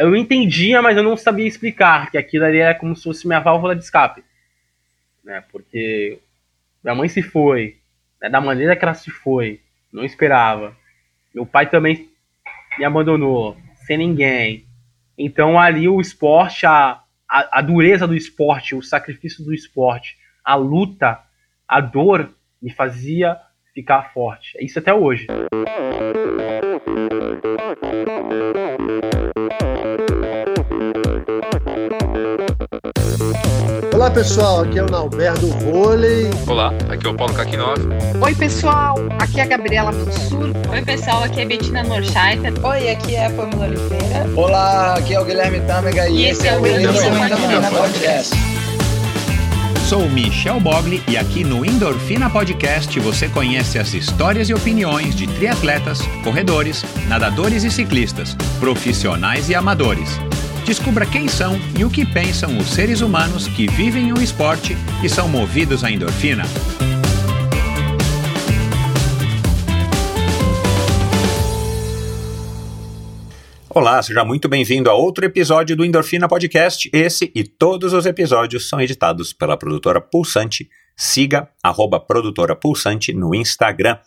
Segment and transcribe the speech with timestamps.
[0.00, 3.38] eu entendia, mas eu não sabia explicar que aquilo ali era como se fosse minha
[3.38, 4.24] válvula de escape.
[5.22, 5.44] Né?
[5.52, 6.18] Porque
[6.82, 7.76] minha mãe se foi,
[8.20, 8.30] né?
[8.30, 9.60] da maneira que ela se foi,
[9.92, 10.74] não esperava.
[11.34, 12.08] Meu pai também
[12.78, 14.64] me abandonou, sem ninguém.
[15.18, 20.54] Então ali o esporte, a, a, a dureza do esporte, o sacrifício do esporte, a
[20.54, 21.20] luta,
[21.68, 22.30] a dor
[22.62, 23.36] me fazia
[23.74, 24.56] ficar forte.
[24.56, 25.26] É isso até hoje.
[34.00, 36.30] Olá pessoal, aqui é o Nalberto Vôlei.
[36.46, 37.78] Olá, aqui é o Paulo Kakinov.
[38.22, 40.52] Oi pessoal, aqui é a Gabriela Mansur.
[40.72, 42.54] Oi pessoal, aqui é a Bettina Norscheiter.
[42.64, 44.26] Oi, aqui é a Pamela Oliveira.
[44.34, 48.34] Olá, aqui é o Guilherme Tâmega e, e esse é o Endorfina Podcast.
[49.86, 55.26] Sou Michel Bogli e aqui no Endorfina Podcast você conhece as histórias e opiniões de
[55.26, 60.18] triatletas, corredores, nadadores e ciclistas, profissionais e amadores
[60.70, 65.08] Descubra quem são e o que pensam os seres humanos que vivem o esporte e
[65.08, 66.44] são movidos à endorfina.
[73.68, 76.88] Olá, seja muito bem-vindo a outro episódio do Endorfina Podcast.
[76.92, 80.70] Esse e todos os episódios são editados pela produtora Pulsante.
[80.96, 83.98] Siga arroba produtora Pulsante no Instagram.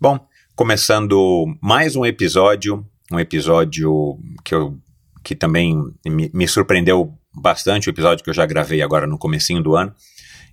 [0.00, 4.78] Bom, começando mais um episódio, um episódio que eu
[5.22, 9.62] que também me, me surpreendeu bastante, o episódio que eu já gravei agora no comecinho
[9.62, 9.94] do ano,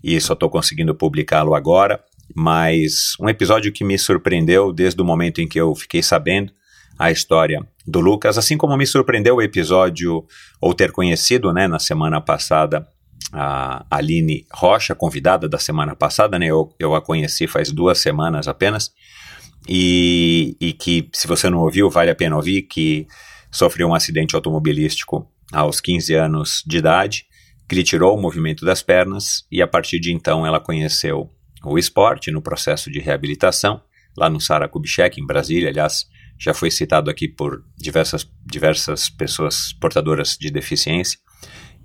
[0.04, 2.02] e só estou conseguindo publicá-lo agora,
[2.36, 6.54] mas um episódio que me surpreendeu desde o momento em que eu fiquei sabendo
[6.98, 10.26] a história do Lucas, assim como me surpreendeu o episódio,
[10.62, 12.88] ou ter conhecido, né, na semana passada,
[13.34, 18.48] a Aline Rocha, convidada da semana passada, né, eu, eu a conheci faz duas semanas
[18.48, 18.92] apenas,
[19.68, 23.08] e, e que, se você não ouviu, vale a pena ouvir, que
[23.52, 27.26] sofreu um acidente automobilístico aos 15 anos de idade,
[27.68, 31.30] que lhe tirou o movimento das pernas e a partir de então ela conheceu
[31.64, 33.82] o esporte no processo de reabilitação,
[34.18, 36.08] lá no Sara Kubitschek, em Brasília, aliás,
[36.38, 41.20] já foi citado aqui por diversas, diversas pessoas portadoras de deficiência,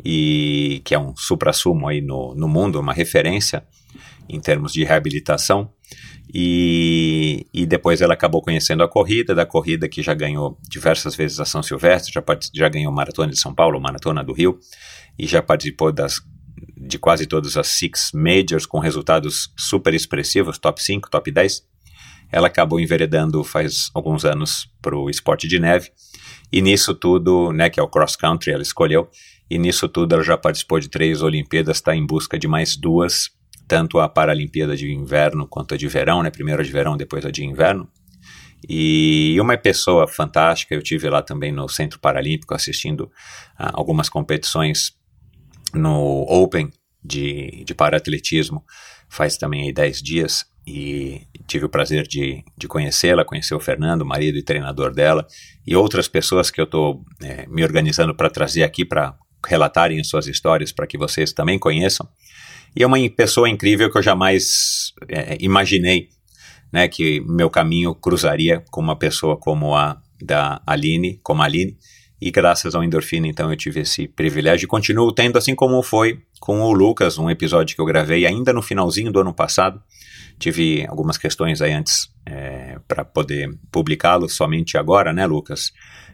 [0.03, 3.64] e que é um supra-sumo aí no, no mundo, uma referência
[4.28, 5.72] em termos de reabilitação.
[6.37, 11.39] E, e depois ela acabou conhecendo a corrida, da corrida que já ganhou diversas vezes
[11.39, 14.59] a São Silvestre, já, já ganhou Maratona de São Paulo, Maratona do Rio,
[15.17, 16.21] e já participou das,
[16.77, 21.62] de quase todas as Six Majors com resultados super expressivos, top 5, top 10.
[22.33, 25.93] Ela acabou enveredando faz alguns anos para o esporte de neve,
[26.51, 29.09] e nisso tudo, né, que é o cross country, ela escolheu,
[29.49, 33.31] e nisso tudo ela já participou de três Olimpíadas, está em busca de mais duas
[33.66, 36.30] tanto a Paralimpíada de Inverno quanto a de Verão, né?
[36.30, 37.88] Primeiro a de Verão, depois a de Inverno.
[38.69, 43.04] E uma pessoa fantástica, eu tive lá também no Centro Paralímpico assistindo
[43.60, 44.97] uh, algumas competições
[45.74, 46.70] no Open
[47.04, 48.64] de, de paratletismo
[49.14, 54.04] faz também aí 10 dias e tive o prazer de, de conhecê-la, conhecer o Fernando,
[54.04, 55.26] marido e treinador dela,
[55.66, 59.14] e outras pessoas que eu estou é, me organizando para trazer aqui para
[59.47, 62.08] relatarem as suas histórias para que vocês também conheçam.
[62.76, 66.08] E é uma pessoa incrível que eu jamais é, imaginei
[66.74, 71.76] né, que meu caminho cruzaria com uma pessoa como a da Aline, como a Aline,
[72.20, 76.22] e graças ao Endorfina, então, eu tive esse privilégio e continuo tendo, assim como foi
[76.40, 79.80] com o Lucas, um episódio que eu gravei ainda no finalzinho do ano passado.
[80.36, 85.72] Tive algumas questões aí antes é, para poder publicá-lo somente agora, né, Lucas?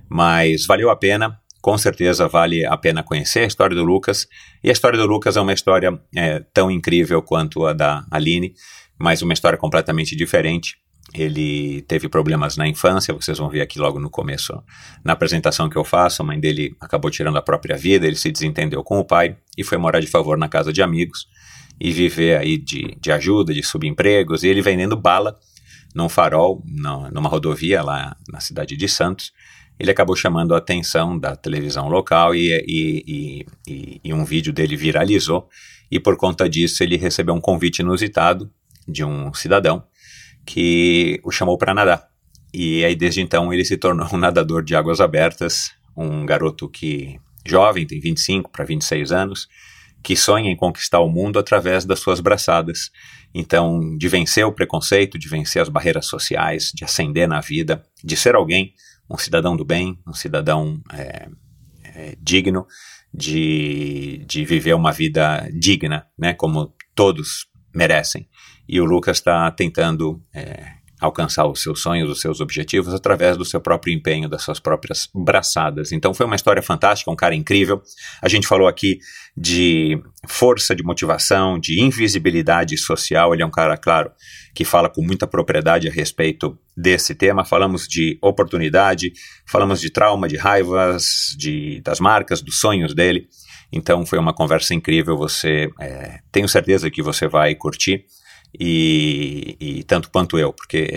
[0.09, 4.27] Mas valeu a pena, com certeza vale a pena conhecer a história do Lucas.
[4.65, 8.55] E a história do Lucas é uma história é, tão incrível quanto a da Aline,
[8.99, 10.77] mas uma história completamente diferente.
[11.13, 14.63] Ele teve problemas na infância, vocês vão ver aqui logo no começo,
[15.05, 16.23] na apresentação que eu faço.
[16.23, 19.65] A mãe dele acabou tirando a própria vida, ele se desentendeu com o pai e
[19.65, 21.27] foi morar de favor na casa de amigos
[21.81, 24.45] e viver aí de, de ajuda, de subempregos.
[24.45, 25.37] E ele vendendo bala
[25.95, 26.63] num farol,
[27.13, 29.33] numa rodovia lá na cidade de Santos
[29.81, 34.77] ele acabou chamando a atenção da televisão local e, e, e, e, um vídeo dele
[34.77, 35.49] viralizou.
[35.91, 38.53] E por conta disso, ele recebeu um convite inusitado
[38.87, 39.83] de um cidadão
[40.45, 42.07] que o chamou para nadar.
[42.53, 47.19] E aí, desde então, ele se tornou um nadador de águas abertas, um garoto que
[47.47, 49.49] jovem, tem 25 para 26 anos,
[50.03, 52.91] que sonha em conquistar o mundo através das suas braçadas.
[53.35, 58.15] Então, de vencer o preconceito, de vencer as barreiras sociais, de ascender na vida, de
[58.15, 58.75] ser alguém
[59.11, 61.29] um cidadão do bem, um cidadão é,
[61.83, 62.67] é, digno
[63.13, 68.29] de, de viver uma vida digna, né, como todos merecem.
[68.69, 73.45] E o Lucas está tentando é, alcançar os seus sonhos, os seus objetivos através do
[73.45, 75.93] seu próprio empenho, das suas próprias braçadas.
[75.93, 77.83] Então foi uma história fantástica, um cara incrível.
[78.23, 78.99] A gente falou aqui
[79.37, 83.33] de força, de motivação, de invisibilidade social.
[83.33, 84.11] Ele é um cara, claro,
[84.55, 87.45] que fala com muita propriedade a respeito desse tema.
[87.45, 89.13] Falamos de oportunidade,
[89.47, 93.29] falamos de trauma, de raivas, de, das marcas, dos sonhos dele.
[93.73, 95.17] Então foi uma conversa incrível.
[95.17, 98.05] Você é, tenho certeza que você vai curtir.
[98.59, 100.89] E, e, tanto quanto eu, porque,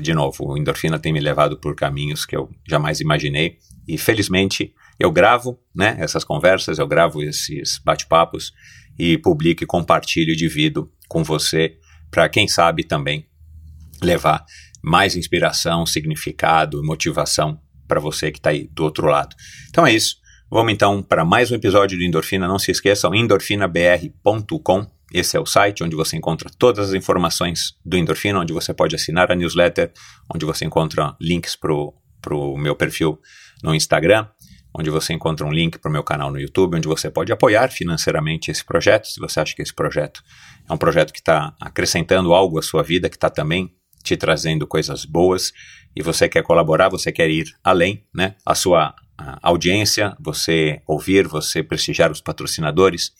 [0.00, 3.58] de novo, o endorfina tem me levado por caminhos que eu jamais imaginei.
[3.86, 8.52] E felizmente eu gravo né, essas conversas, eu gravo esses bate-papos
[8.98, 11.76] e publico compartilho e divido com você
[12.10, 13.26] para, quem sabe, também
[14.00, 14.44] levar
[14.82, 19.34] mais inspiração, significado motivação para você que está aí do outro lado.
[19.68, 20.16] Então é isso.
[20.50, 22.46] Vamos então para mais um episódio do Endorfina.
[22.46, 27.96] Não se esqueçam, endorfinabr.com esse é o site onde você encontra todas as informações do
[27.96, 29.92] Endorfina, onde você pode assinar a newsletter,
[30.28, 33.20] onde você encontra links para o meu perfil
[33.62, 34.26] no Instagram,
[34.76, 37.70] onde você encontra um link para o meu canal no YouTube, onde você pode apoiar
[37.70, 40.20] financeiramente esse projeto, se você acha que esse projeto
[40.68, 43.72] é um projeto que está acrescentando algo à sua vida, que está também
[44.02, 45.52] te trazendo coisas boas,
[45.94, 48.34] e você quer colaborar, você quer ir além, né?
[48.44, 53.12] A sua a audiência, você ouvir, você prestigiar os patrocinadores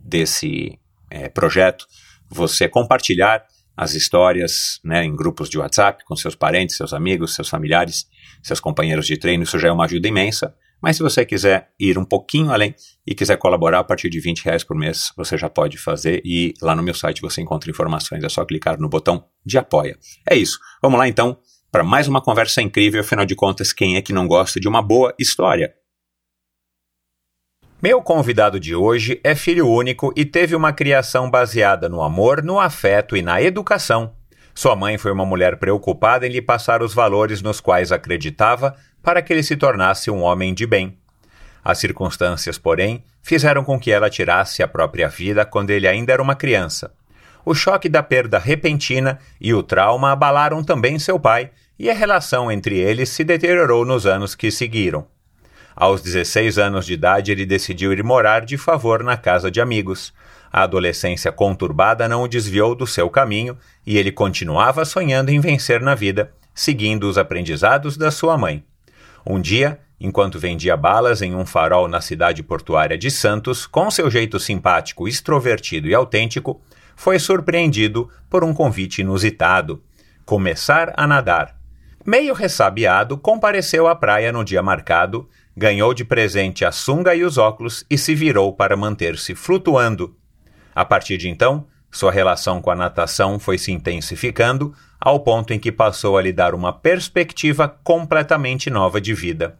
[0.00, 0.78] desse
[1.10, 1.86] é, projeto,
[2.28, 3.44] você compartilhar
[3.76, 8.06] as histórias né, em grupos de WhatsApp com seus parentes, seus amigos, seus familiares,
[8.42, 10.54] seus companheiros de treino, isso já é uma ajuda imensa.
[10.82, 12.74] Mas se você quiser ir um pouquinho além
[13.06, 16.54] e quiser colaborar a partir de 20 reais por mês, você já pode fazer e
[16.62, 19.98] lá no meu site você encontra informações, é só clicar no botão de apoia.
[20.28, 20.58] É isso.
[20.82, 21.38] Vamos lá então
[21.70, 24.82] para mais uma conversa incrível, afinal de contas, quem é que não gosta de uma
[24.82, 25.72] boa história?
[27.82, 32.60] Meu convidado de hoje é filho único e teve uma criação baseada no amor, no
[32.60, 34.12] afeto e na educação.
[34.54, 39.22] Sua mãe foi uma mulher preocupada em lhe passar os valores nos quais acreditava para
[39.22, 40.98] que ele se tornasse um homem de bem.
[41.64, 46.22] As circunstâncias, porém, fizeram com que ela tirasse a própria vida quando ele ainda era
[46.22, 46.92] uma criança.
[47.46, 52.52] O choque da perda repentina e o trauma abalaram também seu pai, e a relação
[52.52, 55.06] entre eles se deteriorou nos anos que seguiram.
[55.80, 60.12] Aos 16 anos de idade, ele decidiu ir morar de favor na casa de amigos.
[60.52, 63.56] A adolescência conturbada não o desviou do seu caminho
[63.86, 68.62] e ele continuava sonhando em vencer na vida, seguindo os aprendizados da sua mãe.
[69.24, 74.10] Um dia, enquanto vendia balas em um farol na cidade portuária de Santos, com seu
[74.10, 76.60] jeito simpático, extrovertido e autêntico,
[76.94, 79.82] foi surpreendido por um convite inusitado:
[80.26, 81.58] começar a nadar.
[82.04, 87.38] Meio ressabiado, compareceu à praia no dia marcado ganhou de presente a sunga e os
[87.38, 90.16] óculos e se virou para manter-se flutuando.
[90.74, 95.58] A partir de então, sua relação com a natação foi se intensificando ao ponto em
[95.58, 99.58] que passou a lhe dar uma perspectiva completamente nova de vida.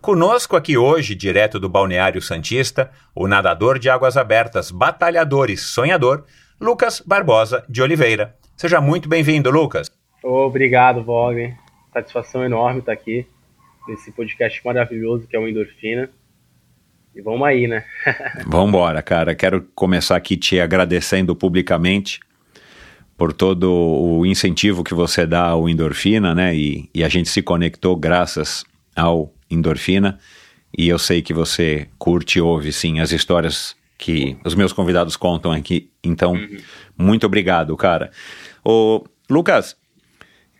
[0.00, 6.24] Conosco aqui hoje, direto do Balneário Santista, o nadador de águas abertas, batalhador e sonhador,
[6.60, 8.34] Lucas Barbosa de Oliveira.
[8.56, 9.90] Seja muito bem-vindo, Lucas.
[10.22, 11.56] Obrigado, Wagner.
[11.92, 13.26] Satisfação enorme estar aqui
[13.88, 16.10] nesse podcast maravilhoso que é o Endorfina.
[17.14, 17.84] E vamos aí, né?
[18.46, 19.34] vamos embora, cara.
[19.34, 22.20] Quero começar aqui te agradecendo publicamente
[23.16, 26.56] por todo o incentivo que você dá ao Endorfina, né?
[26.56, 28.64] E, e a gente se conectou graças
[28.96, 30.18] ao Endorfina.
[30.76, 35.16] E eu sei que você curte e ouve, sim, as histórias que os meus convidados
[35.16, 35.90] contam aqui.
[36.02, 36.56] Então, uhum.
[36.96, 38.10] muito obrigado, cara.
[38.64, 39.76] Ô, Lucas,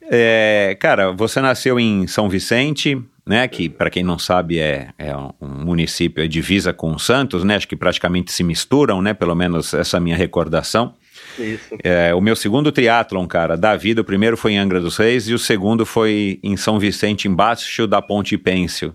[0.03, 5.17] é, cara, você nasceu em São Vicente, né, que para quem não sabe é, é
[5.17, 5.33] um
[5.65, 10.01] município, é divisa com Santos, né, acho que praticamente se misturam, né, pelo menos essa
[10.01, 10.95] minha recordação.
[11.39, 11.77] Isso.
[11.83, 15.29] É, o meu segundo triatlon, cara, da vida, o primeiro foi em Angra dos Reis
[15.29, 18.95] e o segundo foi em São Vicente, embaixo da Ponte Pêncil.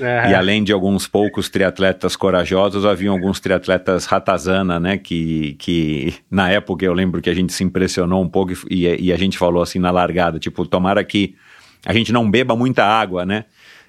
[0.00, 0.30] É.
[0.30, 4.98] E além de alguns poucos triatletas corajosos, havia alguns triatletas ratazana, né?
[4.98, 9.12] Que, que na época eu lembro que a gente se impressionou um pouco e, e
[9.12, 11.36] a gente falou assim na largada, tipo, tomara que
[11.84, 13.44] a gente não beba muita água, né?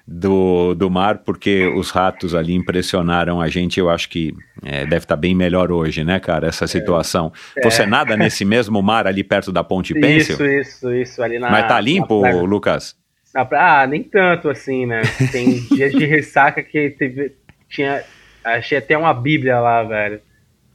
[0.06, 3.80] Do, do mar, porque os ratos ali impressionaram a gente.
[3.80, 7.32] Eu acho que é, deve estar tá bem melhor hoje, né, cara, essa situação.
[7.56, 7.62] É.
[7.62, 10.34] Você nada nesse mesmo mar ali perto da Ponte Pêncil?
[10.34, 11.22] Isso, isso, isso.
[11.22, 12.94] Ali na, Mas tá limpo, na, Lucas?
[13.34, 15.00] Na, ah, nem tanto assim, né?
[15.32, 17.32] Tem dias de ressaca que teve,
[17.70, 18.04] tinha.
[18.44, 20.20] Achei até uma bíblia lá, velho.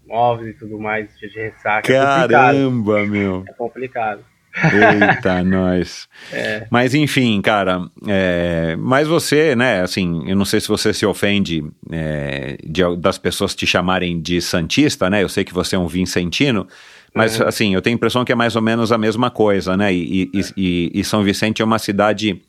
[0.07, 1.93] Móveis e tudo mais, dias de ressaca.
[1.93, 3.43] É Caramba, é meu.
[3.47, 4.23] É complicado.
[4.55, 6.07] Eita, nós.
[6.31, 6.67] É.
[6.69, 11.63] Mas enfim, cara, é, mas você, né, assim, eu não sei se você se ofende
[11.91, 15.23] é, de, das pessoas te chamarem de Santista, né?
[15.23, 16.67] Eu sei que você é um Vincentino,
[17.13, 17.47] Mas, Uhum.
[17.47, 19.91] assim, eu tenho a impressão que é mais ou menos a mesma coisa, né?
[19.91, 22.39] E, e- e- e São Vicente é uma cidade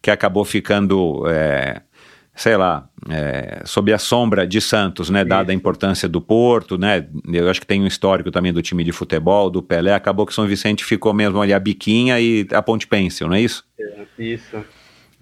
[0.00, 1.82] que acabou ficando, é,
[2.38, 5.24] sei lá, é, sob a sombra de Santos, né?
[5.24, 7.04] Dada a importância do Porto, né?
[7.32, 9.92] Eu acho que tem um histórico também do time de futebol, do Pelé.
[9.92, 13.40] Acabou que São Vicente ficou mesmo ali a biquinha e a Ponte Pêncil, não é
[13.40, 13.64] isso?
[14.18, 14.64] Isso.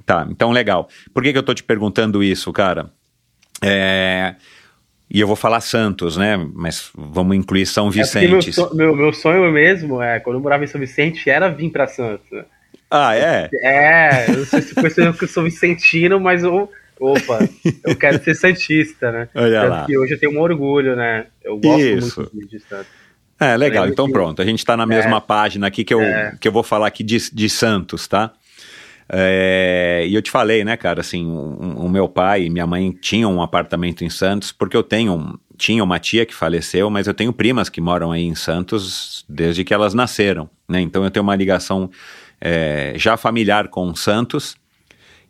[0.04, 0.88] Tá, então legal.
[1.14, 2.90] Por que, que eu tô te perguntando isso, cara?
[3.62, 4.34] É,
[5.10, 6.36] E eu vou falar Santos, né?
[6.54, 8.52] Mas vamos incluir São É meu, Vicente.
[8.52, 11.86] so- meu, meu sonho mesmo, é, quando eu morava em São Vicente, era vir pra
[11.86, 12.28] Santos.
[12.90, 13.48] Ah, é?
[13.62, 17.48] É, eu não sei se percebeu que eu sou vicentino, mas eu, opa,
[17.84, 19.28] eu quero ser santista, né?
[19.34, 19.86] Olha Tanto lá.
[19.86, 21.26] que hoje eu tenho um orgulho, né?
[21.42, 22.30] Eu gosto Isso.
[22.32, 22.86] muito de, Santos.
[23.38, 23.86] É, legal.
[23.88, 26.00] Então que- pronto, a gente está na mesma página aqui que eu,
[26.40, 28.32] que eu vou falar aqui de, de Santos, tá?
[29.08, 32.90] É, e eu te falei, né, cara, assim, o, o meu pai e minha mãe
[32.90, 37.06] tinham um apartamento em Santos, porque eu tenho, um- tinha uma tia que faleceu, mas
[37.06, 40.80] eu tenho primas que moram aí em Santos desde que elas nasceram, né?
[40.80, 41.88] Então eu tenho uma ligação
[42.40, 44.56] é, já familiar com Santos,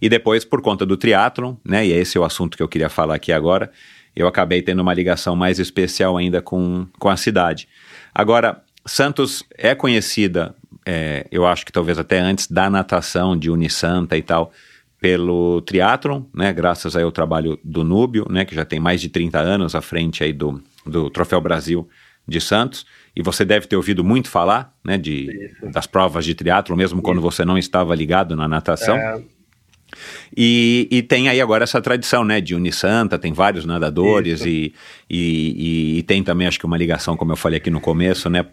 [0.00, 2.88] e depois, por conta do triatlon, né, e esse é o assunto que eu queria
[2.88, 3.70] falar aqui agora,
[4.14, 7.68] eu acabei tendo uma ligação mais especial ainda com, com a cidade.
[8.14, 14.16] Agora, Santos é conhecida, é, eu acho que talvez até antes da natação, de Unisanta
[14.16, 14.52] e tal,
[15.00, 19.08] pelo triatlon, né, graças aí ao trabalho do Núbio, né, que já tem mais de
[19.08, 21.88] 30 anos à frente aí do, do Troféu Brasil
[22.26, 25.70] de Santos, e você deve ter ouvido muito falar, né, de, Isso.
[25.70, 28.96] das provas de triatlon, mesmo quando você não estava ligado na natação.
[28.96, 29.22] É,
[30.36, 34.74] E, e tem aí agora essa tradição, né, de Unisanta, tem vários nadadores e,
[35.08, 38.44] e, e- tem também, acho que uma ligação, como eu falei aqui no começo, né,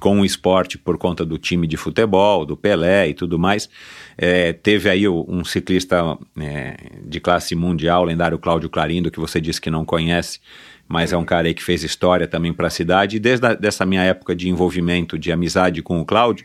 [0.00, 3.68] com o esporte por conta do time de futebol, do Pelé e tudo mais.
[4.16, 9.40] É, teve aí um ciclista é, de classe mundial, o lendário Cláudio Clarindo, que você
[9.40, 10.40] disse que não conhece,
[10.88, 13.16] mas é um cara aí que fez história também para a cidade.
[13.16, 16.44] E desde a, dessa minha época de envolvimento, de amizade com o Cláudio,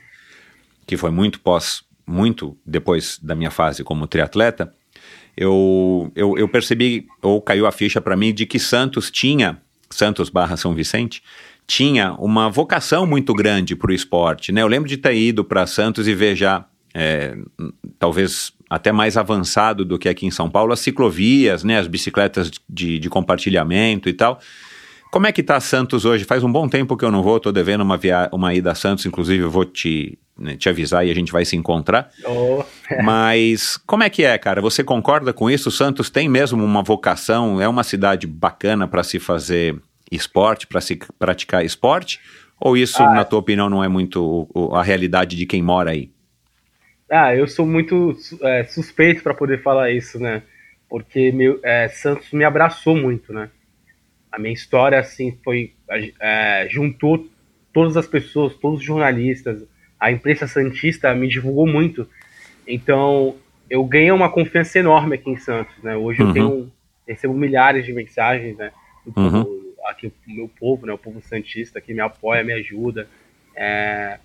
[0.85, 4.73] que foi muito pós, muito depois da minha fase como triatleta,
[5.37, 10.29] eu, eu, eu percebi, ou caiu a ficha para mim, de que Santos tinha, Santos
[10.29, 11.21] barra São Vicente,
[11.67, 14.51] tinha uma vocação muito grande para o esporte.
[14.51, 14.61] Né?
[14.61, 17.37] Eu lembro de ter ido para Santos e ver já, é,
[17.99, 21.79] talvez até mais avançado do que aqui em São Paulo, as ciclovias, né?
[21.79, 24.39] as bicicletas de, de compartilhamento e tal.
[25.11, 26.23] Como é que tá Santos hoje?
[26.23, 28.75] Faz um bom tempo que eu não vou, tô devendo uma, via uma ida a
[28.75, 32.11] Santos, inclusive eu vou te, né, te avisar e a gente vai se encontrar.
[32.25, 32.63] oh,
[33.03, 34.61] Mas como é que é, cara?
[34.61, 35.71] Você concorda com isso?
[35.71, 37.59] Santos tem mesmo uma vocação?
[37.59, 39.75] É uma cidade bacana para se fazer
[40.11, 42.19] esporte, para se praticar esporte?
[42.59, 46.11] Ou isso, Ah, na tua opinião, não é muito a realidade de quem mora aí?
[47.09, 50.43] Ah, eu sou muito é, suspeito para poder falar isso, né?
[50.87, 53.49] Porque meu, é, Santos me abraçou muito, né?
[54.31, 55.73] A minha história, assim, foi.
[56.19, 57.27] é, juntou
[57.73, 59.63] todas as pessoas, todos os jornalistas,
[59.99, 62.07] a imprensa Santista me divulgou muito.
[62.67, 63.35] Então,
[63.69, 65.95] eu ganhei uma confiança enorme aqui em Santos, né?
[65.95, 66.27] Hoje Uhum.
[66.29, 66.71] eu tenho,
[67.07, 68.71] recebo milhares de mensagens, né?
[69.05, 69.71] Do Uhum.
[69.87, 70.93] aqui, o meu povo, né?
[70.93, 73.07] O povo Santista que me apoia, me ajuda.
[73.55, 74.19] É,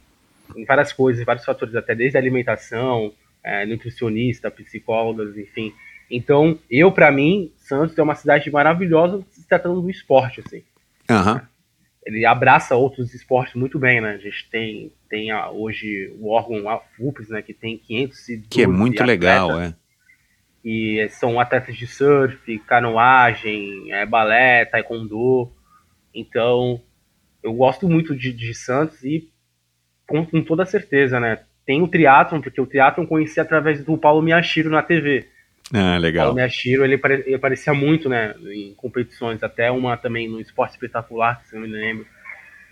[0.54, 5.72] em várias coisas, em vários fatores, até desde a alimentação, é, nutricionista, psicólogas, enfim.
[6.10, 10.62] Então, eu, para mim, Santos é uma cidade maravilhosa se tratando do esporte, assim.
[11.08, 11.46] Aham.
[12.04, 14.12] Ele abraça outros esportes muito bem, né?
[14.12, 17.40] A gente tem, tem a- hoje o órgão a FUPES, né?
[17.42, 19.84] Que tem 512 Que é muito legal, atletas, é.
[20.66, 25.50] E são atletas de surf, canoagem, é, balé, taekwondo.
[26.14, 26.80] Então,
[27.42, 29.28] eu gosto muito de, de Santos e
[30.06, 31.40] com, com toda certeza, né?
[31.66, 35.26] Tem o triatlon, porque o triatlon eu conheci através do Paulo Miyashiro na TV.
[35.72, 36.34] Ah, legal.
[36.34, 38.34] Miyashiro, ele, ele aparecia muito, né?
[38.52, 42.06] Em competições, até uma também no Esporte Espetacular, se eu me lembro.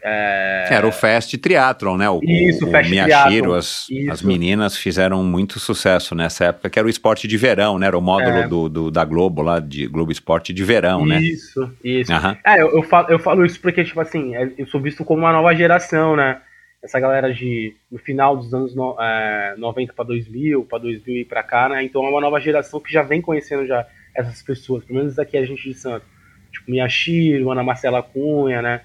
[0.04, 2.11] É, Era o Fast Triathlon, né?
[2.11, 3.54] O, Isso, o, Fast Miyashiro, Triathlon.
[3.56, 7.87] as, as meninas fizeram muito sucesso nessa época, que era o esporte de verão, né?
[7.87, 8.49] Era o módulo É.
[8.49, 11.20] do, do- da Globo lá, de Globo Esporte de verão, né?
[11.20, 12.12] Isso, isso.
[12.12, 12.37] Aham.
[12.44, 15.20] É, eu, eu, falo, eu falo isso porque, tipo assim, é- eu sou visto como
[15.22, 16.40] uma nova geração, né?
[16.83, 21.25] Essa galera de, no final dos anos no, é, 90 para 2000, para 2000 e
[21.25, 21.85] pra cá, né?
[21.85, 25.37] Então é uma nova geração que já vem conhecendo já essas pessoas, pelo menos aqui
[25.37, 26.09] a gente de Santos.
[26.51, 28.83] Tipo, Miyashiro, Ana Marcela Cunha, né?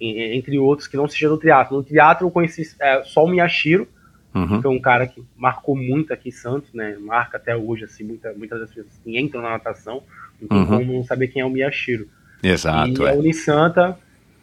[0.00, 1.76] E- Entre outros que não sejam do teatro.
[1.76, 3.88] No teatro eu conheci é, só o Miyashiro,
[4.34, 4.56] Uhum.
[4.56, 6.96] que foi um cara que marcou muito aqui em Santos, né?
[7.00, 10.02] Marca até hoje, assim, muita, muitas das pessoas que entram na natação,
[10.38, 10.66] não tem Uhum.
[10.66, 12.06] como não saber quem é o Miyashiro.
[12.42, 13.10] Exato, e é.
[13.10, 13.98] a Unisanta,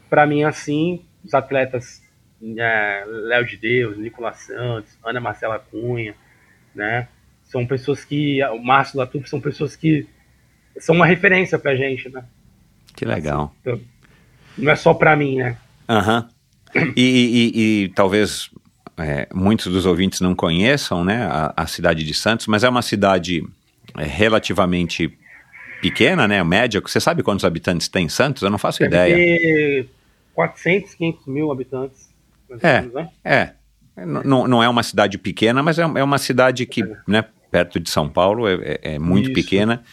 [0.10, 2.02] pra mim, assim, os atletas
[2.58, 6.16] é, Léo de Deus, Nicolas Santos, Ana Marcela Cunha,
[6.76, 7.08] né?
[7.46, 8.44] São pessoas que.
[8.46, 10.08] O Márcio Latuf são pessoas que
[10.80, 12.24] são uma referência pra gente, né?
[12.96, 13.54] Que legal.
[14.58, 15.58] Não é só pra mim, né?
[15.88, 16.30] Aham.
[16.96, 18.50] E, e- e talvez
[18.98, 22.82] é, muitos dos ouvintes não conheçam né, a, a cidade de Santos, mas é uma
[22.82, 23.44] cidade
[23.98, 25.16] é, relativamente
[25.82, 26.44] pequena, né?
[26.44, 26.82] Média.
[26.82, 28.42] Você sabe quantos habitantes tem Santos?
[28.44, 29.16] Eu não faço Deve ideia.
[29.16, 29.90] ter
[30.34, 32.10] 400, 500 mil habitantes.
[32.62, 32.80] Mais ou É.
[32.82, 33.10] menos, né?
[33.24, 33.50] É.
[34.06, 37.90] Não, não é uma cidade pequena, mas é, é uma cidade que, né, perto de
[37.90, 39.34] São Paulo, é, é- é muito Isso.
[39.36, 39.84] pequena.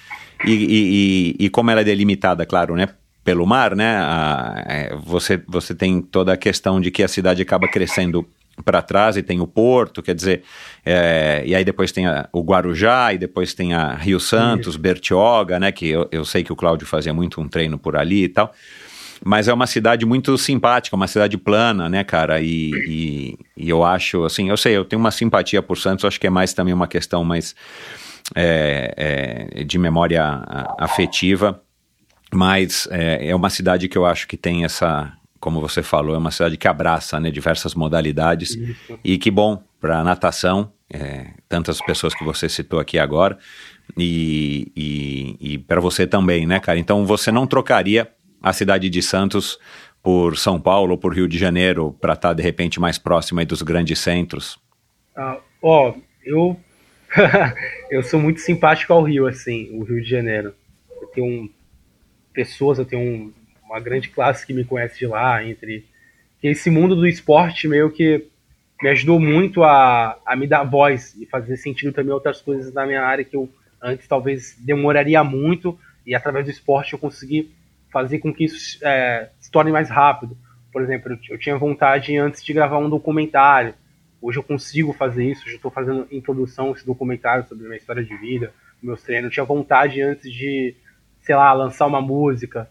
[0.47, 2.89] E, e- e- e como ela é delimitada, claro, né,
[3.23, 7.43] pelo mar, né, a- é, você, você tem toda a questão de que a cidade
[7.43, 8.27] acaba crescendo
[8.65, 10.43] para trás e tem o porto, quer dizer,
[10.85, 15.59] é, e aí depois tem a- o Guarujá, e depois tem a Rio Santos, Bertioga,
[15.61, 18.29] né, que eu, eu sei que o Cláudio fazia muito um treino por ali e
[18.31, 18.55] tal.
[19.23, 22.41] Mas é uma cidade muito simpática, uma cidade plana, né, cara?
[22.41, 26.19] E, e, e eu acho, assim, eu sei, eu tenho uma simpatia por Santos, acho
[26.19, 27.55] que é mais também uma questão mais
[28.35, 30.43] é, é, de memória
[30.79, 31.61] afetiva,
[32.33, 36.19] mas é, é uma cidade que eu acho que tem essa, como você falou, é
[36.19, 38.99] uma cidade que abraça né, diversas modalidades Isso.
[39.05, 43.39] e que bom para natação, é, tantas pessoas que você citou aqui agora,
[43.99, 46.79] e, e, e para você também, né, cara?
[46.79, 48.09] Então você não trocaria
[48.43, 49.59] a cidade de Santos
[50.03, 53.63] por São Paulo ou por Rio de Janeiro para estar de repente mais próxima dos
[53.63, 54.59] grandes centros?
[55.15, 55.95] Ah, ó,
[56.25, 56.59] eu
[57.91, 60.55] eu sou muito simpático ao Rio, assim, o Rio de Janeiro.
[61.01, 61.51] Eu tenho um-
[62.33, 63.33] pessoas, eu tenho um-
[63.65, 65.85] uma grande classe que me conhece de lá, entre
[66.41, 68.27] que esse mundo do esporte meio que
[68.83, 72.87] me ajudou muito a, a me dar voz e fazer sentido também outras coisas na
[72.87, 73.49] minha área que eu
[73.83, 77.51] antes talvez demoraria muito e através do esporte eu consegui
[77.91, 80.37] fazer com que isso é, se torne mais rápido.
[80.73, 83.75] Por exemplo, eu, tinha vontade antes de gravar um documentário.
[84.23, 85.49] Hoje eu consigo fazer isso.
[85.49, 89.27] Eu estou fazendo introdução a esse documentário sobre minha história de vida, meus treinos.
[89.27, 90.75] Eu tinha vontade antes de,
[91.23, 92.69] sei lá, lançar uma música.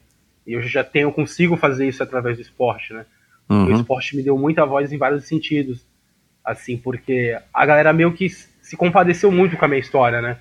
[0.48, 3.06] E hoje eu já tenho, consigo fazer isso através do esporte, né?
[3.50, 3.76] O Uhum.
[3.78, 5.86] esporte me deu muita voz em vários sentidos.
[6.46, 10.38] Assim, porque a galera meio que se compadeceu muito com a minha história, né?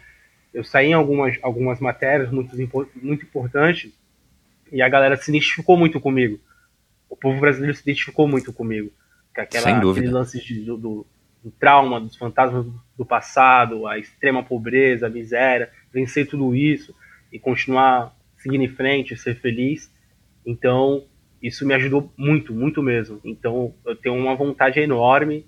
[0.54, 2.54] Eu saí em algumas, algumas matérias muito,
[3.02, 3.92] muito importantes
[4.72, 6.38] e a galera se identificou muito comigo.
[7.08, 8.90] O povo brasileiro se identificou muito comigo.
[9.34, 10.06] Com aquela, Sem dúvida.
[10.06, 11.06] aquele lance de- do, do-
[11.42, 16.94] do trauma, dos fantasmas do, do passado, a extrema pobreza, a miséria, vencer tudo isso
[17.32, 19.92] e continuar seguindo em frente, ser feliz.
[20.44, 21.04] Então,
[21.42, 23.20] isso me ajudou muito, muito mesmo.
[23.24, 25.46] Então, eu tenho uma vontade enorme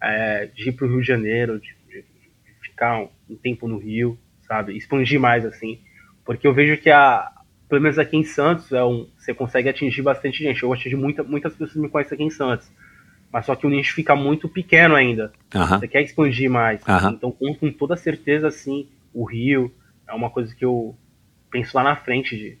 [0.00, 3.66] é, de ir para o Rio de Janeiro, de, de- de ficar um, um tempo
[3.68, 4.76] no Rio, sabe?
[4.76, 5.80] Expandir mais, assim.
[6.24, 7.30] Porque eu vejo que, a,
[7.72, 10.62] pelo menos aqui em Santos, é um, você consegue atingir bastante gente.
[10.62, 12.70] Eu atingi muita, muitas pessoas que me conhecem aqui em Santos.
[13.32, 15.32] Mas só que o nicho fica muito pequeno ainda.
[15.78, 16.82] Você quer expandir mais.
[17.14, 19.72] Então, com, com toda certeza, assim, o Rio
[20.06, 20.94] é uma coisa que eu
[21.50, 22.58] penso lá na frente de,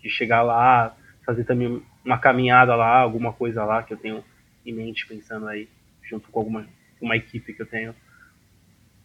[0.00, 0.94] de chegar lá,
[1.26, 4.22] fazer também uma caminhada lá, alguma coisa lá que eu tenho
[4.64, 5.68] em mente pensando aí,
[6.00, 6.64] junto com alguma
[7.00, 7.92] uma equipe que eu tenho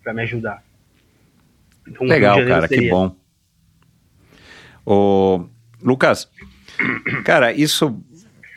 [0.04, 0.64] para me ajudar.
[1.88, 3.16] Então, Legal, cara, que bom.
[4.92, 5.46] Ô,
[5.84, 6.28] Lucas,
[7.24, 7.96] cara, isso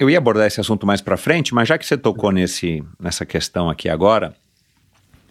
[0.01, 3.27] eu ia abordar esse assunto mais pra frente, mas já que você tocou nesse nessa
[3.27, 4.35] questão aqui agora,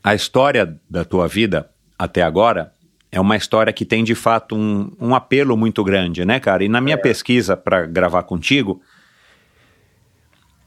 [0.04, 2.72] a história da tua vida até agora
[3.12, 6.64] é uma história que tem de fato um, um apelo muito grande, né, cara?
[6.64, 8.80] E na minha pesquisa para gravar contigo,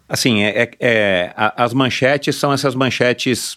[0.08, 3.56] assim, é, é- é- a- as manchetes são essas manchetes,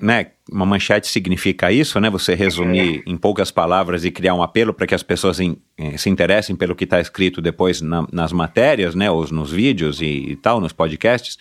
[0.00, 0.32] né?
[0.50, 2.08] Uma manchete significa isso, né?
[2.10, 5.96] Você resumir em poucas palavras e criar um apelo para que as pessoas em- eh,
[5.98, 9.10] se interessem pelo que está escrito depois na- nas matérias, né?
[9.10, 11.36] Ou nos vídeos e, e tal, nos podcasts.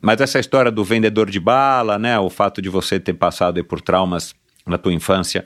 [0.00, 2.18] Mas essa história do vendedor de bala, né?
[2.18, 4.34] O fato de você ter passado por traumas
[4.66, 5.44] na tua infância,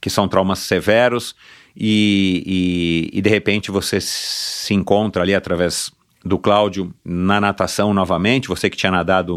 [0.00, 1.36] que são traumas severos,
[1.76, 5.90] e, e, e de repente você se encontra ali através
[6.24, 9.36] do Cláudio na natação novamente, você que tinha nadado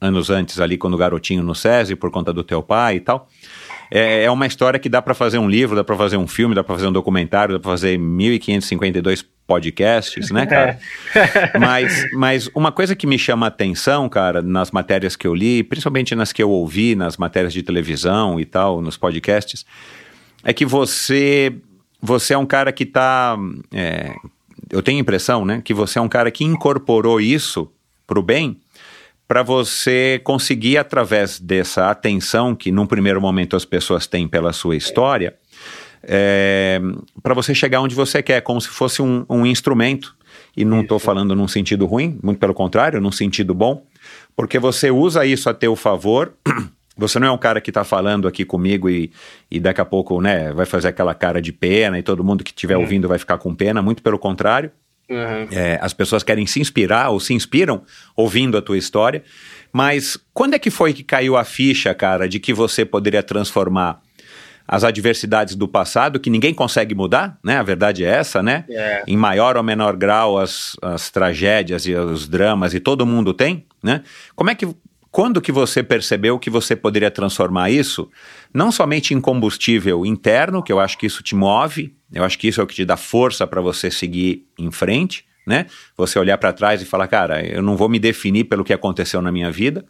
[0.00, 3.28] anos antes ali quando garotinho no SESI por conta do teu pai e tal.
[3.90, 6.54] É, é uma história que dá para fazer um livro, dá para fazer um filme,
[6.54, 10.78] dá para fazer um documentário, dá para fazer 1552 podcasts, né, cara?
[11.60, 15.62] mas, mas uma coisa que me chama a atenção, cara, nas matérias que eu li,
[15.62, 19.66] principalmente nas que eu ouvi, nas matérias de televisão e tal, nos podcasts,
[20.42, 21.54] é que você
[22.00, 23.36] você é um cara que tá.
[23.72, 24.14] é,
[24.70, 27.70] eu tenho a impressão, né, que você é um cara que incorporou isso
[28.06, 28.60] pro bem
[29.26, 34.76] para você conseguir, através dessa atenção que num primeiro momento as pessoas têm pela sua
[34.76, 35.34] história,
[37.22, 40.14] para você chegar onde você quer, como se fosse um, um instrumento.
[40.56, 43.84] E não estou falando num sentido ruim, muito pelo contrário, num sentido bom,
[44.36, 46.34] porque você usa isso a teu favor.
[46.96, 49.10] Você não é um cara que está falando aqui comigo e,
[49.50, 52.52] e daqui a pouco né, vai fazer aquela cara de pena e todo mundo que
[52.52, 54.70] estiver ouvindo vai ficar com pena, muito pelo contrário.
[55.08, 55.48] Uhum.
[55.52, 57.82] É, as pessoas querem se inspirar ou se inspiram
[58.16, 59.22] ouvindo a tua história.
[59.72, 64.00] Mas quando é que foi que caiu a ficha, cara, de que você poderia transformar
[64.66, 67.58] as adversidades do passado, que ninguém consegue mudar, né?
[67.58, 68.64] A verdade é essa, né?
[68.68, 69.02] É.
[69.06, 73.66] Em maior ou menor grau, as, as tragédias e os dramas, e todo mundo tem,
[73.82, 74.02] né?
[74.34, 74.66] Como é que.
[75.10, 78.10] Quando que você percebeu que você poderia transformar isso,
[78.52, 82.48] não somente em combustível interno, que eu acho que isso te move, eu acho que
[82.48, 85.66] isso é o que te dá força para você seguir em frente, né?
[85.96, 89.20] Você olhar para trás e falar, cara, eu não vou me definir pelo que aconteceu
[89.20, 89.84] na minha vida,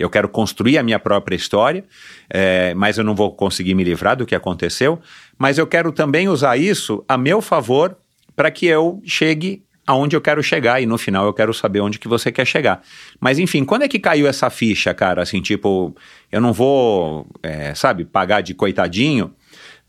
[0.00, 1.84] eu quero construir a minha própria história,
[2.30, 4.98] é, mas eu não vou conseguir me livrar do que aconteceu.
[5.38, 7.94] Mas eu quero também usar isso a meu favor
[8.34, 11.98] para que eu chegue aonde eu quero chegar e no final eu quero saber onde
[11.98, 12.80] que você quer chegar.
[13.20, 15.20] Mas enfim, quando é que caiu essa ficha, cara?
[15.20, 15.94] Assim, tipo,
[16.32, 19.34] eu não vou, é, sabe, pagar de coitadinho,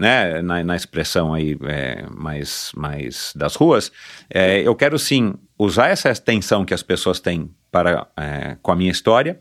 [0.01, 0.41] né?
[0.41, 3.91] Na, na expressão aí é, mais, mais das ruas.
[4.27, 8.75] É, eu quero sim usar essa tensão que as pessoas têm para é, com a
[8.75, 9.39] minha história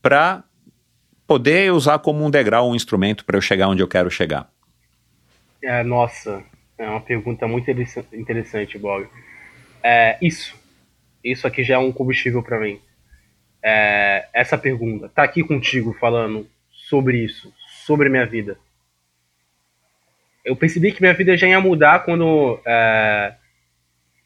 [0.00, 0.44] para
[1.26, 4.48] poder usar como um degrau, um instrumento para eu chegar onde eu quero chegar?
[5.60, 6.44] É, nossa,
[6.78, 9.08] é uma pergunta muito interessante, Bob.
[9.82, 10.54] É, isso,
[11.24, 12.78] isso aqui já é um combustível para mim.
[13.60, 17.52] É, essa pergunta, tá aqui contigo falando sobre isso,
[17.84, 18.56] sobre minha vida.
[20.46, 23.34] Eu percebi que minha vida já ia mudar quando é,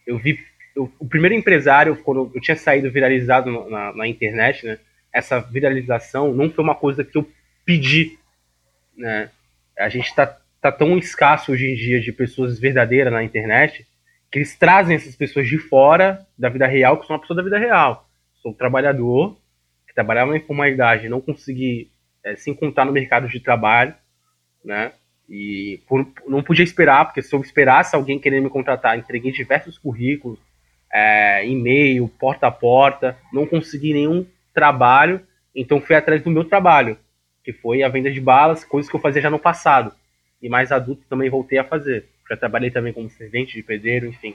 [0.06, 0.38] eu vi
[0.76, 4.78] eu, o primeiro empresário, quando eu tinha saído viralizado na, na internet, né?
[5.10, 7.26] essa viralização não foi uma coisa que eu
[7.64, 8.18] pedi,
[8.94, 9.30] né?
[9.78, 10.26] A gente está
[10.60, 13.86] tá tão escasso hoje em dia de pessoas verdadeiras na internet
[14.30, 17.42] que eles trazem essas pessoas de fora da vida real, que são uma pessoa da
[17.42, 18.06] vida real.
[18.42, 19.40] Sou um trabalhador
[19.88, 21.90] que trabalhava na informalidade, não consegui
[22.22, 23.94] é, se encontrar no mercado de trabalho,
[24.62, 24.92] né?
[25.30, 29.78] E por, não podia esperar, porque se eu esperasse alguém querendo me contratar, entreguei diversos
[29.78, 30.40] currículos,
[30.92, 35.20] é, e-mail, porta a porta, não consegui nenhum trabalho,
[35.54, 36.98] então fui atrás do meu trabalho,
[37.44, 39.94] que foi a venda de balas, coisas que eu fazia já no passado.
[40.42, 42.08] E mais adulto também voltei a fazer.
[42.28, 44.34] Já trabalhei também como servente de pedreiro, enfim.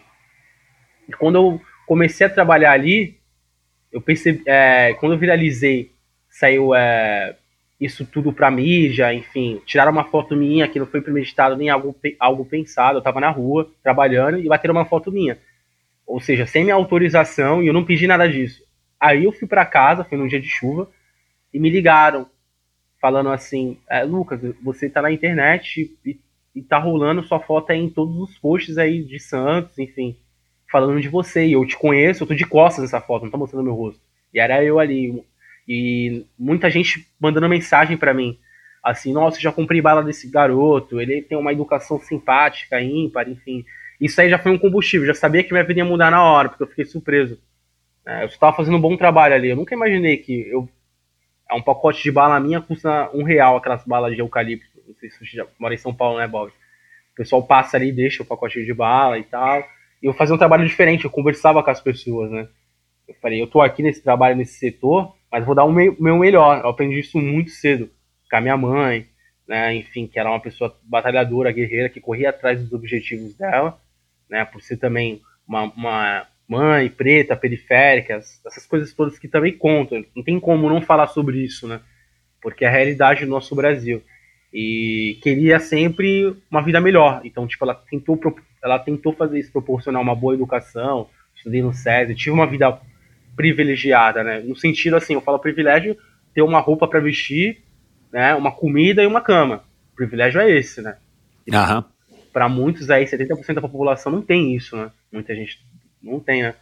[1.09, 3.19] E quando eu comecei a trabalhar ali,
[3.91, 5.91] eu percebi, é, quando eu viralizei,
[6.29, 7.35] saiu é,
[7.85, 11.95] isso tudo pra mídia, enfim, tiraram uma foto minha que não foi premeditado nem algo,
[12.19, 15.37] algo pensado, eu tava na rua trabalhando e bateram uma foto minha.
[16.05, 18.63] Ou seja, sem minha autorização e eu não pedi nada disso.
[18.99, 20.89] Aí eu fui para casa, foi num dia de chuva,
[21.53, 22.27] e me ligaram,
[22.99, 26.19] falando assim: é, Lucas, você tá na internet e,
[26.55, 30.17] e tá rolando sua foto aí em todos os posts aí de Santos, enfim,
[30.71, 31.45] falando de você.
[31.45, 34.01] E eu te conheço, eu tô de costas nessa foto, não tô mostrando meu rosto.
[34.33, 35.23] E era eu ali.
[35.67, 38.37] E muita gente mandando mensagem para mim.
[38.83, 43.65] Assim, nossa, já comprei bala desse garoto, ele tem uma educação simpática, ímpar, enfim.
[43.99, 46.49] Isso aí já foi um combustível, já sabia que minha vida ia mudar na hora,
[46.49, 47.39] porque eu fiquei surpreso.
[48.05, 49.49] É, eu estava fazendo um bom trabalho ali.
[49.49, 50.69] Eu nunca imaginei que eu
[51.49, 54.67] é um pacote de bala minha custa um real aquelas balas de eucalipto.
[54.87, 56.49] Não sei se você já mora em São Paulo, né, Bob?
[56.49, 59.63] O pessoal passa ali, deixa o pacote de bala e tal.
[60.01, 62.47] E eu fazia um trabalho diferente, eu conversava com as pessoas, né?
[63.07, 66.17] Eu falei, eu tô aqui nesse trabalho, nesse setor, mas vou dar o meu, meu
[66.17, 66.61] melhor.
[66.63, 67.89] Eu aprendi isso muito cedo
[68.29, 69.05] com a minha mãe,
[69.45, 69.75] né?
[69.75, 73.77] Enfim, que era uma pessoa batalhadora, guerreira, que corria atrás dos objetivos dela,
[74.29, 74.45] né?
[74.45, 80.05] Por ser também uma, uma mãe, preta, periféricas, essas coisas todas que também contam.
[80.15, 81.81] Não tem como não falar sobre isso, né?
[82.41, 84.01] Porque é a realidade do nosso Brasil.
[84.53, 87.19] E queria sempre uma vida melhor.
[87.25, 88.17] Então, tipo, ela tentou,
[88.63, 92.79] ela tentou fazer isso, proporcionar uma boa educação, estudei no SESI, tive uma vida
[93.35, 94.39] privilegiada, né?
[94.39, 95.97] No sentido assim, eu falo privilégio
[96.33, 97.63] ter uma roupa para vestir,
[98.11, 98.33] né?
[98.35, 99.63] Uma comida e uma cama.
[99.93, 100.97] O privilégio é esse, né?
[101.51, 101.85] Aham.
[102.33, 104.91] Para muitos aí, 70% da população não tem isso, né?
[105.11, 105.59] Muita gente
[106.01, 106.55] não tem, né?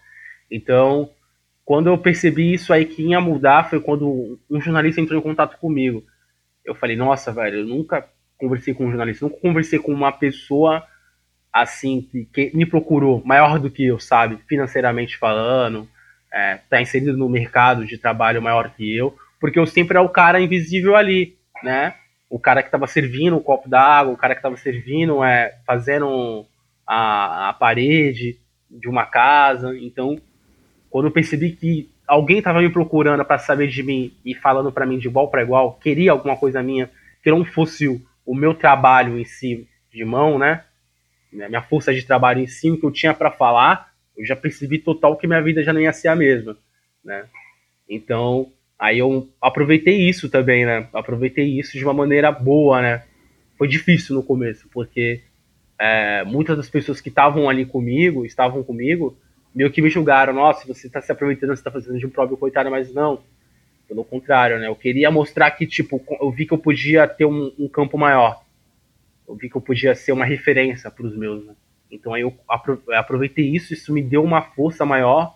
[0.50, 1.10] Então,
[1.66, 5.58] quando eu percebi isso aí que ia mudar foi quando um jornalista entrou em contato
[5.58, 6.04] comigo.
[6.64, 8.08] Eu falei, nossa, velho, eu nunca
[8.38, 10.84] conversei com um jornalista, nunca conversei com uma pessoa
[11.52, 14.40] assim que, que me procurou maior do que eu, sabe?
[14.48, 15.88] Financeiramente falando,
[16.34, 20.10] é, tá inserido no mercado de trabalho maior que eu, porque eu sempre era o
[20.10, 21.94] cara invisível ali, né?
[22.30, 26.46] O cara que tava servindo um copo d'água, o cara que tava servindo, é, fazendo
[26.88, 29.78] a, a parede, de uma casa.
[29.78, 30.20] Então,
[30.90, 34.86] quando eu percebi que alguém estava me procurando para saber de mim e falando para
[34.86, 36.90] mim de igual para igual, queria alguma coisa minha
[37.24, 40.64] que não fosse o, o meu trabalho em si de mão, né?
[41.32, 44.80] Minha força de trabalho em si, o que eu tinha para falar, eu já percebi
[44.80, 46.58] total que minha vida já não ia ser a mesma,
[47.04, 47.26] né?
[47.90, 50.88] Então, aí eu aproveitei isso também, né?
[50.94, 53.04] Aproveitei isso de uma maneira boa, né?
[53.58, 55.22] Foi difícil no começo, porque
[55.80, 59.18] é, muitas das pessoas que estavam ali comigo, estavam comigo,
[59.54, 62.38] meio que me julgaram, nossa, você tá se aproveitando, você tá fazendo de um próprio
[62.38, 63.22] coitado, mas não.
[63.88, 64.68] Pelo contrário, né?
[64.68, 68.44] Eu queria mostrar que, tipo, eu vi que eu podia ter um, um campo maior.
[69.28, 71.54] Eu vi que eu podia ser uma referência para os meus, né?
[71.94, 72.36] Então aí eu
[72.90, 75.36] aproveitei isso, isso me deu uma força maior,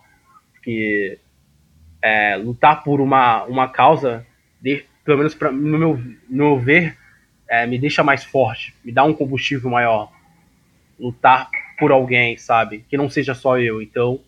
[0.52, 1.18] porque
[2.02, 4.26] é, lutar por uma, uma causa,
[4.60, 5.96] de, pelo menos pra, no, meu,
[6.28, 6.96] no meu ver,
[7.48, 10.10] é, me deixa mais forte, me dá um combustível maior.
[10.98, 12.84] Lutar por alguém, sabe?
[12.88, 13.80] Que não seja só eu.
[13.80, 14.18] Então,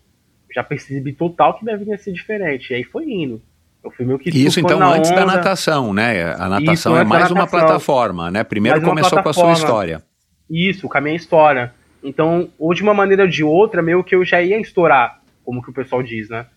[0.53, 2.71] já percebi total que minha vida ia ser diferente.
[2.71, 3.41] E aí foi indo.
[3.83, 5.19] Eu fui meio que Isso então antes onda.
[5.19, 6.33] da natação, né?
[6.33, 8.43] A natação Isso, é mais uma plataforma, né?
[8.43, 10.01] Primeiro começou com a sua história.
[10.49, 11.73] Isso, com a minha história.
[12.03, 15.61] Então, ou de uma maneira ou de outra, meio que eu já ia estourar, como
[15.61, 16.47] que o pessoal diz, né?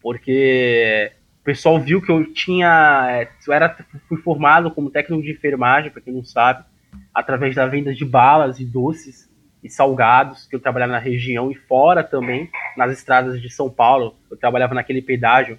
[0.00, 3.06] Porque o pessoal viu que eu tinha.
[3.10, 3.76] É, eu era,
[4.08, 6.64] fui formado como técnico de enfermagem, para quem não sabe,
[7.12, 9.28] através da venda de balas e doces
[9.62, 14.14] e salgados, que eu trabalhava na região e fora também, nas estradas de São Paulo.
[14.30, 15.58] Eu trabalhava naquele pedágio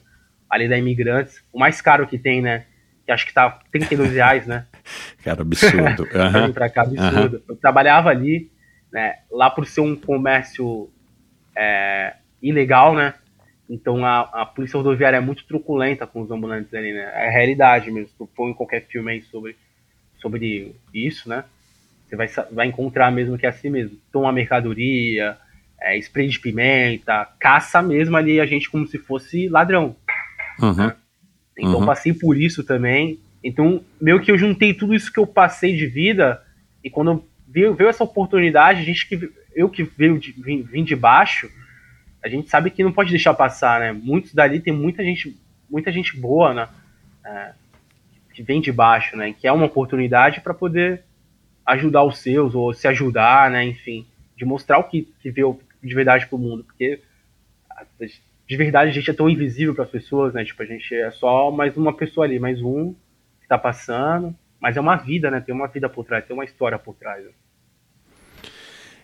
[0.49, 2.65] ali da Imigrantes, o mais caro que tem, né?
[3.05, 4.65] Que acho que tá 32 reais, né?
[5.23, 6.07] Cara, absurdo.
[6.15, 6.53] Uhum.
[6.53, 7.37] pra cá, absurdo.
[7.37, 7.43] Uhum.
[7.49, 8.49] Eu trabalhava ali,
[8.91, 9.15] né?
[9.32, 10.89] Lá por ser um comércio
[11.56, 13.13] é, ilegal, né?
[13.69, 17.12] Então a, a polícia rodoviária é muito truculenta com os ambulantes ali, né?
[17.13, 18.10] É a realidade mesmo.
[18.17, 19.56] Tu põe qualquer filme aí sobre,
[20.19, 21.43] sobre isso, né?
[22.08, 23.97] Você vai, vai encontrar mesmo que é assim mesmo.
[24.12, 25.38] Toma mercadoria,
[25.82, 29.95] é, spray de pimenta, caça mesmo ali a gente como se fosse ladrão.
[30.62, 30.73] Uhum.
[30.73, 30.95] Né?
[31.58, 31.86] Então uhum.
[31.86, 33.19] passei por isso também.
[33.43, 36.41] Então, meio que eu juntei tudo isso que eu passei de vida,
[36.84, 40.83] e quando veio, veio essa oportunidade, a gente que eu que veio de, vim, vim
[40.83, 41.49] de baixo,
[42.23, 43.91] a gente sabe que não pode deixar passar, né?
[43.91, 45.36] Muitos dali tem muita gente,
[45.69, 46.69] muita gente boa, né?
[47.25, 47.53] É,
[48.33, 49.33] que vem de baixo, né?
[49.33, 51.03] Que é uma oportunidade para poder
[51.65, 53.65] ajudar os seus ou se ajudar, né?
[53.65, 54.05] Enfim,
[54.36, 57.01] de mostrar o que, que veio de verdade pro mundo, porque
[58.47, 60.45] de verdade a gente é tão invisível para as pessoas, né?
[60.45, 62.93] Tipo, a gente é só mais uma pessoa ali, mais um
[63.41, 65.39] que tá passando, mas é uma vida, né?
[65.39, 67.24] Tem uma vida por trás, tem uma história por trás.
[67.24, 67.32] Né?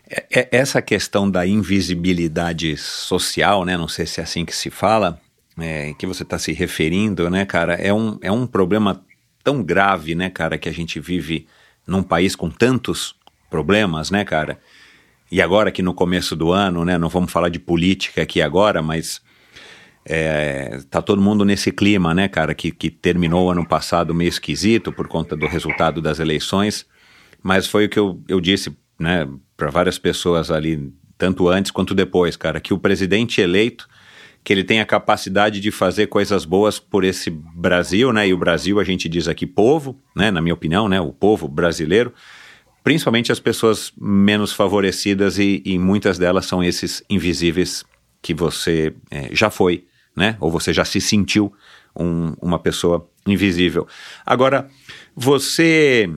[0.09, 3.77] É, é, essa questão da invisibilidade social, né?
[3.77, 5.19] Não sei se é assim que se fala,
[5.57, 7.75] é, que você está se referindo, né, cara?
[7.75, 9.03] É um, é um problema
[9.43, 11.47] tão grave, né, cara, que a gente vive
[11.85, 13.15] num país com tantos
[13.49, 14.59] problemas, né, cara?
[15.31, 18.81] E agora que no começo do ano, né, não vamos falar de política aqui agora,
[18.81, 19.21] mas
[20.05, 24.91] é, tá todo mundo nesse clima, né, cara, que, que terminou ano passado meio esquisito
[24.91, 26.85] por conta do resultado das eleições,
[27.41, 31.95] mas foi o que eu, eu disse, né, para várias pessoas ali, tanto antes quanto
[31.95, 33.87] depois, cara, que o presidente eleito,
[34.43, 38.37] que ele tem a capacidade de fazer coisas boas por esse Brasil, né, e o
[38.37, 42.13] Brasil a gente diz aqui povo, né, na minha opinião, né, o povo brasileiro,
[42.83, 47.85] principalmente as pessoas menos favorecidas e, e muitas delas são esses invisíveis
[48.21, 50.37] que você é, já foi, né?
[50.39, 51.53] Ou você já se sentiu
[51.95, 53.87] um, uma pessoa invisível.
[54.25, 54.67] Agora,
[55.15, 56.09] você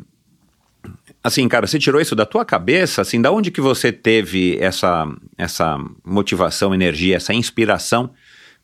[1.22, 5.06] assim, cara, você tirou isso da tua cabeça, assim, da onde que você teve essa
[5.36, 8.10] essa motivação, energia, essa inspiração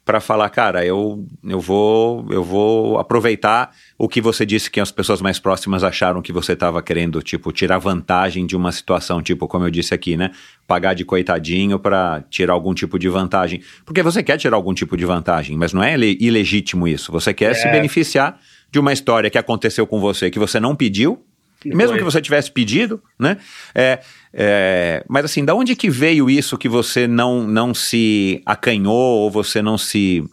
[0.04, 4.90] para falar, cara, eu, eu vou eu vou aproveitar o que você disse que as
[4.90, 9.46] pessoas mais próximas acharam que você estava querendo, tipo, tirar vantagem de uma situação, tipo,
[9.46, 10.32] como eu disse aqui, né?
[10.66, 13.60] Pagar de coitadinho para tirar algum tipo de vantagem.
[13.84, 17.12] Porque você quer tirar algum tipo de vantagem, mas não é ilegítimo isso.
[17.12, 17.54] Você quer é.
[17.54, 21.22] se beneficiar de uma história que aconteceu com você que você não pediu,
[21.64, 23.36] mesmo que você tivesse pedido, né?
[23.74, 24.00] É,
[24.32, 29.30] é, mas assim, da onde que veio isso que você não, não se acanhou ou
[29.30, 30.24] você não se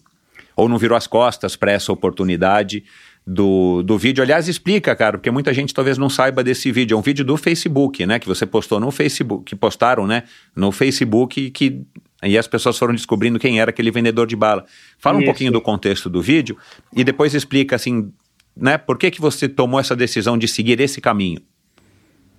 [0.56, 2.84] ou não virou as costas para essa oportunidade
[3.32, 4.24] do, do vídeo?
[4.24, 6.96] Aliás, explica, cara, porque muita gente talvez não saiba desse vídeo.
[6.96, 8.18] É um vídeo do Facebook, né?
[8.18, 10.24] Que você postou no Facebook, que postaram, né?
[10.56, 11.82] No Facebook que
[12.22, 14.66] e as pessoas foram descobrindo quem era aquele vendedor de bala.
[14.98, 15.24] Fala Isso.
[15.24, 16.58] um pouquinho do contexto do vídeo
[16.94, 18.12] e depois explica assim
[18.60, 18.78] né?
[18.78, 21.42] Por que, que você tomou essa decisão de seguir esse caminho?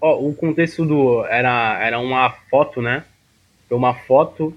[0.01, 3.05] Oh, o contexto do era era uma foto, né?
[3.69, 4.55] Foi uma foto.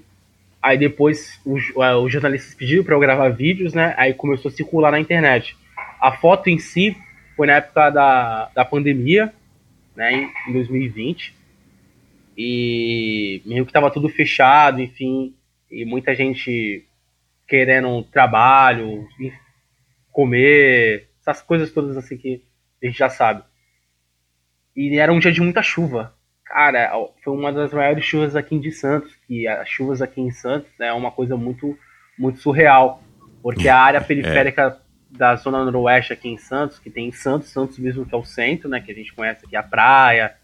[0.62, 3.94] Aí depois os, é, os jornalistas pediram para eu gravar vídeos, né?
[3.96, 5.56] Aí começou a circular na internet.
[6.04, 6.94] A foto em si
[7.34, 9.32] foi na época da, da pandemia,
[9.96, 10.12] né?
[10.12, 11.34] Em, em 2020.
[12.36, 15.34] E meio que tava tudo fechado, enfim.
[15.70, 16.84] E muita gente
[17.48, 19.08] querendo trabalho,
[20.12, 22.42] comer, essas coisas todas assim que
[22.82, 23.42] a gente já sabe.
[24.76, 26.14] E era um dia de muita chuva.
[26.44, 30.68] Cara, foi uma das maiores chuvas aqui de Santos, que as chuvas aqui em Santos
[30.78, 31.78] né, é uma coisa muito,
[32.18, 33.02] muito surreal.
[33.42, 34.04] Porque a área é.
[34.04, 34.83] periférica.
[35.16, 38.24] Da zona noroeste aqui em Santos, que tem em Santos, Santos mesmo que é o
[38.24, 38.80] centro, né?
[38.80, 40.34] Que a gente conhece aqui a praia,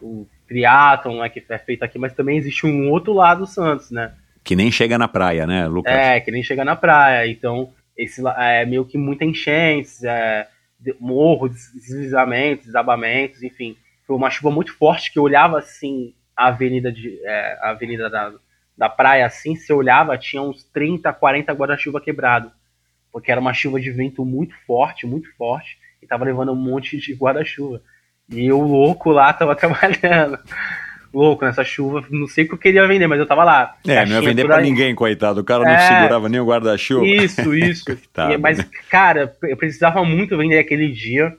[0.00, 3.90] o triatlon, né, que é feito aqui, mas também existe um outro lado do Santos,
[3.90, 4.14] né?
[4.42, 5.92] Que nem chega na praia, né, Lucas?
[5.92, 7.26] É, que nem chega na praia.
[7.30, 10.46] Então, esse é meio que muita enchentes, é,
[11.00, 13.76] morro, des- deslizamentos, desabamentos, enfim.
[14.06, 18.32] Foi uma chuva muito forte que olhava assim a avenida, de, é, a avenida da,
[18.76, 22.52] da praia assim, se olhava, tinha uns 30, 40 guarda-chuva quebrado.
[23.14, 26.96] Porque era uma chuva de vento muito forte, muito forte, e tava levando um monte
[26.98, 27.80] de guarda-chuva.
[28.28, 30.36] E eu louco lá tava trabalhando.
[31.12, 33.76] Louco nessa chuva, não sei o que eu queria vender, mas eu tava lá.
[33.86, 34.64] É, não ia vender pra aí.
[34.64, 35.42] ninguém, coitado.
[35.42, 35.78] O cara não É.
[35.78, 37.06] segurava nem o guarda-chuva.
[37.06, 37.84] Isso, isso.
[38.32, 38.64] E- mas, né?
[38.90, 41.36] cara, eu precisava muito vender aquele dia,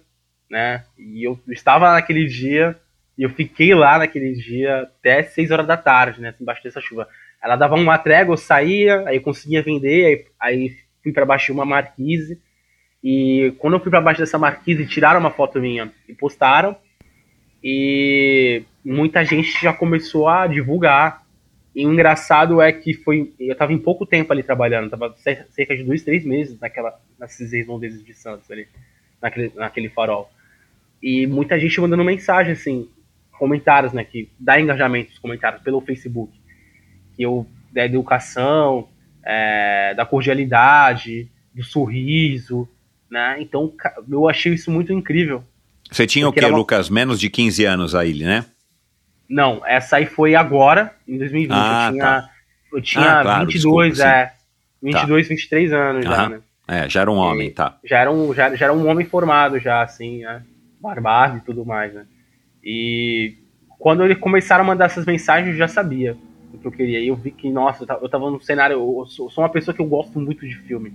[0.49, 0.85] né?
[0.97, 2.77] E eu estava naquele dia,
[3.17, 6.33] e eu fiquei lá naquele dia até 6 horas da tarde, né?
[6.39, 7.05] Embaixo dessa chuva.
[7.43, 11.45] Ela dava uma trégua, eu saía, aí eu conseguia vender, aí, aí fui para baixo
[11.45, 12.41] de uma marquise.
[13.03, 16.75] E quando eu fui para baixo dessa marquise, tiraram uma foto minha e postaram.
[17.63, 21.23] E muita gente já começou a divulgar.
[21.75, 23.31] E o engraçado é que foi.
[23.39, 26.99] Eu tava em pouco tempo ali trabalhando, tava cer- cerca de dois, três meses naquela,
[27.19, 28.67] nesses redondezas de Santos ali,
[29.21, 30.31] naquele, naquele farol.
[31.03, 32.89] E muita gente mandando mensagem, assim,
[33.37, 34.03] comentários, né?
[34.03, 36.33] Que dá engajamento os comentários pelo Facebook.
[37.15, 38.87] Que eu, da educação,
[39.25, 42.67] é, da cordialidade, do sorriso,
[43.09, 43.37] né?
[43.39, 43.73] Então
[44.09, 45.43] eu achei isso muito incrível.
[45.91, 46.89] Você tinha o quê, uma- Lucas?
[46.89, 48.45] Menos de 15 anos aí, né?
[49.27, 51.51] Não, essa aí foi agora, em 2020.
[51.57, 52.29] Ah, eu tinha, tá.
[52.73, 54.33] eu tinha Ah, claro, 22, desculpa, é.
[54.83, 56.39] 22, 23 anos já, né?
[56.67, 57.77] É, já era um homem, tá.
[57.83, 60.43] Já era, um, já, já era um homem formado, já, assim, né?
[60.79, 62.05] Barbado e tudo mais, né?
[62.63, 63.35] E
[63.79, 66.15] quando eles começaram a mandar essas mensagens, eu já sabia
[66.65, 66.99] que eu queria.
[66.99, 68.75] E eu vi que, nossa, eu tava, num cenário.
[68.75, 70.91] Eu sou, uma pessoa que eu gosto muito de filme.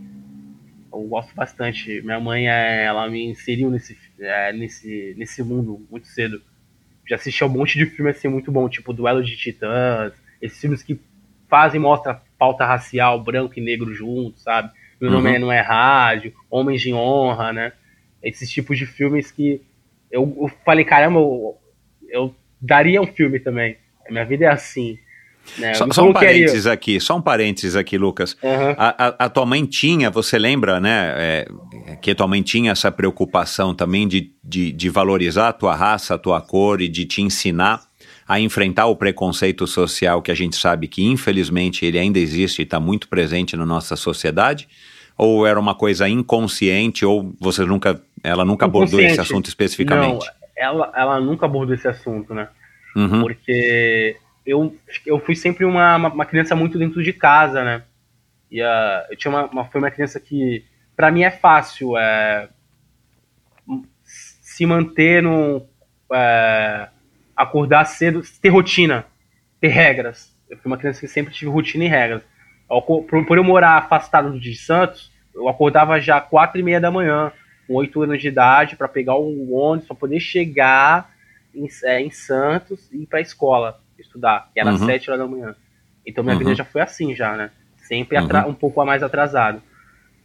[0.93, 2.03] Eu gosto bastante.
[2.03, 6.43] Minha mãe, é, ela me inseriu nesse, é, nesse, nesse mundo muito cedo.
[7.09, 10.61] Já assisti a um monte de filme assim muito bom, tipo Duelo de Titãs, esses
[10.61, 11.01] filmes que
[11.49, 14.71] fazem mostra pauta racial, branco e negro juntos, sabe?
[15.01, 15.37] Meu nome Uhum.
[15.37, 17.73] é- não é rádio, Homens de Honra, né?
[18.23, 19.61] Esses tipos de filmes que
[20.11, 21.59] eu, eu falei, caramba, eu,
[22.09, 23.77] eu daria um filme também.
[24.09, 24.99] Minha vida é assim.
[25.59, 25.75] Né?
[25.75, 28.37] Só, Eu só um parênteses aqui, só um parênteses aqui, Lucas.
[28.43, 28.75] Aham.
[28.79, 31.49] A, a- a tua mãe tinha, você lembra, né, é,
[32.01, 36.15] que a tua mãe tinha essa preocupação também de, de, de valorizar a tua raça,
[36.15, 37.81] a tua cor e de te ensinar
[38.29, 42.63] a enfrentar o preconceito social que a gente sabe que infelizmente ele ainda existe e
[42.63, 44.69] está muito presente na nossa sociedade?
[45.19, 50.25] Ou era uma coisa inconsciente ou você nunca, ela nunca abordou esse assunto especificamente?
[50.25, 52.49] Não, ela, ela nunca abordou esse assunto, né?
[52.97, 53.21] Uhum.
[53.21, 54.17] Porque
[54.51, 57.83] eu, eu fui sempre uma, uma, criança muito dentro de casa, né?
[58.51, 60.65] E ah, eu tinha uma, uma, foi uma criança que,
[60.97, 62.49] pra mim, é fácil é,
[64.05, 65.65] se manter no.
[66.13, 66.89] É,
[67.37, 69.07] acordar cedo, ter rotina,
[69.61, 70.37] ter regras.
[70.49, 72.23] Eu fui uma criança que sempre tive rotina e regras.
[72.87, 77.33] Por, eu morar afastado de Santos, eu acordava já quatro e meia da manhã,
[77.67, 81.15] com oito anos de idade, para pegar o ônibus, para poder chegar
[81.55, 84.79] em, é, em Santos e ir pra escola estudar, que era Uhum.
[84.87, 85.55] sete horas da manhã.
[86.05, 86.41] Então minha Uhum.
[86.41, 87.51] vida já foi assim já, né?
[87.79, 89.63] Sempre atra- um pouco a mais atrasado.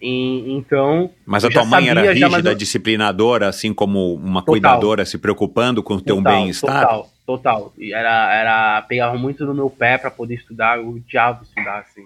[0.02, 1.10] E- então.
[1.26, 4.46] Mas a tua mãe era sabia, já, rígida, eu- disciplinadora, assim como uma Total.
[4.46, 6.82] cuidadora se preocupando com o teu bem-estar?
[6.82, 7.74] Total, total.
[7.78, 12.04] E era, era, pegava muito no meu pé pra poder estudar, eu odiava estudar, assim.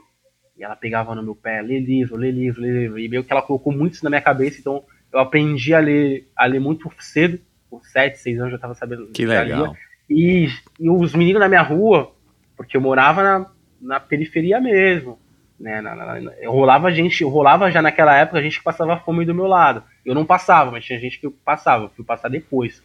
[0.57, 2.99] E ela pegava no meu pé, lê livro, lê livro, lê livro.
[2.99, 6.27] E meio que ela colocou muito isso na minha cabeça, então eu aprendi a ler,
[6.35, 7.39] a ler muito cedo,
[7.69, 9.07] com 7, 6 anos eu já tava sabendo.
[9.07, 9.45] Que legal.
[9.67, 9.71] lia.
[10.09, 10.47] E,
[10.79, 12.11] e os meninos na minha rua,
[12.57, 13.45] porque eu morava na,
[13.81, 15.19] na periferia mesmo,
[15.59, 15.81] né?
[15.81, 19.45] Na, na- na- rolava gente, rolava já naquela época gente que passava fome do meu
[19.47, 19.83] lado.
[20.05, 21.89] Eu não passava, mas tinha gente que passava.
[21.89, 22.81] Fui passar depois,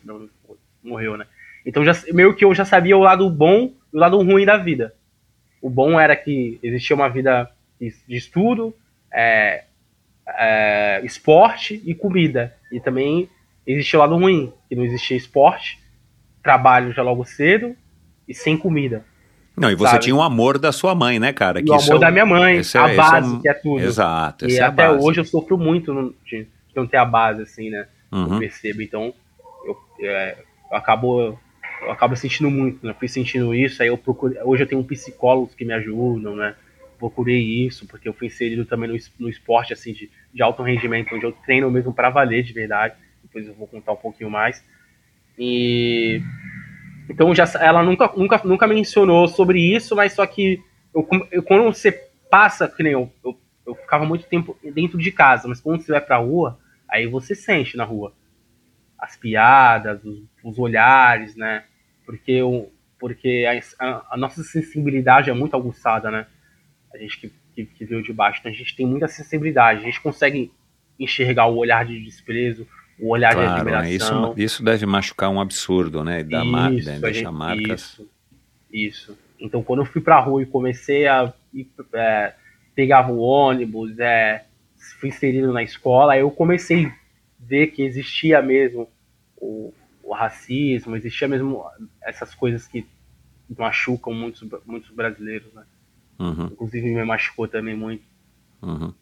[0.82, 1.26] morreu, né?
[1.64, 4.56] Então já, meio que eu já sabia o lado bom e o lado ruim da
[4.56, 4.94] vida.
[5.62, 8.74] O bom era que existia uma vida de, de estudo,
[9.10, 9.64] é,
[10.28, 12.54] é, esporte e comida.
[12.70, 13.30] E também
[13.66, 15.80] existia o lado ruim, que não existia esporte,
[16.44, 17.74] trabalho já logo cedo
[18.28, 19.04] e sem comida.
[19.56, 20.04] Não, e você Sabe?
[20.04, 21.60] tinha o amor da sua mãe, né, cara?
[21.66, 23.80] O amor é da minha mãe, esse é- a é base, um- que é tudo.
[23.80, 27.86] Exato, E é até hoje eu sofro muito de não ter a base, assim, né?
[28.12, 28.38] Eu Uhum.
[28.38, 28.82] percebo.
[28.82, 29.14] Então,
[29.64, 30.36] eu, é,
[30.70, 31.38] eu acabo.
[31.82, 32.94] Eu acabo sentindo muito, né?
[32.98, 34.40] Fui sentindo isso, aí eu procurei.
[34.42, 36.54] Hoje eu tenho psicólogos que me ajudam, né?
[36.98, 41.14] Procurei isso, porque eu fui inserido também no, no esporte, assim, de, de alto rendimento,
[41.14, 42.94] onde eu treino mesmo para valer de verdade.
[43.22, 44.64] Depois eu vou contar um pouquinho mais.
[45.38, 46.22] E.
[47.08, 50.62] Então já, ela nunca, nunca, nunca mencionou sobre isso, mas só que
[50.94, 51.92] eu, eu- quando você
[52.30, 55.92] passa, que nem eu, eu, eu ficava muito tempo dentro de casa, mas quando você
[55.92, 56.58] vai pra rua,
[56.88, 58.12] aí você sente na rua
[58.98, 61.64] as piadas, os, os olhares, né?
[62.06, 63.44] Porque, eu, porque
[63.78, 66.26] a, a- nossa sensibilidade é muito aguçada, né?
[66.94, 68.40] A gente que, que, que veio de baixo.
[68.40, 69.80] Então a gente tem muita sensibilidade.
[69.80, 70.52] A gente consegue
[70.98, 72.66] enxergar o olhar de desprezo,
[72.98, 73.76] o olhar de Claro, né?
[73.78, 74.30] admiração.
[74.32, 76.22] isso, isso deve machucar um absurdo, né?
[76.44, 76.98] Ma- Isso, né?
[77.00, 77.80] deixar gente- marcas.
[77.92, 78.08] Isso,
[78.72, 79.18] isso.
[79.40, 81.32] Então, quando eu fui pra rua e comecei a
[81.92, 82.34] é,
[82.74, 84.44] pegava o ônibus, é,
[84.98, 86.94] fui inserido na escola, eu comecei a
[87.40, 88.88] ver que existia mesmo
[89.36, 89.72] o,
[90.02, 91.64] o racismo, existia mesmo
[92.02, 92.86] essas coisas que
[93.56, 95.62] machucam muitos, muitos brasileiros, né?
[96.18, 96.46] Uhum.
[96.46, 98.02] Inclusive me machucou também muito.
[98.62, 98.94] Uhum.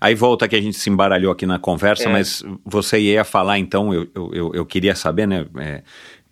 [0.00, 2.12] Aí volta que a gente se embaralhou aqui na conversa, É.
[2.12, 5.46] mas você ia falar então, eu, eu, eu- queria saber, né?
[5.58, 5.82] é,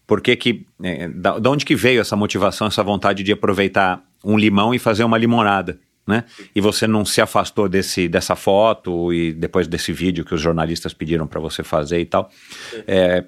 [0.06, 4.02] por que que, é, da, da onde que veio essa motivação, essa vontade de aproveitar
[4.24, 6.22] um limão e fazer uma limonada, né?
[6.54, 10.94] E você não se afastou desse, dessa foto e depois desse vídeo que os jornalistas
[10.94, 12.30] pediram para você fazer e tal.
[12.86, 13.24] É,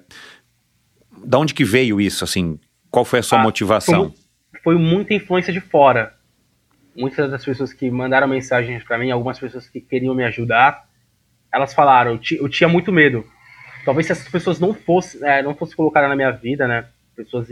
[1.25, 2.57] da onde que veio isso, assim?
[2.89, 4.13] Qual foi a sua Ah, motivação?
[4.63, 6.13] Foi, foi muita influência de fora.
[6.99, 10.85] Muitas das pessoas que mandaram mensagens pra mim, algumas pessoas que queriam me ajudar,
[11.51, 13.25] elas falaram, eu, ti- eu tinha muito medo.
[13.85, 16.85] Talvez se essas pessoas não fossem, é, não fossem colocadas na minha vida, né?
[17.15, 17.47] Pessoas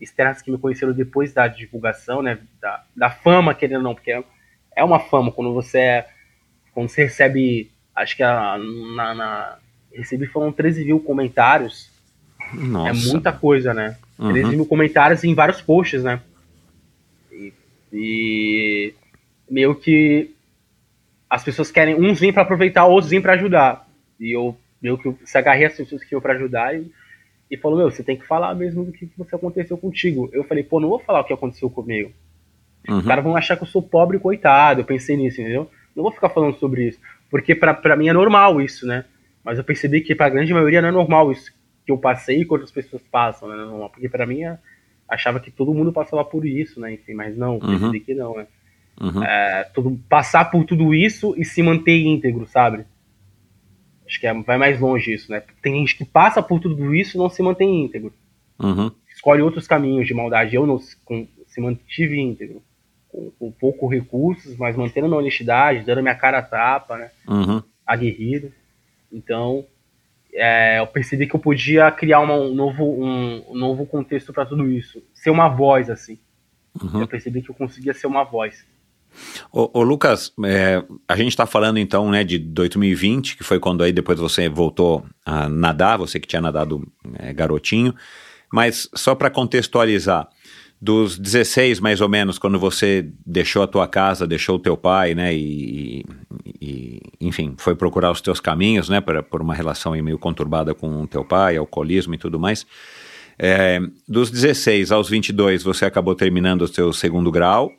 [0.00, 2.38] externas que me conheceram depois da divulgação, né?
[2.60, 4.22] Da, da fama, querendo ou não, porque é,
[4.76, 6.08] é uma fama quando você é,
[6.72, 8.56] quando você recebe, acho que a,
[8.96, 9.56] na, na
[9.92, 11.90] recebi foram 13 mil comentários
[12.52, 12.90] Nossa.
[12.90, 13.96] é muita coisa, né?
[14.18, 14.32] Uhum.
[14.32, 16.20] 13 mil comentários em vários posts, né?
[17.94, 18.92] E,
[19.48, 20.34] meio que
[21.30, 23.88] as pessoas querem, uns vêm pra aproveitar, outros vêm pra ajudar.
[24.18, 26.90] E eu meio que se agarrei as pessoas que iam pra ajudar e,
[27.50, 30.28] e falou, meu, você tem que falar mesmo do que você aconteceu contigo.
[30.32, 32.12] Eu falei, pô, não vou falar o que aconteceu comigo.
[32.88, 32.98] Uhum.
[32.98, 34.80] Os caras vão achar que eu sou pobre e coitado.
[34.80, 35.70] Eu pensei nisso, entendeu?
[35.94, 36.98] Não vou ficar falando sobre isso.
[37.30, 39.04] Porque pra, pra mim é normal isso, né?
[39.42, 41.52] Mas eu percebi que pra grande maioria não é normal isso
[41.84, 43.56] que eu passei e que outras pessoas passam, né?
[43.56, 43.90] Não é normal.
[43.90, 44.58] Porque pra mim é-
[45.08, 46.94] achava que todo mundo passava por isso, né?
[46.94, 48.46] Enfim, mas não, percebi que não, né?
[49.00, 49.22] Uhum.
[49.24, 52.84] É, todo, passar por tudo isso e se manter íntegro, sabe?
[54.06, 55.42] Acho que é- vai mais longe isso, né?
[55.62, 58.12] Tem gente que passa por tudo isso e não se mantém íntegro
[58.58, 58.90] Uhum.
[59.12, 60.54] escolhe outros caminhos de maldade.
[60.54, 62.62] Eu não se- com- se mantive íntegro,
[63.08, 67.10] com, com pouco recursos, mas mantendo minha honestidade, dando minha cara a tapa, né?
[67.28, 67.62] Uhum.
[67.86, 68.52] Aguerrido.
[69.12, 69.64] Então,
[70.34, 74.44] é, eu percebi que eu podia criar uma- um, novo, um, um novo contexto para
[74.44, 75.02] tudo isso.
[75.14, 76.18] Ser uma voz, assim.
[76.82, 77.00] Uhum.
[77.02, 78.66] Eu percebi que eu conseguia ser uma voz.
[79.52, 83.84] Ô, ô, Lucas, é, a gente está falando então né, de 2020, que foi quando
[83.84, 86.84] aí depois você voltou a nadar, você que tinha nadado
[87.18, 87.94] é, garotinho,
[88.52, 90.28] mas só para contextualizar,
[90.84, 95.14] dos 16 mais ou menos, quando você deixou a tua casa, deixou o teu pai,
[95.14, 96.04] né, e,
[96.60, 101.02] e, enfim, foi procurar os teus caminhos, né, por, por uma relação meio conturbada com
[101.02, 102.66] o teu pai, alcoolismo e tudo mais,
[103.38, 107.72] é, dos 16 aos 22 você acabou terminando o seu segundo grau,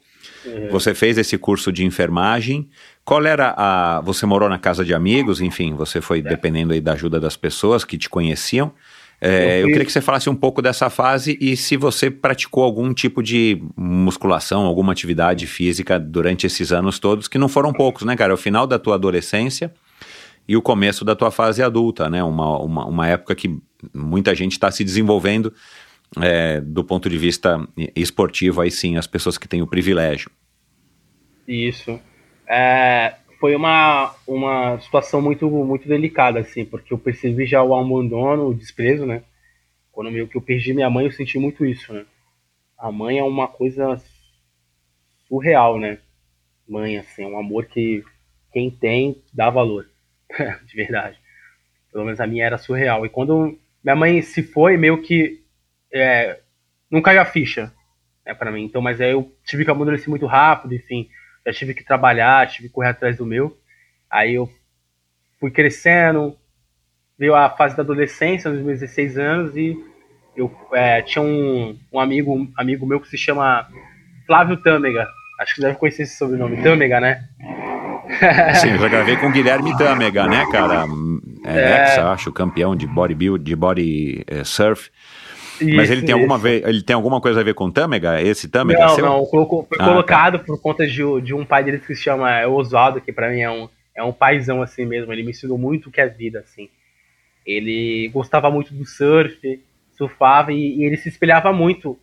[0.71, 2.67] você fez esse curso de enfermagem.
[3.03, 4.01] Qual era a.
[4.01, 7.83] Você morou na casa de amigos, enfim, você foi dependendo aí da ajuda das pessoas
[7.83, 8.71] que te conheciam.
[9.19, 12.93] É, Eu queria que você falasse um pouco dessa fase e se você praticou algum
[12.93, 18.15] tipo de musculação, alguma atividade física durante esses anos todos, que não foram poucos, né,
[18.15, 18.31] cara?
[18.31, 19.73] É o final da tua adolescência
[20.47, 22.23] e o começo da tua fase adulta, né?
[22.23, 23.59] Uma, uma, uma época que
[23.93, 25.53] muita gente está se desenvolvendo
[26.21, 30.29] é, do ponto de vista esportivo, aí sim, as pessoas que têm o privilégio.
[31.47, 31.99] Isso.
[32.47, 38.47] É, foi uma, uma situação muito, muito delicada, assim, porque eu percebi já o abandono,
[38.47, 39.23] o desprezo, né?
[39.91, 42.05] Quando meio que eu perdi minha mãe, eu senti muito isso, né?
[42.77, 44.01] A mãe é uma coisa
[45.27, 45.99] surreal, né?
[46.67, 48.03] Mãe, assim, é um amor que
[48.51, 49.87] quem tem dá valor,
[50.65, 51.17] de verdade.
[51.91, 53.05] Pelo menos a minha era surreal.
[53.05, 55.43] E quando minha mãe se foi, meio que
[55.93, 56.39] é,
[56.91, 57.71] não caiu a ficha,
[58.25, 58.63] né, para mim.
[58.63, 61.09] Então, mas aí eu tive que amadurecer muito rápido, enfim
[61.45, 63.55] já tive que trabalhar, tive que correr atrás do meu.
[64.09, 64.49] Aí eu
[65.39, 66.35] fui crescendo,
[67.17, 69.77] veio a fase da adolescência, nos meus 16 anos, e
[70.35, 73.67] eu é, tinha um, um amigo, amigo meu que se chama
[74.25, 75.07] Flávio Tâmega.
[75.39, 77.27] Acho que deve conhecer esse sobrenome, Tâmega, né?
[78.55, 80.85] Sim, eu já gravei com o Guilherme Tâmega, né, cara?
[81.43, 81.81] É, É.
[81.81, 84.43] ex, acho, campeão de bodybuild, de body eh,
[85.57, 85.75] surf.
[85.75, 86.47] Mas Isso, ele tem, alguma isso.
[86.47, 88.21] ele tem alguma coisa a ver com Tâmega?
[88.21, 89.05] Esse Tâmega Não, seu?
[89.05, 92.31] não, colocou- foi Ah, colocado por conta de, de um pai dele que se chama
[92.39, 95.11] é, Oswaldo, que pra mim é um, é um paizão assim mesmo.
[95.11, 96.69] Ele me ensinou muito o que é vida, assim.
[97.45, 99.61] Ele gostava muito do surf,
[99.97, 101.97] surfava e, e ele se espelhava muito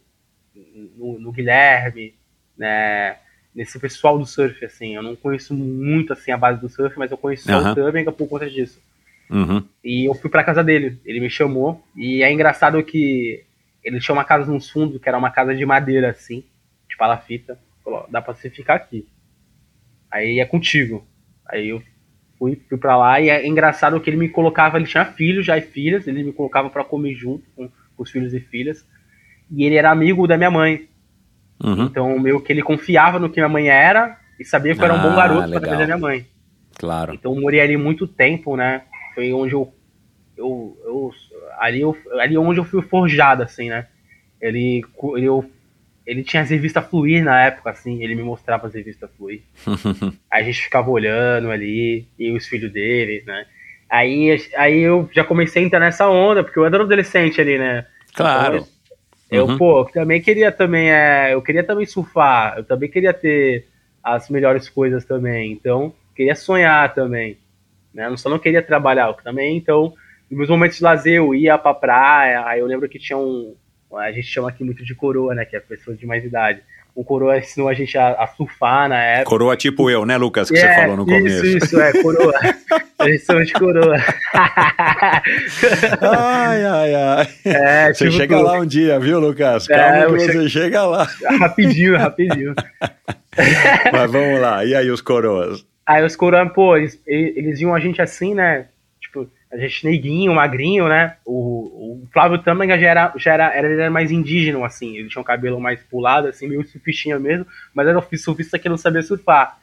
[0.96, 2.14] no, no Guilherme,
[2.56, 3.16] né?
[3.54, 4.94] Nesse pessoal do surf, assim.
[4.94, 7.72] Eu não conheço muito assim a base do surf, mas eu conheço Aham.
[7.72, 8.80] o Tâmega por conta disso.
[9.32, 9.64] Uhum.
[9.82, 11.00] E eu fui pra casa dele.
[11.04, 11.82] Ele me chamou.
[11.96, 13.44] E é engraçado que
[13.82, 16.44] ele tinha uma casa nos fundos, que era uma casa de madeira, assim,
[16.88, 17.58] de palafita.
[17.82, 19.08] Falou, "Ó, dá pra você ficar aqui.
[20.10, 21.04] Aí é contigo.
[21.48, 21.82] Aí eu
[22.38, 25.56] fui, fui pra lá e é engraçado que ele me colocava, ele tinha filhos já
[25.56, 28.86] e filhas, ele me colocava para comer junto com, com, os filhos e filhas.
[29.50, 30.88] E ele era amigo da minha mãe.
[31.62, 31.84] Uhum.
[31.84, 34.94] Então, meio que ele confiava no que minha mãe era e sabia que eu era
[34.94, 36.26] um bom Ah, garoto para da minha mãe.
[36.74, 37.14] Claro.
[37.14, 38.82] Então, eu morei ali muito tempo, né?
[39.14, 39.72] Foi onde eu.
[40.36, 41.10] eu, eu
[41.58, 43.86] ali, eu ali onde eu fui forjado, assim, né?
[44.40, 44.84] Ele,
[45.18, 45.48] eu,
[46.06, 49.42] ele tinha as revistas Fluir na época, assim, ele me mostrava as revistas Fluir.
[50.30, 53.46] Aí a gente ficava olhando ali, e os filhos dele, né?
[53.88, 57.86] Aí, aí eu já comecei a entrar nessa onda, porque eu era adolescente ali, né?
[58.14, 58.66] Claro.
[59.30, 59.56] Eu, Uhum.
[59.56, 63.66] pô, também queria também, é, eu queria também surfar, eu também queria ter
[64.02, 67.38] as melhores coisas também, então, queria sonhar também,
[67.94, 68.08] né?
[68.08, 69.92] Não só não queria trabalhar, eu também, então,
[70.30, 73.54] nos meus momentos de lazer, eu ia pra praia, aí eu lembro que tinha um,
[73.96, 76.60] a gente chama aqui muito de coroa, né, que é pessoa de mais idade.
[76.94, 79.30] O coroa ensinou a gente a, a surfar na época.
[79.30, 81.46] Coroa tipo eu, né, Lucas, que É, você falou no começo.
[81.46, 82.34] Isso, isso, é, coroa.
[82.98, 83.96] a gente chama de coroa.
[86.00, 87.28] Ai, ai, ai.
[87.44, 89.68] É, Você tipo, chega tu- lá um dia, viu, Lucas?
[89.70, 91.08] É, Calma eu que você chego- chega lá.
[91.40, 92.54] Rapidinho, rapidinho.
[93.92, 94.64] Mas vamos lá.
[94.64, 95.64] E aí, os coroas?
[95.86, 98.68] Aí os coroas, pô, eles, eles viam a gente assim, né?
[99.00, 101.16] Tipo, a gente neguinho, magrinho, né?
[101.24, 104.96] O, o Flávio Tâmega já era, já era, era, mais indígena, assim.
[104.96, 107.46] Ele tinha um cabelo mais pulado, assim, meio surfistinha mesmo.
[107.74, 109.58] Mas era surfista que não sabia surfar.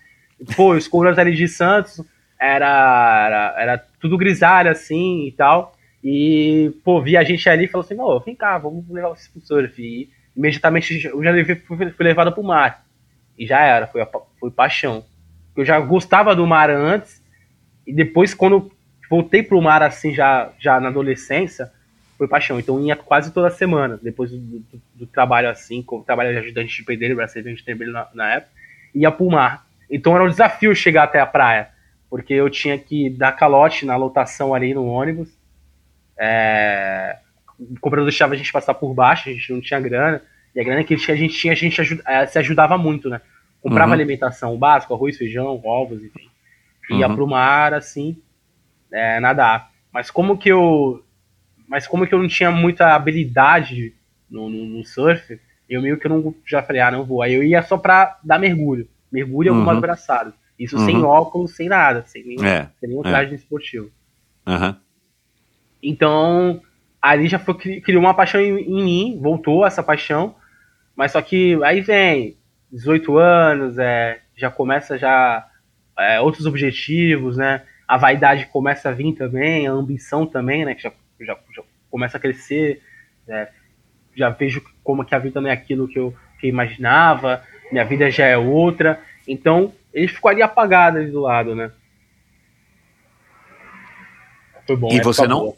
[0.56, 2.02] Pô, os coroas ali de Santos
[2.40, 5.76] era, era, era tudo grisalho, assim, e tal.
[6.04, 9.28] E, pô, via a gente ali e falou assim, não, vem cá, vamos levar vocês
[9.28, 9.82] pro surf.
[9.82, 12.86] E imediatamente eu já levei, fui, fui levado pro mar.
[13.38, 14.06] E já era, foi,
[14.40, 15.04] foi paixão.
[15.60, 17.22] Eu já gostava do mar antes,
[17.86, 18.72] e depois, quando
[19.10, 21.72] voltei pro mar, assim, já, já na adolescência,
[22.18, 22.60] foi paixão.
[22.60, 26.76] Então, ia quase toda semana, depois do, do- do trabalho, assim, como trabalho de ajudante
[26.76, 28.51] de pedreiro, brasileiro de pedreiro na, na época,
[28.93, 29.66] ia pro mar.
[29.89, 31.70] Então, era um desafio chegar até a praia,
[32.10, 35.30] porque eu tinha que dar calote na lotação ali no ônibus.
[36.18, 37.18] É,
[37.60, 40.22] o comprador deixava a gente passar por baixo, a gente não tinha grana,
[40.55, 43.22] e a grana que a gente tinha, a gente ajuda- eh, se ajudava muito, né?
[43.62, 43.93] Comprava Uhum.
[43.93, 46.30] alimentação básica, arroz, feijão, ovos, enfim.
[46.91, 47.16] Ia Uhum.
[47.16, 48.18] pro mar, assim,
[48.91, 49.70] é, nadar.
[49.91, 51.03] Mas como que eu.
[51.68, 53.93] Mas como que eu não tinha muita habilidade
[54.30, 55.39] no, no, no surf,
[55.70, 57.22] eu meio que não já falei, ah, não vou.
[57.22, 58.88] Aí eu ia só pra dar mergulho.
[59.12, 59.82] Mergulho e algumas Uhum.
[59.82, 60.34] braçadas.
[60.57, 60.86] Isso Uhum.
[60.86, 63.10] sem óculos, sem nada, sem nenhum, É, sem nenhum é.
[63.10, 63.91] traje esportivo.
[64.47, 64.78] Aham.
[65.82, 66.62] Então,
[67.01, 70.36] ali já foi, cri- criou uma paixão em, em mim, voltou essa paixão,
[70.95, 72.36] mas só que aí vem
[72.72, 75.48] 18 anos, é, já começa já
[75.98, 77.64] é, outros objetivos, né?
[77.88, 80.76] A vaidade começa a vir também, a ambição também, né?
[80.76, 82.82] Que já, já, já começa a crescer,
[83.28, 83.50] é,
[84.16, 87.86] já vejo como que a vida não é aquilo que eu, que eu imaginava, minha
[87.86, 91.72] vida já é outra, então ele ficou ali apagado ali do lado, né?
[94.68, 94.90] Foi bom.
[94.92, 95.56] E época você não- boa.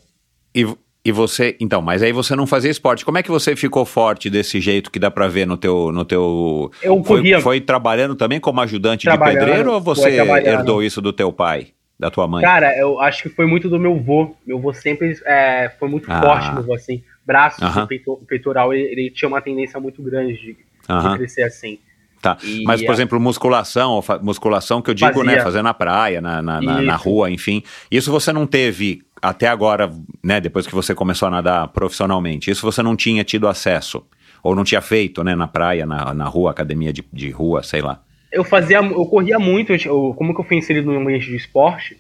[0.56, 0.66] E,
[1.04, 3.04] e você, então, mas aí você não fazia esporte.
[3.04, 6.06] Como é que você ficou forte desse jeito que dá pra ver no teu, no
[6.06, 6.72] teu...
[6.82, 7.40] Eu Foi, corria.
[7.42, 10.10] foi trabalhando também como ajudante de pedreiro ou você
[10.46, 12.44] herdou isso do teu pai, da tua mãe?
[12.44, 14.36] Cara, eu acho que foi muito do meu vô.
[14.46, 16.22] Meu vô sempre é, foi muito Ah.
[16.22, 17.04] forte, meu vô, assim.
[17.26, 17.88] Braços, Aham.
[17.88, 20.58] peito- peitoral, ele, ele tinha uma tendência muito grande de, de
[20.90, 21.18] Aham.
[21.18, 21.80] crescer assim.
[22.22, 22.38] Tá.
[22.44, 25.24] E Mas, por a- exemplo, musculação, musculação que eu digo, Fazia.
[25.24, 25.42] né?
[25.42, 27.64] Fazer na praia, na, na, na- na rua, enfim.
[27.90, 29.92] Isso você não teve até agora,
[30.24, 30.40] né?
[30.40, 32.52] Depois que você começou a nadar profissionalmente.
[32.52, 34.06] Isso você não tinha tido acesso.
[34.44, 35.36] Ou não tinha feito, né?
[35.36, 38.02] Na praia, na, na rua, academia de, de rua, sei lá.
[38.32, 41.98] Eu fazia, eu corria muito, eu- como que eu fui inserido no ambiente de esporte,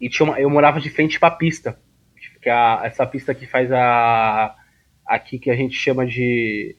[0.00, 1.78] e tinha uma- eu morava de frente pra pista.
[2.42, 4.54] Que é a- essa pista que faz a.
[5.06, 6.76] Aqui que a gente chama de.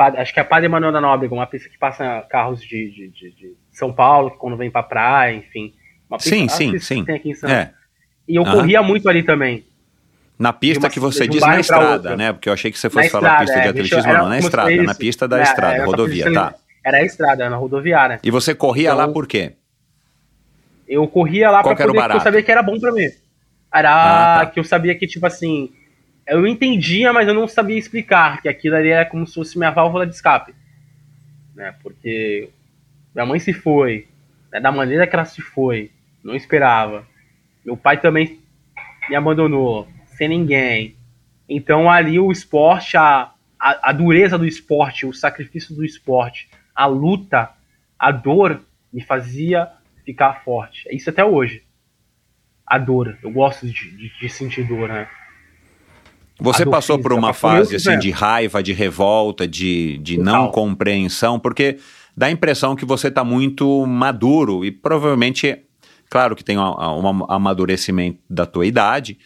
[0.00, 3.08] Acho que é a Padre Manuel da Nóbrega, uma pista que passa carros de, de,
[3.08, 5.74] de- de São Paulo, quando vem pra praia, enfim.
[6.08, 7.04] Uma pista, Sim, sim, sim.
[7.04, 7.54] tem aqui em Santos.
[7.54, 7.72] É.
[8.26, 9.64] E eu corria muito ali também.
[10.38, 12.32] Na pista De uma- que você de um diz na estrada, né?
[12.32, 14.18] Porque eu achei que você fosse Na falar estrada, pista de é, eu- atletismo, era
[14.22, 15.00] não, na estrada, fosse na isso.
[15.00, 16.54] pista da É, estrada, era rodovia, tá.
[16.82, 18.20] Era a estrada, era na rodoviária.
[18.24, 19.52] E você corria Então- lá por quê?
[20.88, 23.06] Eu corria lá Qual pra poder, porque eu sabia que era bom pra mim.
[23.72, 24.46] Era Ah, tá.
[24.46, 25.70] que eu sabia que, tipo assim,
[26.26, 29.70] eu entendia, mas eu não sabia explicar, que aquilo ali era como se fosse minha
[29.70, 30.54] válvula de escape.
[31.54, 31.74] Né?
[31.82, 32.50] Porque
[33.14, 34.08] minha mãe se foi,
[34.52, 34.60] né?
[34.60, 35.90] da maneira que ela se foi,
[36.22, 37.06] não esperava.
[37.64, 38.40] Meu pai também
[39.08, 40.96] me abandonou, sem ninguém.
[41.48, 46.86] Então ali o esporte, a, a, a dureza do esporte, o sacrifício do esporte, a
[46.86, 47.50] luta,
[47.98, 48.62] a dor
[48.92, 49.68] me fazia
[50.04, 50.88] ficar forte.
[50.88, 51.62] É isso até hoje.
[52.66, 53.18] A dor.
[53.22, 55.08] Eu gosto de, de, de sentir dor, né?
[56.40, 60.32] Você passou por uma fase assim de raiva, de revolta, de, de Total.
[60.32, 61.78] não compreensão, porque
[62.16, 65.58] dá a impressão que você está muito maduro e provavelmente,
[66.08, 69.18] claro que tem um, um amadurecimento da tua idade,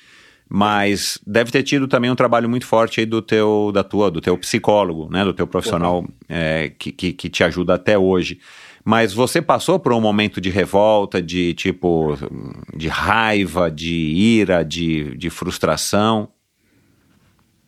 [0.48, 4.20] mas deve ter tido também um trabalho muito forte aí do teu, da tua, do
[4.20, 8.38] teu psicólogo, né, do teu profissional é, que, que, que te ajuda até hoje.
[8.84, 12.18] Mas você passou por um momento de revolta, de tipo,
[12.76, 16.28] de raiva, de ira, de, de frustração?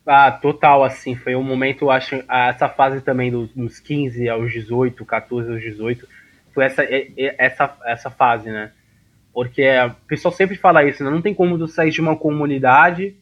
[0.09, 5.03] Ah, total, assim, foi um momento, acho, essa fase também dos, dos 15 aos 18,
[5.03, 6.07] 14 aos 18,
[6.53, 6.81] foi essa,
[7.37, 8.71] essa, essa fase, né?
[9.33, 11.09] Porque o pessoal sempre fala isso, né?
[11.09, 13.17] Não tem como tu sair de uma comunidade,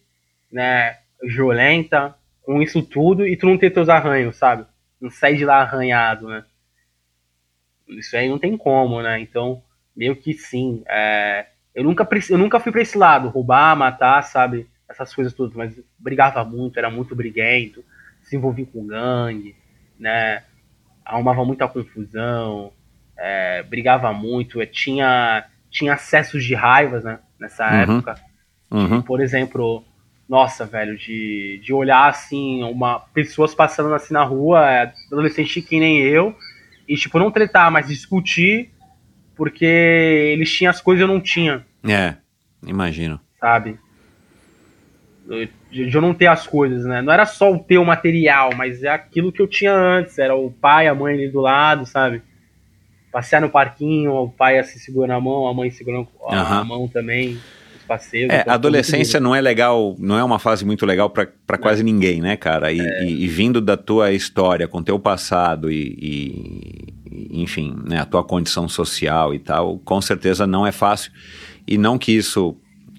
[0.52, 2.14] né, violenta,
[2.44, 4.66] com isso tudo, e tu não ter teus arranhos, sabe?
[5.02, 6.46] Não sair de lá arranhado, né?
[7.88, 9.20] Isso aí não tem como, né?
[9.20, 9.64] Então,
[9.96, 10.84] meio que sim.
[10.88, 14.70] É, eu, nunca, eu nunca fui pra esse lado, roubar, matar, sabe?
[14.90, 17.84] Essas coisas todas, mas brigava muito, era muito briguento,
[18.22, 19.56] se envolvia com gangue,
[20.00, 20.44] né?
[21.04, 22.72] Arrumava muita confusão,
[23.18, 27.20] é, brigava muito, é, tinha, tinha acessos de raivas, né?
[27.40, 27.82] Nessa uhum.
[27.82, 28.16] época.
[28.72, 29.02] Uhum.
[29.02, 29.86] por exemplo,
[30.28, 35.80] nossa, velho, de, de olhar assim, uma pessoas passando assim na rua, é, adolescente que
[35.80, 36.36] nem eu,
[36.88, 38.72] e, tipo, não tretar, mas discutir,
[39.36, 41.66] porque eles tinham as coisas e eu não tinha.
[41.88, 42.16] É,
[42.66, 43.20] imagino.
[43.40, 43.80] Sabe?
[45.72, 47.02] De eu não ter as coisas, né?
[47.02, 50.20] Não era só o ter o material, mas é aquilo que eu tinha antes.
[50.20, 52.22] Era o pai, a mãe ali do lado, sabe?
[53.12, 56.66] Passear no parquinho, o pai assim segurando a mão, a mãe segurando a uhum.
[56.66, 57.40] mão também
[57.86, 58.30] passeios.
[58.30, 61.84] É, então a adolescência não é legal, não é uma fase muito legal para quase
[61.84, 62.72] ninguém, né, cara?
[62.72, 63.06] E, é.
[63.06, 68.24] e, e, vindo da tua história, com teu passado e, e, enfim, né, a tua
[68.24, 71.12] condição social e tal, com certeza não é fácil.
[71.68, 72.58] E não que isso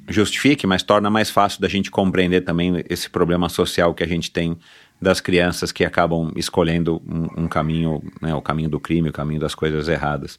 [0.09, 4.31] justifique, mas torna mais fácil da gente compreender também esse problema social que a gente
[4.31, 4.57] tem
[5.01, 9.41] das crianças que acabam escolhendo um, um caminho, né, o caminho do crime, o caminho
[9.41, 10.39] das coisas erradas.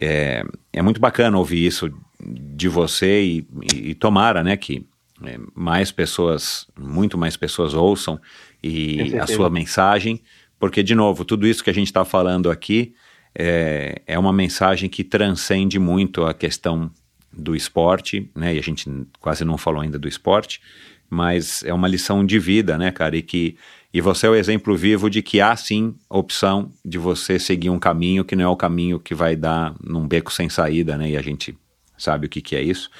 [0.00, 1.90] É, é muito bacana ouvir isso
[2.20, 4.86] de você e, e, e tomara, né, que
[5.24, 8.20] é, mais pessoas, muito mais pessoas ouçam
[8.62, 10.22] e a sua mensagem,
[10.58, 12.94] porque, de novo, tudo isso que a gente está falando aqui
[13.34, 16.90] é, é uma mensagem que transcende muito a questão
[17.38, 20.60] do esporte, né, e a gente quase não falou ainda do esporte,
[21.08, 23.56] mas é uma lição de vida, né, cara, e que
[23.92, 27.78] e você é o exemplo vivo de que há sim opção de você seguir um
[27.78, 31.10] caminho que não é o caminho que vai dar num beco sem saída, né?
[31.10, 31.56] E a gente
[31.96, 32.90] sabe o que, que é isso.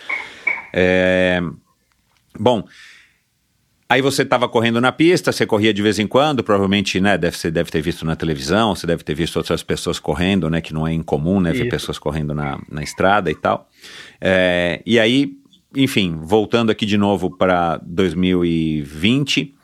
[0.72, 1.43] É...
[2.39, 2.64] Bom,
[3.89, 7.36] aí você estava correndo na pista, você corria de vez em quando, provavelmente, né, deve,
[7.36, 10.74] você deve ter visto na televisão, você deve ter visto outras pessoas correndo, né, que
[10.74, 13.68] não é incomum, né, ver pessoas correndo na, na estrada e tal.
[14.20, 15.32] É, e aí,
[15.74, 19.55] enfim, voltando aqui de novo para 2020,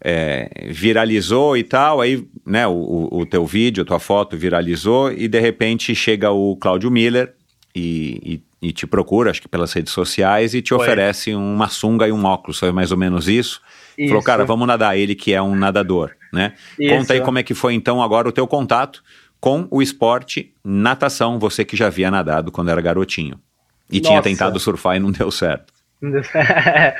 [0.00, 5.26] é, viralizou e tal, aí, né, o, o teu vídeo, a tua foto viralizou e
[5.26, 7.34] de repente chega o Cláudio Miller
[7.74, 10.78] e, e, e, te procura, acho que pelas redes sociais, e te Foi.
[10.78, 13.60] oferece uma sunga e um óculos, foi mais ou menos isso.
[13.96, 14.08] isso.
[14.08, 16.54] Falou, cara, vamos nadar, ele que é um nadador, né?
[16.78, 16.94] Isso.
[16.94, 19.02] Conta aí como é que foi então agora o teu contato
[19.40, 23.40] com o esporte natação, você que já havia nadado quando era garotinho.
[23.90, 24.10] E Nossa.
[24.10, 25.72] tinha tentado surfar e não deu certo.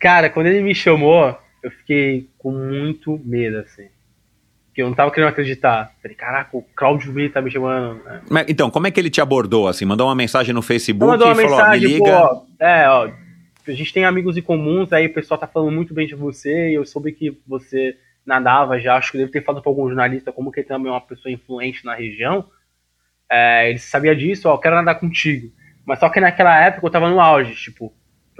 [0.00, 3.91] Cara, quando ele me chamou, eu fiquei com muito medo, assim
[4.74, 5.92] que eu não tava querendo acreditar.
[6.00, 8.02] Falei, caraca, o Claudio V tá me chamando.
[8.02, 8.22] Né?
[8.30, 9.84] Mas, então, como é que ele te abordou, assim?
[9.84, 12.28] Mandou uma mensagem no Facebook mandou uma e falou, mensagem, me liga...
[12.28, 13.10] Pô, é, ó,
[13.66, 16.70] a gente tem amigos em comuns, aí o pessoal tá falando muito bem de você,
[16.70, 20.32] e eu soube que você nadava já, acho que deve ter falado pra algum jornalista
[20.32, 22.46] como que ele também é uma pessoa influente na região.
[23.30, 25.52] É, ele sabia disso, ó, eu quero nadar contigo.
[25.84, 27.92] Mas só que naquela época eu tava no auge, tipo,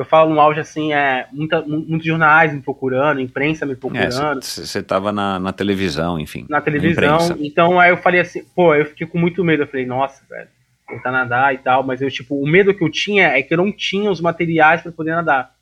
[0.02, 4.42] eu falo no auge assim, é muita, muitos jornais me procurando, imprensa me procurando.
[4.42, 6.44] Você é, tava na, na, televisão, enfim.
[6.48, 9.62] Na televisão, então aí eu falei assim, pô, eu fiquei com muito medo.
[9.62, 10.48] Eu falei, nossa, velho,
[10.88, 13.58] tentar nadar e tal, mas eu, tipo, o medo que eu tinha é que eu
[13.58, 15.54] não tinha os materiais para poder nadar.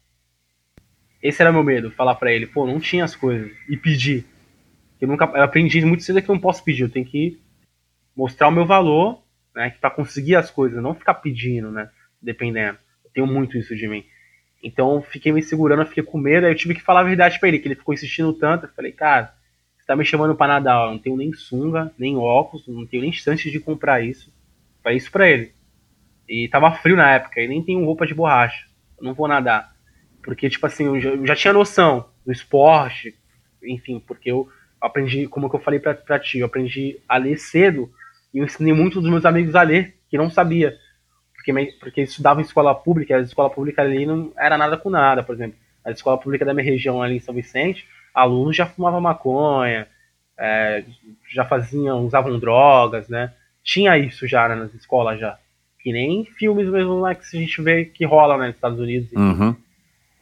[1.22, 4.24] Esse era meu medo, falar para ele, pô, não tinha as coisas, e pedir.
[4.98, 7.38] Eu nunca eu aprendi muito cedo que eu não posso pedir, eu tenho que
[8.16, 9.22] mostrar o meu valor,
[9.54, 11.90] né, para conseguir as coisas, não ficar pedindo, né,
[12.22, 12.78] dependendo.
[13.04, 14.02] Eu tenho muito isso de mim.
[14.62, 17.48] Então fiquei me segurando, fiquei com medo, aí eu tive que falar a verdade para
[17.48, 18.66] ele, que ele ficou insistindo tanto.
[18.66, 19.34] Eu falei, cara,
[19.78, 23.02] você tá me chamando pra nadar, eu não tenho nem sunga, nem óculos, não tenho
[23.02, 24.32] nem chance de comprar isso.
[24.82, 25.52] Falei isso pra ele.
[26.28, 28.66] E tava frio na época, e nem tenho roupa de borracha.
[28.98, 29.74] Eu não vou nadar.
[30.22, 33.14] Porque, tipo assim, eu já, eu já tinha noção do esporte,
[33.62, 34.48] enfim, porque eu
[34.80, 37.90] aprendi, como que eu falei pra, pra ti, eu aprendi a ler cedo
[38.32, 40.76] e eu ensinei muitos dos meus amigos a ler, que não sabia
[41.42, 45.22] porque, porque estudava em escola pública, a escola pública ali não era nada com nada,
[45.22, 45.56] por exemplo.
[45.84, 49.86] A escola pública da minha região ali em São Vicente, alunos já fumavam maconha,
[50.38, 50.84] é,
[51.32, 53.32] já faziam, usavam drogas, né?
[53.64, 55.38] Tinha isso já né, nas escolas já.
[55.82, 59.10] Que nem filmes mesmo lá que a gente vê que rola né, nos Estados Unidos.
[59.12, 59.56] Uhum.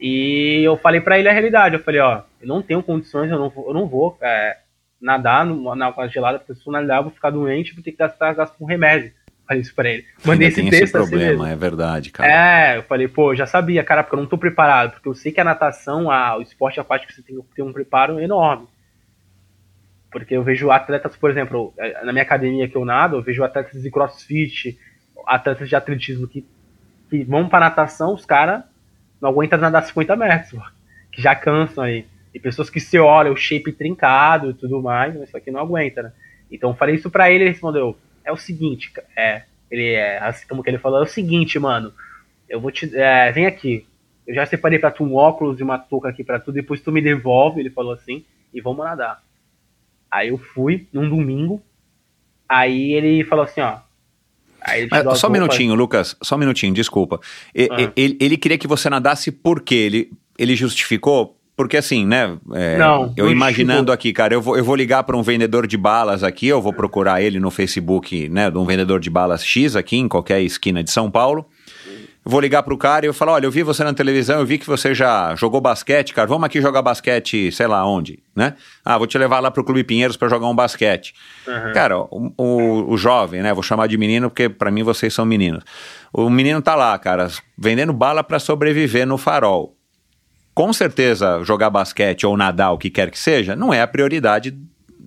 [0.00, 1.74] E eu falei pra ele a realidade.
[1.74, 4.58] Eu falei, ó, eu não tenho condições, eu não, vou- eu não vou é,
[5.00, 7.90] nadar no- na água gelada, porque se eu nadar eu vou ficar doente, vou ter
[7.92, 9.12] que gastar, gastar com remédio.
[9.48, 10.04] Falei isso pra ele.
[10.22, 12.30] Mandei esse texto esse assim problema, é verdade, cara.
[12.30, 15.14] É, eu falei, pô, eu já sabia, cara, porque eu não tô preparado, porque eu
[15.14, 18.68] sei que a natação, a, o esporte aquático, você tem que ter um preparo enorme.
[20.10, 23.42] Porque eu vejo atletas, por exemplo, eh, na minha academia que eu nado, eu vejo
[23.42, 24.78] atletas de crossfit,
[25.26, 26.46] atletas de atletismo que,
[27.08, 28.62] que vão pra natação, os caras
[29.18, 30.60] não aguentam nadar 50 metros,
[31.10, 32.06] que já cansam aí.
[32.34, 35.60] E pessoas que se olham, o shape trincado e tudo mais, mas isso aqui não
[35.60, 36.12] aguenta, né?
[36.50, 37.96] Então eu falei isso pra ele, ele respondeu,
[38.28, 41.92] é o seguinte, é, ele é, assim como que ele falou, é o seguinte, mano,
[42.46, 43.86] eu vou te, é, vem aqui,
[44.26, 46.92] eu já separei pra tu um óculos e uma touca aqui pra tu, depois tu
[46.92, 49.22] me devolve, ele falou assim, e vamos nadar.
[50.10, 51.62] Aí eu fui, num domingo,
[52.46, 53.78] aí ele falou assim, ó,
[54.74, 57.18] ele Mas só um minutinho, Lucas, só um minutinho, desculpa.
[57.22, 57.80] Ah.
[57.80, 59.74] e- ele, ele queria que você nadasse por quê?
[59.74, 61.37] Ele, ele justificou?
[61.58, 62.38] Porque assim, né?
[62.52, 65.76] é, Não, eu imaginando aqui, cara, eu vou, eu vou ligar para um vendedor de
[65.76, 68.48] balas aqui, eu vou procurar ele no Facebook, né?
[68.48, 71.44] De um vendedor de balas X aqui, em qualquer esquina de São Paulo.
[72.24, 74.46] Eu vou ligar pro cara e eu falo, olha, eu vi você na televisão, eu
[74.46, 78.54] vi que você já jogou basquete, cara, vamos aqui jogar basquete, sei lá onde, né?
[78.84, 81.12] Ah, vou te levar lá pro Clube Pinheiros para jogar um basquete.
[81.48, 81.72] Aham.
[81.72, 83.52] Cara, o, o, o jovem, né?
[83.52, 85.64] Vou chamar de menino porque pra mim vocês são meninos.
[86.12, 89.77] O menino tá lá, cara, vendendo bala pra sobreviver no farol.
[90.58, 94.58] Com certeza, jogar basquete ou nadar, o que quer que seja, não é a prioridade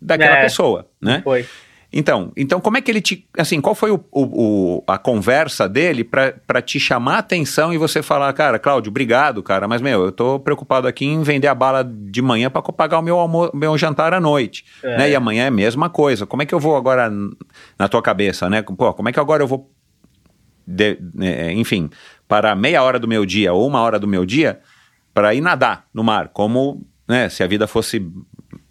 [0.01, 0.41] daquela É.
[0.43, 1.19] pessoa, né?
[1.25, 1.45] Foi.
[1.91, 3.27] Então, então como é que ele te.
[3.37, 7.77] Assim, qual foi o, o- o- a conversa dele pra te chamar a atenção e
[7.77, 11.53] você falar, cara, Cláudio, obrigado, cara, mas meu, eu tô preocupado aqui em vender a
[11.53, 14.63] bala de manhã pra pagar o meu, almo meu jantar à noite.
[14.81, 14.97] É.
[14.99, 15.09] Né?
[15.09, 16.25] E amanhã é a mesma coisa.
[16.25, 17.11] Como é que eu vou agora
[17.77, 18.61] na tua cabeça, né?
[18.61, 19.69] Pô, como é que agora eu vou.
[20.65, 21.89] de- é, enfim,
[22.25, 24.61] para meia hora do meu dia ou uma hora do meu dia
[25.13, 28.05] para ir nadar no mar, como né, se a vida fosse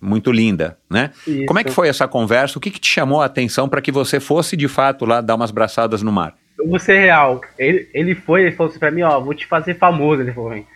[0.01, 1.11] muito linda, né?
[1.27, 1.47] Isso.
[1.47, 2.59] Como é que foi essa conversa?
[2.59, 5.35] O que, que te chamou a atenção para que você fosse de fato lá dar
[5.35, 6.35] umas braçadas no mar?
[6.59, 7.41] Eu vou ser real.
[7.59, 10.51] Ele, ele foi, ele falou assim pra mim, ó, vou te fazer famoso, ele falou
[10.51, 10.67] pra mim.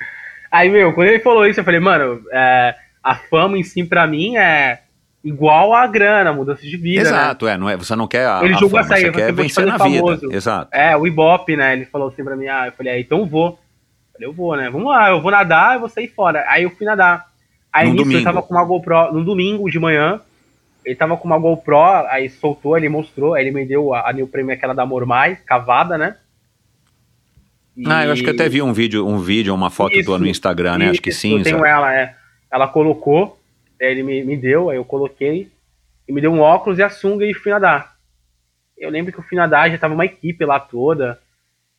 [0.52, 4.06] Aí, meu, quando ele falou isso, eu falei, mano, é, a fama em si pra
[4.06, 4.80] mim é
[5.24, 7.08] igual a grana, mudança de vida, né?
[7.08, 9.12] Exato, é, não é, você não quer a, Ele a jogou fama, essa aí, você
[9.12, 10.02] quer vencer na fazer vida.
[10.02, 10.32] famoso.
[10.32, 10.68] Exato.
[10.72, 11.72] É, o Ibope, né?
[11.72, 13.58] Ele falou assim pra mim, ah, eu falei, ah, então vou.
[14.14, 14.70] Eu falei, eu vou, né?
[14.70, 16.44] Vamos lá, eu vou nadar, eu vou sair fora.
[16.48, 17.26] Aí eu fui nadar.
[17.72, 18.20] Aí nisso domingo.
[18.20, 20.20] eu tava com uma GoPro, no domingo de manhã,
[20.84, 21.76] ele tava com uma GoPro,
[22.08, 25.36] aí soltou, ele mostrou, aí ele me deu a, a New Premium, aquela da Mormai,
[25.44, 26.16] cavada, né?
[27.76, 30.18] E- Ah, eu acho que até vi um vídeo, um vídeo, uma foto Isso, tua
[30.18, 30.90] no Instagram, né?
[30.90, 31.38] Acho que sim.
[31.38, 32.14] Eu tenho ela, é.
[32.52, 33.40] Ela colocou,
[33.80, 35.50] aí ele me, me deu, aí eu coloquei,
[36.06, 37.96] e me deu um óculos e a sunga e fui nadar.
[38.78, 41.18] Eu lembro que eu fui nadar, já tava uma equipe lá toda,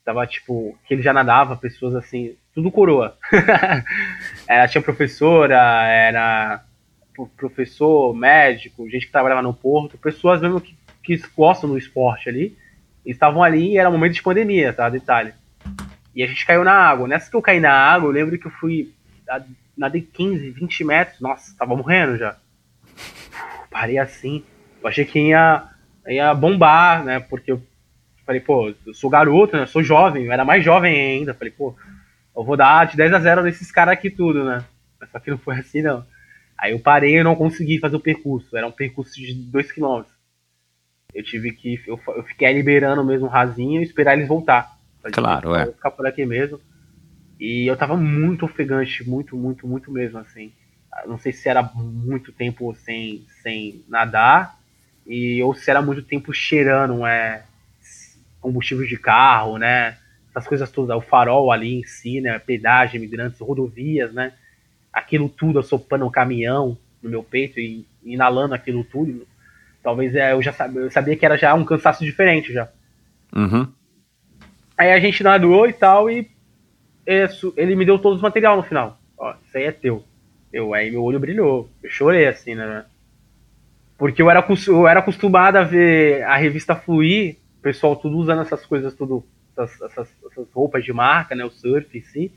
[0.05, 3.17] tava tipo, que ele já nadava, pessoas assim, tudo coroa.
[4.47, 6.63] era, tinha professora, era
[7.13, 12.29] pro- professor, médico, gente que trabalhava no porto, pessoas mesmo que, que gostam do esporte
[12.29, 12.55] ali,
[13.03, 14.87] estavam ali e era um momento de pandemia, tá?
[14.89, 15.33] Detalhe.
[16.15, 17.07] E a gente caiu na água.
[17.07, 18.93] Nessa que eu caí na água, eu lembro que eu fui.
[19.75, 21.19] Nadei 15, 20 metros.
[21.19, 22.37] Nossa, tava morrendo já.
[23.69, 24.43] Parei assim.
[24.81, 25.63] Eu achei que ia,
[26.07, 27.19] ia bombar, né?
[27.19, 27.61] Porque eu
[28.26, 29.63] falei, pô, eu sou garoto, né?
[29.63, 31.34] Eu sou jovem, eu era mais jovem ainda.
[31.34, 31.76] Falei, pô,
[32.36, 34.63] eu vou dar de 10 a 0 nesses caras aqui tudo, né?
[34.99, 36.05] Mas Só que não foi assim, não.
[36.57, 38.55] Aí eu parei e não consegui fazer o percurso.
[38.55, 40.03] Era um percurso de 2 km.
[41.13, 41.82] Eu tive que.
[41.86, 44.76] Eu, eu fiquei liberando mesmo rasinho e esperar eles voltar.
[45.13, 45.65] Claro, "Vou é.
[45.67, 46.59] Ficar por aqui mesmo.
[47.39, 50.51] E eu tava muito ofegante, muito, muito, muito mesmo, assim.
[51.05, 54.57] Não sei se era muito tempo sem, sem nadar,
[55.05, 57.43] e, ou se era muito tempo cheirando é,
[58.45, 59.97] combustível de carro, né?
[60.29, 62.37] Essas coisas todas, o farol ali em si, né?
[62.37, 64.33] Pedágio, imigrantes, rodovias, né?
[64.93, 69.27] Aquilo tudo assopando um caminhão no meu peito e inalando aquilo tudo.
[69.81, 72.69] Talvez é, eu já sabia, eu sabia que era já um cansaço diferente já.
[73.35, 73.67] Uhum.
[74.77, 76.29] Aí a gente nadou e tal, e
[77.05, 78.99] isso, ele me deu todo o material no final.
[79.17, 80.03] Ó, isso aí é teu.
[80.53, 81.67] Eu, aí meu olho brilhou.
[81.81, 82.85] Eu chorei assim, né?
[83.97, 88.63] Porque eu era, eu era acostumado a ver a revista Fluir, pessoal tudo usando essas
[88.63, 89.26] coisas, tudo,
[89.57, 91.43] essas, essas- essas roupas de marca, né?
[91.43, 92.32] O surf em si,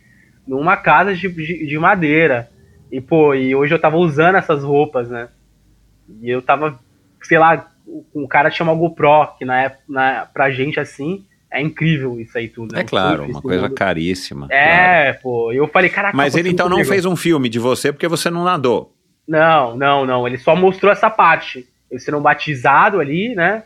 [0.47, 2.51] numa casa de, de, de madeira.
[2.91, 5.29] E, pô, e hoje eu tava usando essas roupas, né?
[6.23, 6.81] E eu tava,
[7.23, 11.27] sei lá, o, o cara tinha uma GoPro, que na época, na, pra gente assim,
[11.53, 12.75] é incrível isso aí tudo.
[12.75, 12.81] né?
[12.81, 14.47] É claro, uma coisa caríssima.
[14.49, 14.63] claro.
[14.63, 16.17] É, pô, eu falei, caraca.
[16.17, 18.95] Mas ele então não fez um filme de você porque você não nadou.
[19.27, 20.27] Não, não, não.
[20.27, 21.69] Ele só mostrou essa parte.
[21.91, 23.65] Ele sendo batizado ali, né?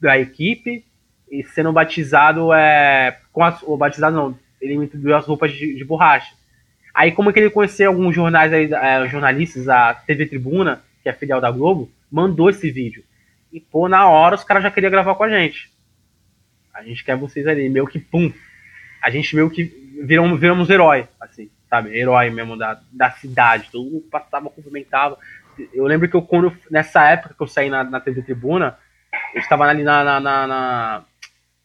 [0.00, 0.84] Da equipe.
[1.30, 3.18] E sendo batizado é.
[3.32, 4.38] Com as, batizado não.
[4.60, 6.34] Ele me deu as roupas de, de borracha.
[6.94, 11.10] Aí, como é que ele conheceu alguns jornais aí, é, jornalistas, a TV Tribuna, que
[11.10, 13.04] é filial da Globo, mandou esse vídeo.
[13.52, 15.70] E, pô, na hora os caras já queriam gravar com a gente.
[16.72, 18.32] A gente quer vocês ali, meio que pum.
[19.02, 19.64] A gente meio que
[20.02, 21.96] viramos, viramos herói, assim, sabe?
[21.96, 23.68] Herói mesmo da, da cidade.
[23.70, 25.18] Todo mundo passava, cumprimentava.
[25.72, 28.78] Eu lembro que eu, quando, nessa época que eu saí na, na TV Tribuna,
[29.34, 31.04] eu estava ali na, na, na,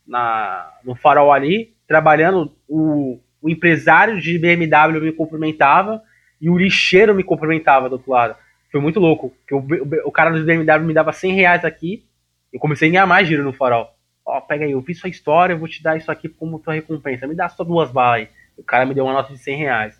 [0.07, 6.01] na, no farol ali, trabalhando, o, o empresário de BMW me cumprimentava
[6.39, 8.35] e o lixeiro me cumprimentava do outro lado.
[8.71, 9.33] Foi muito louco.
[9.47, 9.65] Que o,
[10.05, 12.05] o, cara do BMW me dava 100 reais aqui.
[12.51, 13.89] Eu comecei a ganhar mais dinheiro no farol.
[14.25, 16.73] Ó, pega aí, eu vi sua história, eu vou te dar isso aqui como tua
[16.73, 17.27] recompensa.
[17.27, 18.29] Me dá só duas balas aí.
[18.57, 19.99] O cara me deu uma nota de 100 reais.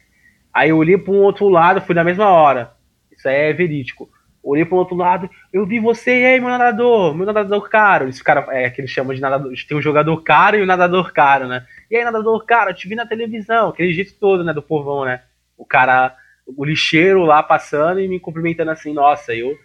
[0.53, 2.73] Aí eu olhei para um outro lado, fui na mesma hora.
[3.11, 4.09] Isso é verídico.
[4.43, 8.09] Olhei para o outro lado, eu vi você e aí, meu nadador, meu nadador caro.
[8.09, 9.51] Esse cara é que eles chamam de nadador.
[9.67, 11.65] Tem um jogador caro e o um nadador caro, né?
[11.89, 15.05] E aí, nadador caro, eu te vi na televisão, aquele jeito todo, né, do povão,
[15.05, 15.21] né?
[15.55, 16.15] O cara,
[16.45, 19.55] o lixeiro lá passando e me cumprimentando assim, nossa, eu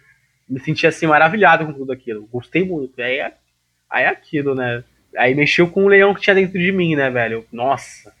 [0.47, 2.27] me senti assim maravilhado com tudo aquilo.
[2.27, 3.01] Gostei muito.
[3.01, 3.33] Aí é,
[3.89, 4.83] aí é aquilo, né?
[5.17, 7.45] Aí mexeu com o leão que tinha dentro de mim, né, velho?
[7.51, 8.13] Nossa,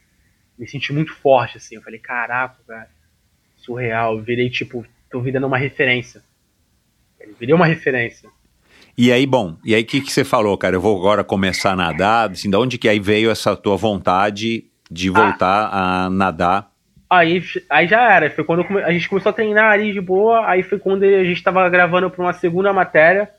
[0.57, 1.75] me senti muito forte, assim.
[1.75, 2.87] Eu falei, caraca, velho,
[3.57, 4.17] surreal.
[4.17, 6.21] Eu virei, tipo, tô virando uma referência.
[7.19, 8.29] Eu virei uma referência.
[8.97, 10.75] E aí, bom, e aí o que, que você falou, cara?
[10.75, 14.65] Eu vou agora começar a nadar, assim, de onde que aí veio essa tua vontade
[14.89, 16.05] de voltar ah.
[16.05, 16.71] a nadar?
[17.07, 20.63] Aí, aí já era, foi quando a gente começou a treinar ali de boa, aí
[20.63, 23.29] foi quando a gente tava gravando pra uma segunda matéria,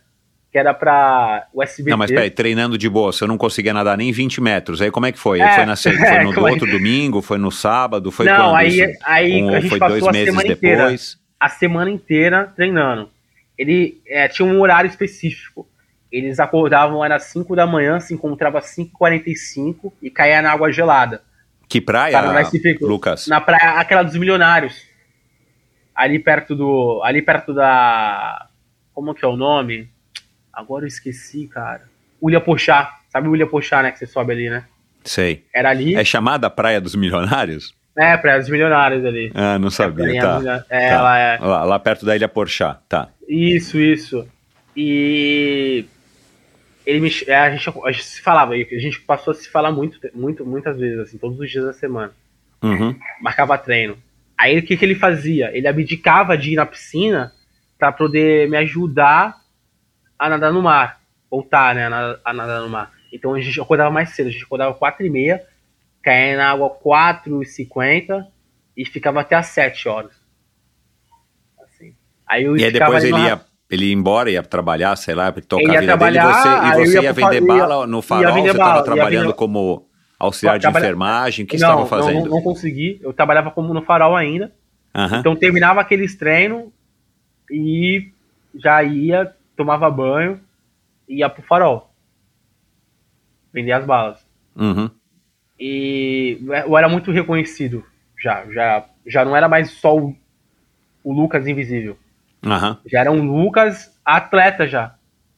[0.51, 1.91] que era pra o SBT.
[1.91, 5.07] Não, mas peraí, treinando de boa, você não conseguia nadar nem 20 metros, aí como
[5.07, 5.41] é que foi?
[5.41, 8.57] É, foi, na, foi é, no é, outro domingo, foi no sábado, foi não, quando?
[8.57, 10.57] aí, aí um, a gente foi passou dois meses a semana depois?
[10.57, 10.97] inteira,
[11.41, 13.11] a semana inteira treinando
[13.59, 15.69] ele é, tinha um horário específico.
[16.11, 21.23] Eles acordavam, era 5 da manhã, se encontrava às 5h45 e caía na água gelada.
[21.69, 22.19] Que praia,
[22.81, 23.27] Lucas?
[23.27, 24.87] Na praia, aquela dos milionários.
[25.95, 27.03] Ali perto do.
[27.05, 28.49] Ali perto da.
[28.95, 29.91] Como que é o nome?
[30.51, 31.83] Agora eu esqueci, cara.
[32.23, 33.01] Ulha Pochá.
[33.11, 33.93] Sabe o Ulha Pochá, né?
[33.93, 34.65] Que você sobe ali, né?
[35.05, 35.45] Sei.
[35.55, 35.95] Era ali.
[35.95, 37.75] É chamada Praia dos Milionários?
[37.99, 39.33] É, Praia dos Milionários ali.
[39.35, 40.65] Ah, não sabia, é, tá.
[40.71, 41.03] É, tá.
[41.03, 41.39] Lá, é.
[41.39, 43.09] Lá, lá, perto da Ilha Porchá, tá.
[43.29, 44.25] Isso, isso.
[44.77, 45.85] E
[46.87, 49.73] ele me, é, a, gente, a gente se falava, a gente passou a se falar
[49.73, 52.13] muito, muito, muitas vezes, assim, todos os dias da semana.
[52.63, 52.97] Uhum.
[53.21, 53.99] Marcava treino.
[54.39, 55.51] Aí o que, que ele fazia?
[55.53, 57.33] Ele abdicava de ir na piscina
[57.77, 59.41] para poder me ajudar
[60.17, 61.01] a nadar no mar.
[61.29, 61.87] Voltar, né?
[61.87, 62.93] A nadar, a nadar no mar.
[63.13, 65.43] Então a gente acordava mais cedo, a gente acordava 4 e meia,
[66.09, 68.27] caía na água 4 e 50
[68.75, 70.13] e ficava até às 7 horas.
[72.27, 73.41] Aí eu e aí depois ele ia,
[73.71, 76.97] ele ia embora, ia trabalhar, sei lá, tocar a vida dele, e você, e você
[76.97, 79.87] ia, ia vender bala no farol, você estava trabalhando como
[80.19, 80.85] auxiliar de trabalha...
[80.85, 82.25] enfermagem, o que não, estava fazendo?
[82.25, 84.53] Não, não consegui, eu trabalhava como no farol ainda,
[84.95, 85.21] uhum.
[85.21, 86.65] então terminava aqueles treinos
[87.51, 88.11] e
[88.55, 90.41] já ia, tomava banho
[91.09, 91.91] e ia pro farol,
[93.53, 94.27] vender as balas.
[94.55, 94.91] Uhum.
[95.59, 97.85] E eu era muito reconhecido
[98.21, 100.15] já, já, já não era mais só o,
[101.03, 101.97] o Lucas Invisível.
[102.45, 102.77] Uhum.
[102.87, 104.95] Já era um Lucas atleta já.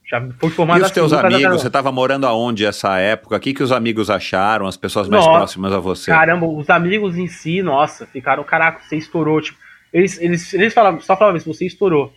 [0.09, 3.37] Já foi formado E os assim, teus Lucas amigos, você estava morando aonde essa época?
[3.37, 6.11] O que, que os amigos acharam, as pessoas mais nossa, próximas a você?
[6.11, 9.41] Caramba, os amigos em si, nossa, ficaram, caraca, você estourou.
[9.41, 9.57] Tipo,
[9.93, 12.13] eles, eles, eles falavam, só falavam isso, você estourou.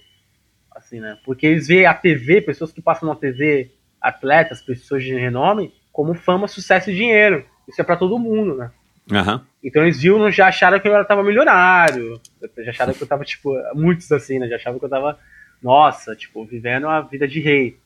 [0.74, 1.18] Assim, né?
[1.24, 6.14] Porque eles veem a TV, pessoas que passam na TV, atletas, pessoas de renome, como
[6.14, 7.44] fama, sucesso e dinheiro.
[7.68, 8.70] Isso é para todo mundo, né?
[9.10, 9.40] Uhum.
[9.62, 12.20] Então eles viram, já acharam que eu tava milionário.
[12.58, 14.48] Já acharam que eu tava, tipo, muitos assim, né?
[14.48, 15.18] Já achavam que eu tava,
[15.62, 17.78] nossa, tipo, vivendo a vida de rei.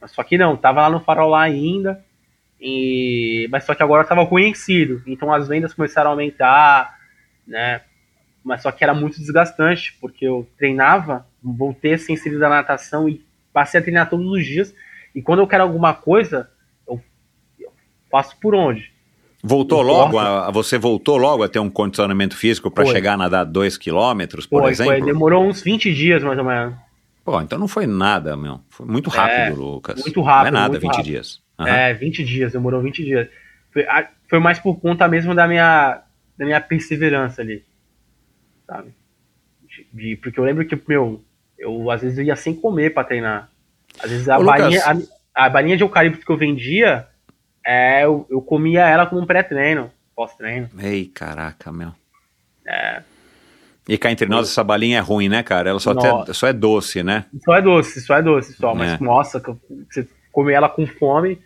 [0.00, 2.02] Mas só que não, tava lá no farol lá ainda.
[2.60, 3.48] E...
[3.50, 5.02] Mas só que agora eu tava conhecido.
[5.06, 6.98] Então as vendas começaram a aumentar,
[7.46, 7.82] né?
[8.42, 13.24] Mas só que era muito desgastante, porque eu treinava, voltei a ser na natação e
[13.52, 14.74] passei a treinar todos os dias.
[15.14, 16.50] E quando eu quero alguma coisa,
[16.88, 17.02] eu,
[17.58, 17.72] eu
[18.10, 18.92] faço por onde?
[19.42, 23.44] Voltou logo, a, você voltou logo a ter um condicionamento físico para chegar a nadar
[23.44, 24.92] 2 quilômetros, por foi, exemplo?
[24.92, 26.74] Foi, demorou uns 20 dias mais ou menos.
[27.24, 28.60] Pô, então não foi nada, meu.
[28.68, 30.00] Foi muito rápido, é, Lucas.
[30.00, 30.52] Muito rápido.
[30.52, 31.04] Não é nada, 20 rápido.
[31.04, 31.40] dias.
[31.58, 31.66] Uhum.
[31.66, 33.28] É, 20 dias, demorou 20 dias.
[33.72, 33.86] Foi,
[34.28, 36.02] foi, mais por conta mesmo da minha,
[36.36, 37.64] da minha perseverança ali.
[38.66, 38.92] Sabe?
[39.62, 41.22] De, de, porque eu lembro que, meu,
[41.58, 43.50] eu às vezes eu ia sem comer para treinar.
[44.02, 44.82] Às vezes a Ô, balinha,
[45.34, 47.06] a, a balinha de eucalipto que eu vendia,
[47.70, 50.68] é, eu, eu comia ela como um pré-treino pós-treino.
[50.78, 51.92] Ei, caraca, meu.
[52.66, 53.02] É.
[53.88, 55.70] E cá entre nós, essa balinha é ruim, né, cara?
[55.70, 56.32] Ela só, Nossa.
[56.32, 57.24] te- só é doce, né?
[57.44, 58.74] Só é doce, só é doce, só.
[58.74, 58.98] Mas, É.
[59.02, 59.50] nossa, que
[59.90, 61.40] você comer ela com fome,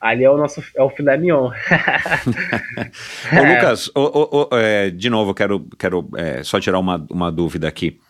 [0.00, 1.50] ali é o nosso é o filé mignon.
[3.32, 3.54] Ô.
[3.54, 7.30] Lucas, ô, ô, ô, é, de novo, eu quero, quero é, só tirar uma, uma
[7.30, 8.00] dúvida aqui.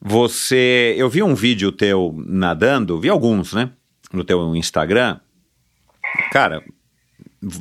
[0.00, 0.94] Você.
[0.98, 3.70] Eu vi um vídeo teu nadando, vi alguns, né?
[4.12, 5.18] No teu Instagram.
[6.32, 6.62] Cara,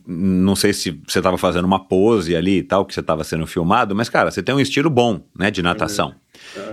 [0.08, 3.46] não sei se você estava fazendo uma pose ali e tal, que você estava sendo
[3.46, 6.14] filmado, mas, cara, você tem um estilo bom, né, de natação.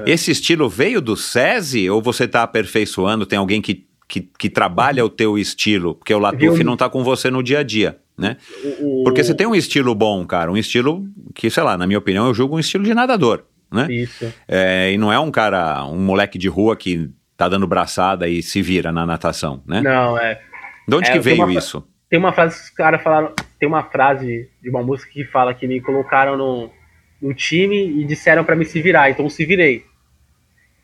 [0.07, 3.27] Esse estilo veio do SESI ou você está aperfeiçoando?
[3.27, 5.95] Tem alguém que, que, que trabalha o teu estilo?
[5.95, 6.65] Porque o Latuf Viu?
[6.65, 8.37] não está com você no dia a dia, né?
[8.81, 11.05] O- Porque você tem um estilo bom, cara, um estilo
[11.35, 13.87] que, sei lá, na minha opinião, eu julgo um estilo de nadador, né?
[13.91, 14.33] Isso.
[14.47, 18.43] É, e não é um cara, um moleque de rua que tá dando braçada e
[18.43, 19.81] se vira na natação, né?
[19.81, 20.41] Não, é.
[20.87, 21.83] De onde É, que eu veio uma- isso?
[22.13, 23.33] Tem uma frase que os caras falaram.
[23.59, 26.71] Tem uma frase de uma música que fala que me colocaram no,
[27.23, 29.87] no time e disseram pra me se virar, então se virei.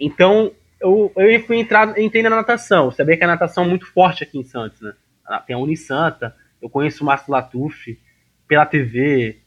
[0.00, 2.86] Então, eu, eu fui entrar, entrei na natação.
[2.86, 4.94] Eu sabia que a natação é muito forte aqui em Santos, né?
[5.46, 8.00] Tem a Unisanta, eu conheço o Márcio Latuf
[8.48, 9.38] pela TV.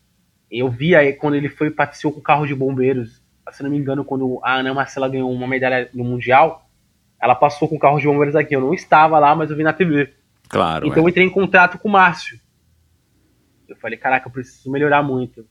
[0.52, 3.24] Eu vi aí quando ele foi participou com o carro de bombeiros.
[3.52, 6.64] Se não me engano, quando a Ana Marcela ganhou uma medalha no Mundial,
[7.20, 8.56] ela passou com o carro de bombeiros aqui.
[8.56, 10.21] Eu não estava lá, mas eu vi na TV.
[10.52, 10.86] Claro.
[10.86, 11.06] Então é.
[11.06, 12.40] eu entrei em contrato com o Márcio.
[13.68, 15.48] Eu falei, caraca, eu preciso melhorar muito.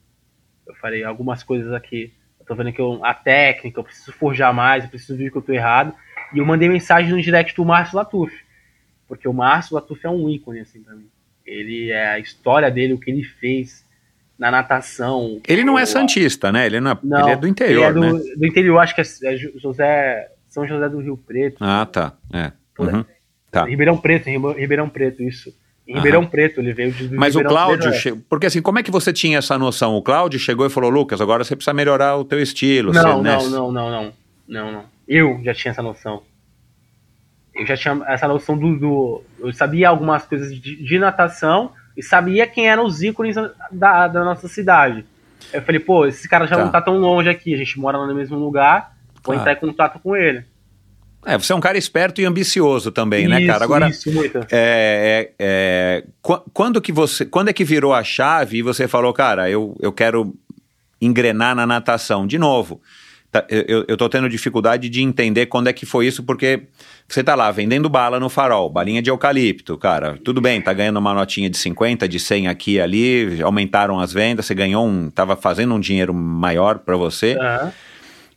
[0.67, 2.13] Eu falei, algumas coisas aqui.
[2.39, 5.37] Eu tô vendo que eu, a técnica, eu preciso forjar mais, eu preciso ver que
[5.37, 5.93] eu tô errado.
[6.33, 8.31] E eu mandei mensagem no direct do Márcio Latuf.
[9.07, 11.09] Porque o Márcio Latuf é um ícone, assim, pra mim.
[11.45, 13.85] Ele é a história dele, o que ele fez
[14.37, 15.41] na natação.
[15.47, 16.67] Ele não é santista, né?
[16.67, 18.35] Ele, não é, Não, ele é do interior, ele é do, né?
[18.37, 21.57] do interior, acho que é, é José, São José do Rio Preto.
[21.59, 22.13] Ah, tá.
[22.31, 22.51] É.
[22.79, 23.05] Uhum.
[23.51, 23.65] Tá.
[23.65, 25.49] Ribeirão Preto, em Ribe- Ribeirão Preto, isso.
[25.87, 25.99] Em Aham.
[25.99, 27.99] Ribeirão Preto, ele veio de Mas o Ribeirão Cláudio, Preto, é.
[27.99, 29.95] che- porque assim, como é que você tinha essa noção?
[29.95, 32.93] O Cláudio chegou e falou, Lucas, agora você precisa melhorar o teu estilo.
[32.93, 34.13] Não, não, não, não, não,
[34.47, 34.83] não, não.
[35.07, 36.21] Eu já tinha essa noção.
[37.53, 38.77] Eu já tinha essa noção do.
[38.79, 43.35] do- eu sabia algumas coisas de, de natação e sabia quem eram os ícones
[43.71, 45.03] da, da nossa cidade.
[45.51, 46.63] Eu falei, pô, esse cara já Tá.
[46.63, 49.41] não tá tão longe aqui, a gente mora no mesmo lugar, vou Claro.
[49.41, 50.45] entrar em contato com ele.
[51.25, 53.63] É, você é um cara esperto e ambicioso também, né, Isso, cara?
[53.63, 54.39] Agora, Isso, muito.
[54.51, 58.87] É, é, é, qu- quando que você, quando é que virou a chave e você
[58.87, 60.33] falou, cara, eu, eu quero
[60.99, 62.81] engrenar na natação de novo?
[63.31, 66.63] Tá, eu- eu, tô tendo dificuldade de entender quando é que foi isso, porque
[67.07, 70.97] você tá lá vendendo bala no farol, balinha de eucalipto, cara, tudo bem, tá ganhando
[70.97, 75.09] uma notinha de 50, de 100 aqui e ali, aumentaram as vendas, você ganhou um,
[75.09, 77.71] tava fazendo um dinheiro maior para você, Aham.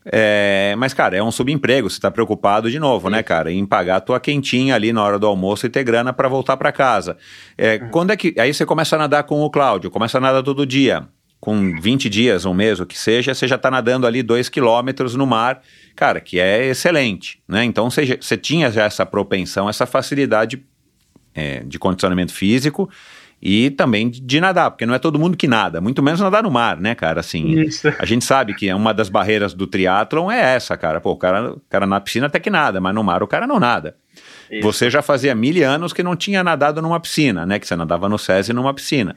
[0.07, 3.97] É, mas, cara, é um subemprego, você tá preocupado de novo, né, cara, em pagar
[3.97, 7.17] a tua quentinha ali na hora do almoço e ter grana para voltar para casa.
[7.57, 8.35] É, Quando é que.
[8.39, 11.09] Aí você começa a nadar com o Cláudio, começa a nadar todo dia.
[11.41, 15.15] Com 20 dias, um mês, o que seja, você já tá nadando ali 2 quilômetros
[15.15, 15.61] no mar,
[15.95, 17.63] cara, que é excelente, né?
[17.65, 20.65] Então você, você tinha já essa propensão, essa facilidade
[21.35, 22.89] é, de condicionamento físico
[23.45, 26.51] e também de, nadar, porque não é todo mundo que nada, muito menos nadar no
[26.51, 27.21] mar, né, cara?
[27.21, 27.93] Assim, Isso.
[27.99, 30.99] a gente sabe que uma das barreiras do triatlon é essa, cara.
[30.99, 33.47] Pô, o cara, o cara na piscina até que nada, mas no mar o cara
[33.47, 33.97] não nada.
[34.51, 34.63] Isso.
[34.63, 37.59] Você já fazia mil anos que não tinha nadado numa piscina, né?
[37.59, 39.15] Que você nadava no SESI numa piscina.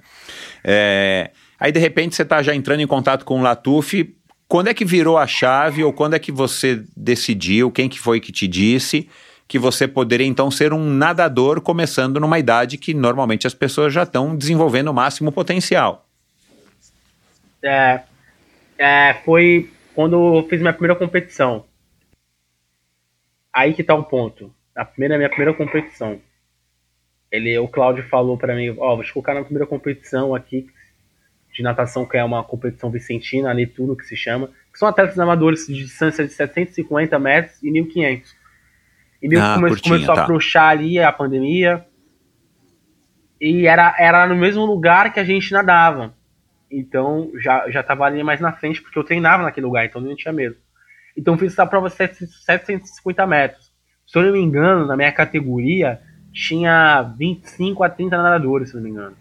[0.61, 4.13] É, aí, de repente, você está já entrando em contato com o Latuf.
[4.45, 8.19] Quando é que virou a chave ou quando é que você decidiu, quem que foi
[8.19, 9.07] que te disse
[9.47, 14.03] que você poderia, então, ser um nadador começando numa idade que normalmente as pessoas já
[14.03, 16.05] estão desenvolvendo o máximo potencial?
[17.63, 18.01] É,
[18.77, 21.65] é, foi quando eu fiz minha primeira competição.
[23.53, 24.53] Aí que tá o ponto.
[24.75, 26.21] A primeira, minha primeira competição.
[27.31, 30.67] Ele, o Cláudio falou pra mim, ó, vou te colocar na primeira competição aqui
[31.51, 34.49] de natação, que é uma competição vicentina, ali tudo que se chama.
[34.71, 38.35] Que são atletas amadores de distância de 750 metros e 1500.
[39.21, 40.21] E meio Ah, que come- curtinha, começou tá.
[40.21, 41.85] a afrouxar ali a pandemia.
[43.39, 46.13] E era, era no mesmo lugar que a gente nadava.
[46.71, 50.07] Então já, já tava ali mais na frente, porque eu treinava naquele lugar, então eu
[50.09, 50.55] não tinha medo.
[51.15, 53.71] Então fiz essa prova de 750 metros.
[54.05, 55.99] Se eu não me engano, na minha categoria,
[56.33, 59.15] tinha 25 a 30 nadadores, se eu não me engano.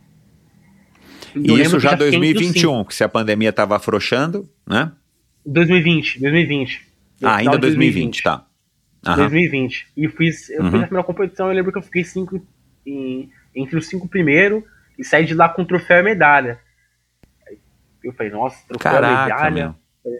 [1.35, 4.85] E isso já fiquei entre os 2021, que se a pandemia estava afrouxando, né?
[4.85, 4.97] cinco.
[5.55, 6.87] 2020, 2020.
[7.21, 8.46] No Ah, ainda de 2020, tá.
[9.07, 9.17] Aham.
[9.17, 9.89] 2020.
[9.97, 10.71] E fiz, eu Uhum.
[10.71, 12.45] fiz a primeira competição, eu lembro que eu fiquei cinco
[12.87, 14.63] em- entre os cinco primeiros
[14.99, 16.59] e saí de lá com troféu e medalha.
[18.03, 19.51] Eu falei, nossa, troféu e Caraca, medalha.
[20.05, 20.13] meu.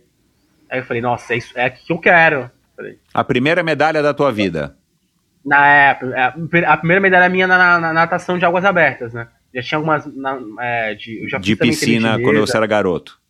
[0.69, 2.51] Aí eu falei, nossa, é, isso, é aqui que eu quero.
[2.75, 4.77] Falei, A primeira medalha da tua vida.
[5.45, 5.91] Na, é,
[6.67, 9.29] a primeira medalha minha na, na- na natação de águas abertas, né?
[9.55, 10.05] Já tinha algumas.
[10.17, 13.21] na- é, de, eu já De piscina quando você era garoto.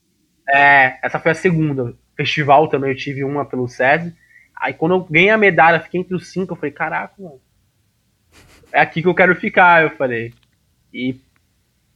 [0.49, 1.95] É, essa foi a segunda.
[2.17, 4.17] festival também eu tive uma pelo SESI.
[4.67, 7.41] Aí quando eu ganhei a medalha, fiquei entre os cinco, eu falei, caraca, mano,
[8.73, 10.35] é aqui que eu quero ficar, eu falei.
[10.93, 11.21] E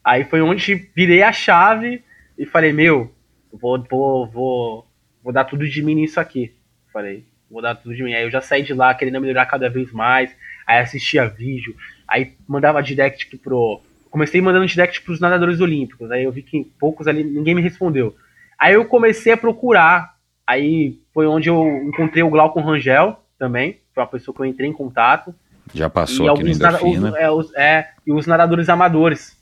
[0.04, 2.04] aí foi onde virei a chave
[2.38, 3.12] e falei, meu,
[3.52, 4.86] vou, vou, vou,
[5.20, 6.54] vou dar tudo de mim nisso aqui.
[6.92, 8.14] Falei, vou dar tudo de mim.
[8.14, 10.30] Aí eu já saí de lá querendo melhorar cada vez mais.
[10.64, 11.74] Aí assistia vídeo,
[12.06, 13.82] aí mandava direct pro.
[14.10, 16.08] Comecei mandando direct pros nadadores olímpicos.
[16.12, 18.14] Aí eu vi que poucos ali, ninguém me respondeu.
[18.56, 20.14] Aí eu comecei a procurar.
[20.46, 23.78] Aí foi onde eu encontrei o Glauco Rangel também.
[23.94, 25.34] Foi uma pessoa que eu entrei em contato.
[25.74, 27.10] Já passou e aqui no nada- Endorfina.
[27.10, 29.38] os- é, os- é, e os nadadores amadores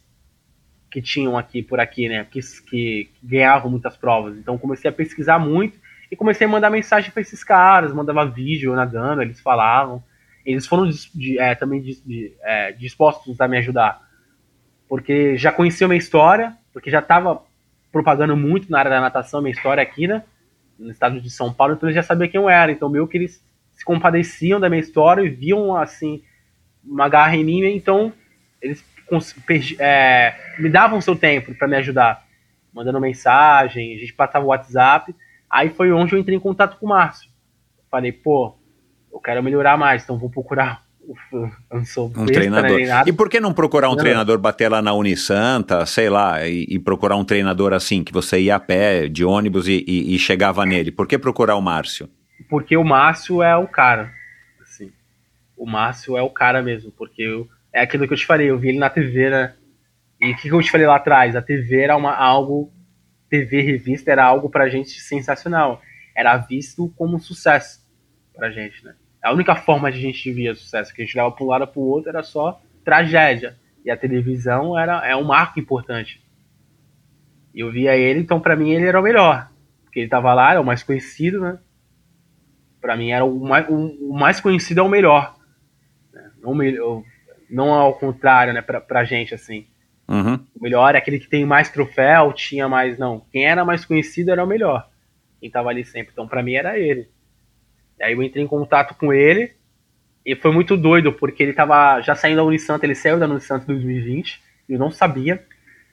[0.91, 2.27] que tinham aqui por aqui, né?
[2.31, 4.37] Que, que ganhavam muitas provas.
[4.39, 5.79] Então comecei a pesquisar muito
[6.11, 10.03] e comecei a mandar mensagem para esses caras, mandava vídeo nadando, eles falavam.
[10.45, 14.01] Eles foram de- é, também de- é, dispostos a me ajudar.
[14.89, 17.43] Porque já conheciam minha história, porque já estava
[17.93, 20.23] propagando muito na área da natação, minha história aqui, né?
[20.79, 22.71] No estado de São Paulo, então eles já sabiam quem eu era.
[22.71, 26.23] Então, meio que eles se compadeciam da minha história e viam, assim,
[26.85, 28.13] uma garra em mim, então
[28.61, 28.85] eles
[29.79, 32.25] é, me davam seu tempo para me ajudar,
[32.73, 35.15] mandando mensagem, a gente passava o WhatsApp.
[35.49, 37.31] Aí foi onde eu entrei em contato com o Márcio.
[37.91, 38.59] Falei, pô,
[39.11, 40.88] eu quero melhorar mais, então vou procurar.
[41.33, 42.79] Eu não sou Um treinador.
[43.07, 43.99] E por que não procurar um Não.
[43.99, 48.39] treinador, bater lá na Unisanta, sei lá, e, e procurar um treinador assim, que você
[48.41, 50.91] ia a pé, de ônibus e, e- e chegava nele?
[50.91, 52.09] Por que procurar o Márcio?
[52.49, 54.13] porque o Márcio é o cara.
[54.63, 54.93] Assim,
[55.57, 58.59] o Márcio é o cara mesmo, porque eu, é aquilo que eu te falei, eu
[58.59, 59.55] vi ele na TV, né?
[60.21, 61.35] E o que, que eu te falei lá atrás?
[61.37, 62.73] A TV era uma, algo.
[63.31, 65.83] TV, revista, era algo pra gente sensacional.
[66.17, 67.81] Era visto como um sucesso
[68.35, 68.95] pra gente, né?
[69.23, 71.63] A única forma de a gente via sucesso, que a gente leva pra um lado
[71.63, 73.57] ou pro outro, era só tragédia.
[73.85, 76.23] E a televisão era, é um marco importante.
[77.55, 79.51] E eu via ele, então pra mim ele era o melhor.
[79.85, 81.59] Porque ele tava lá, era o mais conhecido, né?
[82.81, 85.35] Pra mim era o mais, o, o mais conhecido é o melhor.
[86.13, 86.31] né?
[86.41, 87.05] Não, o
[87.51, 89.67] não ao contrário, né, pra, pra gente, assim.
[90.07, 90.35] Uhum.
[90.55, 92.99] O melhor é aquele que tem mais troféu, tinha mais.
[92.99, 93.21] Não.
[93.33, 94.89] Quem era mais conhecido era o melhor.
[95.41, 96.11] Quem tava ali sempre.
[96.13, 97.09] Então, pra mim, era ele.
[98.01, 99.53] Aí eu entrei em contato com ele.
[100.25, 102.85] E foi muito doido, porque ele tava já saindo da Unisanta.
[102.85, 104.41] Ele saiu da Unisanta em 2020.
[104.69, 105.45] Eu não sabia.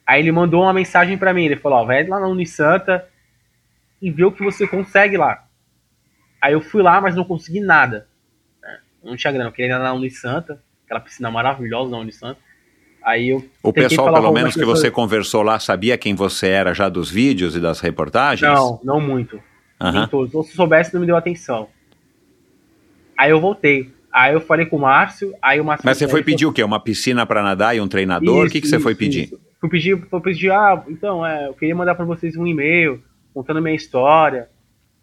[0.06, 1.46] Aí ele mandou uma mensagem pra mim.
[1.46, 3.08] Ele falou: Ó, vai lá na Unisanta
[4.02, 5.46] e vê o que você consegue lá.
[6.42, 8.08] Aí eu fui lá, mas não consegui nada.
[9.04, 9.50] Eu não tinha grana.
[9.50, 12.40] Eu queria ir na Unisanta, aquela piscina maravilhosa da Unisanta.
[13.04, 16.90] Aí eu O pessoal, pelo menos que você conversou lá, sabia quem você era já
[16.90, 18.52] dos vídeos e das reportagens?
[18.52, 19.42] Não, não muito.
[20.10, 20.34] Todos.
[20.34, 21.70] Ou se soubesse, não me deu atenção.
[23.18, 23.94] Aí eu voltei.
[24.12, 25.86] Aí eu falei com o Márcio, aí o Márcio...
[25.86, 26.64] Mas você foi ele pedir o quê?
[26.64, 28.48] Uma piscina para nadar e um treinador?
[28.48, 29.24] o que, que você Isso, foi isso, pedir?
[29.26, 29.40] isso.
[29.60, 33.04] Fui pedir, fui pedir, ah, então, é, eu queria mandar para vocês um e-mail
[33.34, 34.48] contando minha história,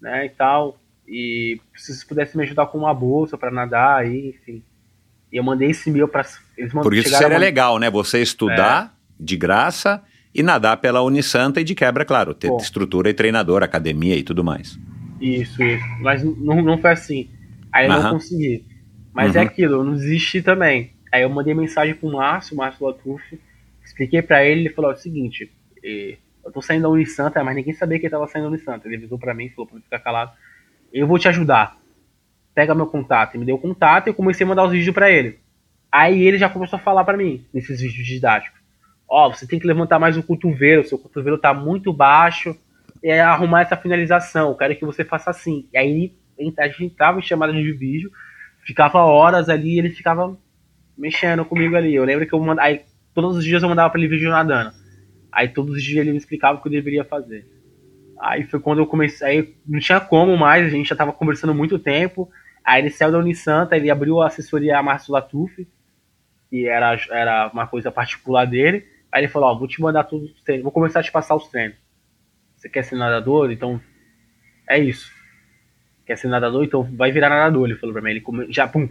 [0.01, 0.79] né, e tal.
[1.07, 4.63] E se vocês pudessem me ajudar com uma bolsa para nadar aí, enfim.
[5.31, 6.25] E eu mandei esse e-mail para
[6.83, 7.91] Porque isso seria a mandar- legal, né?
[7.91, 10.03] Você estudar de graça
[10.35, 12.57] e nadar pela Unisanta e de quebra, claro, ter Bom.
[12.57, 14.79] estrutura e treinador, academia e tudo mais.
[15.21, 15.85] Isso, isso.
[16.01, 17.31] Mas não, não foi assim.
[17.73, 18.64] Aí eu não consegui.
[19.12, 19.47] Mas é Uhum.
[19.47, 20.93] aquilo, eu não desisti também.
[21.12, 23.39] Aí eu mandei mensagem pro Márcio, o Márcio Latuf,
[23.85, 25.51] expliquei pra ele, ele falou o seguinte,
[25.83, 28.89] eu tô saindo da Unisanta, mas ninguém sabia que ele tava saindo da Unisanta.
[28.89, 30.33] Ele avisou pra mim, falou pra ficar calado.
[30.93, 31.77] Eu vou te ajudar.
[32.55, 33.35] Pega meu contato.
[33.35, 35.39] Ele me deu o contato e eu comecei a mandar os vídeos pra ele.
[35.91, 38.59] Aí ele já começou a falar pra mim, nesses vídeos didáticos.
[39.09, 42.57] Ó, você tem que levantar mais o cotovelo, seu cotovelo tá muito baixo,
[43.05, 45.69] é arrumar essa finalização, eu quero que você faça assim.
[45.73, 48.11] E aí a gente entrava em chamada de vídeo,
[48.65, 50.37] ficava horas ali e ele ficava
[50.97, 51.95] mexendo comigo ali.
[51.95, 52.83] Eu lembro que eu mandava, aí
[53.15, 54.73] todos os dias eu mandava pra ele vídeo nadando.
[55.31, 57.47] Aí todos os dias ele me explicava o que eu deveria fazer.
[58.21, 61.55] Aí foi quando eu comecei, aí não tinha como mais, a gente já tava conversando
[61.55, 62.31] muito tempo.
[62.65, 65.67] Aí ele saiu da Unisanta, ele abriu a assessoria a Márcio Latuf,
[66.49, 68.87] que era, era uma coisa particular dele.
[69.11, 71.35] Aí ele falou, ó, vou te mandar todos os treinos, vou começar a te passar
[71.35, 71.77] os treinos.
[72.57, 73.51] Você quer ser nadador?
[73.51, 73.81] Então
[74.69, 75.11] é isso.
[76.07, 76.65] Quer ser nadador?
[76.65, 78.11] Então vai virar nadador, ele falou pra mim.
[78.11, 78.89] Ele já, pum,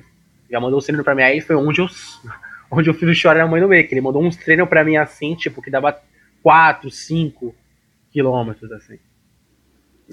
[0.50, 1.24] já mandou os treinos pra mim.
[1.24, 1.88] Aí foi onde eu,
[2.72, 4.84] onde eu fiz o choro na mãe do meio, que ele mandou uns treinos pra
[4.84, 6.00] mim assim, tipo, que dava
[6.42, 7.56] 4, 5
[8.12, 8.98] quilômetros, assim.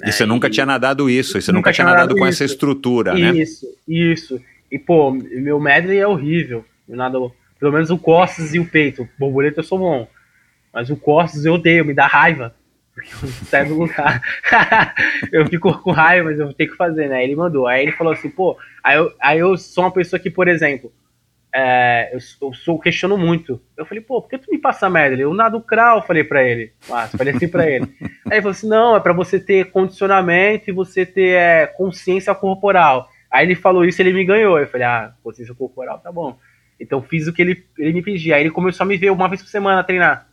[0.05, 2.43] E você nunca tinha nadado isso, e você nunca, Nunca tinha nadado nadado com isso.
[2.45, 3.35] essa estrutura, né?
[3.35, 4.41] Isso, isso.
[4.71, 6.65] E, pô, meu medley é horrível.
[6.89, 9.09] Eu nado, pelo menos o costas e o peito.
[9.19, 10.09] Borboleta eu sou bom.
[10.73, 12.55] Mas o costas eu odeio, me dá raiva.
[12.99, 14.21] Porque eu do lugar.
[15.33, 17.23] eu fico com raiva, mas eu tenho que fazer, né?
[17.23, 17.67] Ele mandou.
[17.67, 20.93] Aí ele falou assim, pô, aí eu, aí eu sou uma pessoa que, por exemplo,
[21.55, 23.61] é, eu, eu sou questiono muito.
[23.77, 25.15] Eu falei, pô, por que tu me passa merda?
[25.15, 26.73] Ele, eu nado crawl, falei pra ele.
[26.89, 27.87] Mas, falei assim pra ele.
[28.27, 32.35] Aí ele falou assim: não, é pra você ter condicionamento e você ter é, consciência
[32.35, 33.09] corporal.
[33.31, 34.59] Aí ele falou isso ele me ganhou.
[34.59, 36.37] Eu falei, ah, consciência corporal, tá bom.
[36.81, 38.37] Então fiz o que ele, ele me pedia.
[38.37, 40.28] Aí ele começou a me ver uma vez por semana treinar.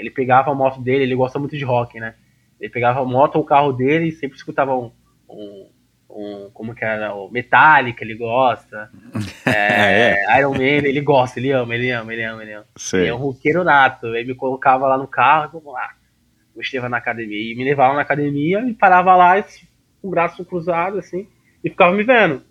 [0.00, 2.14] Ele pegava a moto dele, ele gosta muito de rock, né?
[2.58, 4.90] Ele pegava a moto ou o carro dele e sempre escutava um,
[5.28, 5.68] um,
[6.08, 8.90] um como que era, o Metallica, ele gosta.
[9.46, 10.38] É, é.
[10.38, 12.66] Iron Man, ele gosta, ele ama, ele ama, ele ama, ele ama.
[12.92, 14.06] Ele é um roqueiro nato.
[14.14, 15.90] Ele me colocava lá no carro e vamos lá.
[16.54, 17.52] Eu estava na academia.
[17.52, 21.26] E me levava na academia e parava lá com o braço cruzado, assim,
[21.64, 22.44] e ficava me vendo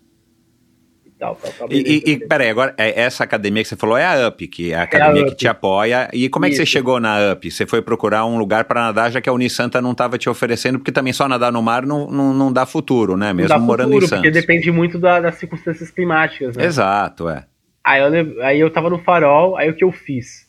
[1.19, 1.67] tal, tal, tal.
[1.71, 4.75] E, e, peraí, agora, é, essa academia que você falou é a UP, que é
[4.75, 6.09] a academia é a que te apoia.
[6.13, 6.63] E como é que Isso.
[6.63, 7.51] você chegou na UP?
[7.51, 10.79] Você foi procurar um lugar para nadar, já que a Unisanta não estava te oferecendo,
[10.79, 13.33] porque também só nadar no mar não, não, não dá futuro, né?
[13.33, 14.23] Mesmo dá morando futuro, em Santos.
[14.23, 16.65] Porque depende muito da, das circunstâncias climáticas, né?
[16.65, 17.45] Exato, é.
[17.83, 20.47] Aí eu, aí eu tava no farol, aí o que eu fiz?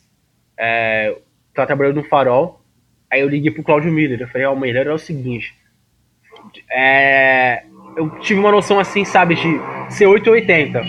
[0.57, 1.17] É,
[1.53, 2.63] tava trabalhando no farol,
[3.11, 4.21] aí eu liguei pro Claudio Miller.
[4.21, 5.53] Eu falei, ó, oh, Miller, é o seguinte.
[6.71, 7.63] É,
[7.95, 9.59] eu tive uma noção assim, sabe, de
[9.89, 10.81] ser 8 ou 80.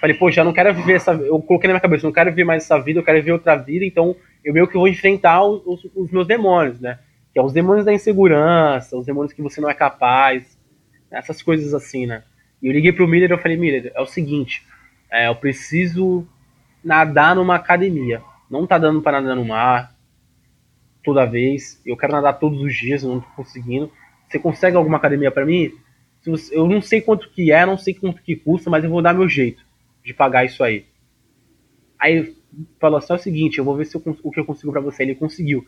[0.00, 1.12] Falei, pô, já não quero viver essa.
[1.12, 3.56] Eu coloquei na minha cabeça, não quero viver mais essa vida, eu quero viver outra
[3.56, 4.14] vida, então
[4.44, 6.98] eu meio que vou enfrentar os, os meus demônios, né?
[7.32, 10.58] Que é os demônios da insegurança, os demônios que você não é capaz,
[11.10, 12.22] essas coisas assim, né?
[12.62, 14.64] E eu liguei pro Miller e eu falei, Miller, é o seguinte,
[15.10, 16.26] é, eu preciso
[16.82, 18.22] nadar numa academia.
[18.50, 19.94] Não tá dando para nadar no mar
[21.04, 21.80] toda vez.
[21.84, 23.90] Eu quero nadar todos os dias, não tô conseguindo.
[24.28, 25.72] Você consegue alguma academia para mim?
[26.50, 29.14] Eu não sei quanto que é, não sei quanto que custa, mas eu vou dar
[29.14, 29.62] meu jeito
[30.04, 30.86] de pagar isso aí.
[31.98, 32.34] Aí
[32.80, 34.80] falou assim: é o seguinte, eu vou ver se eu, o que eu consigo para
[34.80, 35.02] você.
[35.02, 35.66] Ele conseguiu.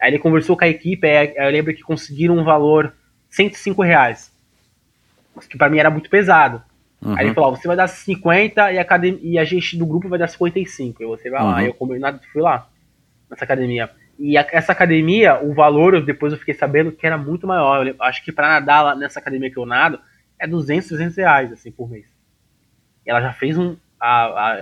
[0.00, 2.94] Aí ele conversou com a equipe, aí eu lembro que conseguiram um valor
[3.30, 4.32] 105 reais.
[5.48, 6.62] Que para mim era muito pesado.
[7.00, 7.16] Uhum.
[7.16, 10.08] Aí ele falou: você vai dar 50 e a, academia, e a gente do grupo
[10.08, 11.02] vai dar 55.
[11.02, 11.48] E você vai uhum.
[11.48, 11.56] lá.
[11.58, 12.68] Aí eu combinado, fui lá,
[13.30, 13.90] nessa academia.
[14.18, 17.86] E a, essa academia, o valor, depois eu fiquei sabendo que era muito maior.
[17.86, 20.00] Eu acho que para nadar lá nessa academia que eu nado,
[20.38, 22.06] é 200, 300 reais, assim, por mês.
[23.06, 23.76] Ela já fez um.
[24.00, 24.52] A, a,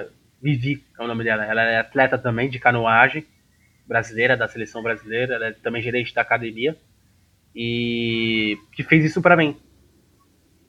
[0.00, 0.04] a
[0.40, 1.44] Vivi, é o nome dela.
[1.44, 3.26] Ela é atleta também de canoagem
[3.86, 5.34] brasileira, da seleção brasileira.
[5.34, 6.76] Ela é também gerente da academia.
[7.54, 9.56] E que fez isso para mim.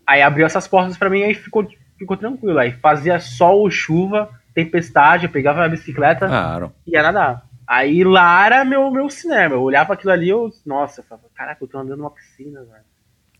[0.06, 1.68] Aí abriu essas portas para mim e ficou,
[1.98, 2.58] ficou tranquilo.
[2.60, 6.74] Aí fazia sol, chuva, tempestade, pegava a bicicleta claro.
[6.86, 7.47] e ia nadar.
[7.68, 9.56] Aí lá era meu, meu cinema.
[9.56, 12.86] Eu olhava aquilo ali, eu, nossa, eu falava, caraca, eu tô andando numa piscina, velho.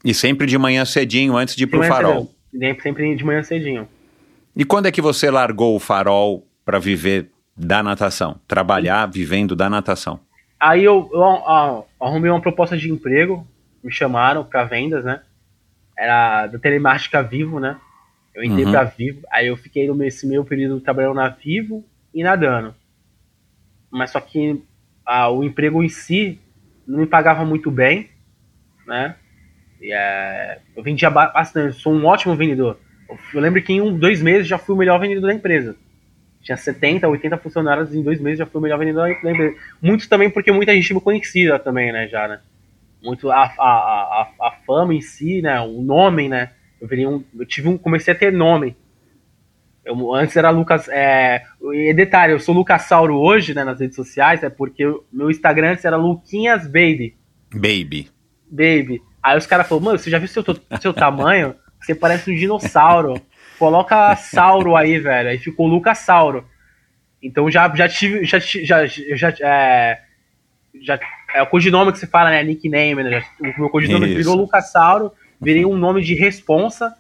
[0.04, 2.30] E sempre de manhã cedinho, antes de ir pro farol.
[2.52, 2.82] Cedinho.
[2.82, 3.88] Sempre de manhã cedinho.
[4.54, 8.40] E quando é que você largou o farol para viver da natação?
[8.48, 10.20] Trabalhar vivendo da natação?
[10.60, 13.48] Aí eu, eu, eu, arrumei uma proposta de emprego,
[13.82, 15.22] me chamaram para vendas, né?
[15.98, 17.78] Era da telemática Vivo, né?
[18.36, 18.72] Eu entrei uhum.
[18.72, 21.84] pra Vivo, aí eu fiquei nesse meio período trabalhando na Vivo
[22.14, 22.76] e nadando
[23.92, 24.62] mas só que
[25.06, 26.40] ah, o emprego em si
[26.88, 28.10] não me pagava muito bem,
[28.86, 29.16] né?
[29.82, 32.80] E, é, eu vendia bastante, sou um ótimo vendedor.
[33.34, 35.76] Eu, lembro que em um, dois meses já fui o melhor vendedor da empresa.
[36.42, 39.56] Tinha 70, 80 funcionários em dois meses já fui o melhor vendedor da empresa.
[39.82, 42.40] Muito também porque muita gente me conhecia também, né, já, né?
[43.04, 45.60] Muito a, a, a, a fama em si, né?
[45.62, 46.52] O nome, né?
[46.82, 48.76] Eu, um, eu tive um, comecei a ter nome
[49.88, 50.88] eu, antes era Lucas.
[50.90, 51.44] É,
[51.96, 55.72] detalhe, eu sou Lucas Sauro hoje, né, nas redes sociais, é porque o meu Instagram
[55.72, 57.16] antes era Luquinhas Baby.
[57.54, 58.10] Baby.
[58.50, 59.02] Baby.
[59.24, 60.44] Aí os caras falaram, mano, você já viu seu,
[60.82, 61.56] seu tamanho?
[61.82, 63.22] Você parece um dinossauro.
[63.58, 65.30] Coloca Sauro aí, velho.
[65.30, 66.46] Aí ficou Lucas Sauro.
[67.22, 68.24] Então já, já tive.
[68.26, 70.02] Já, já, já, é,
[70.82, 71.00] já,
[71.34, 72.44] é o codinome que você fala, né?
[72.44, 73.24] Nickname, né?
[73.40, 74.18] o meu codinome Isso.
[74.18, 75.12] virou Lucas Sauro.
[75.42, 76.94] Virei um nome de responsa.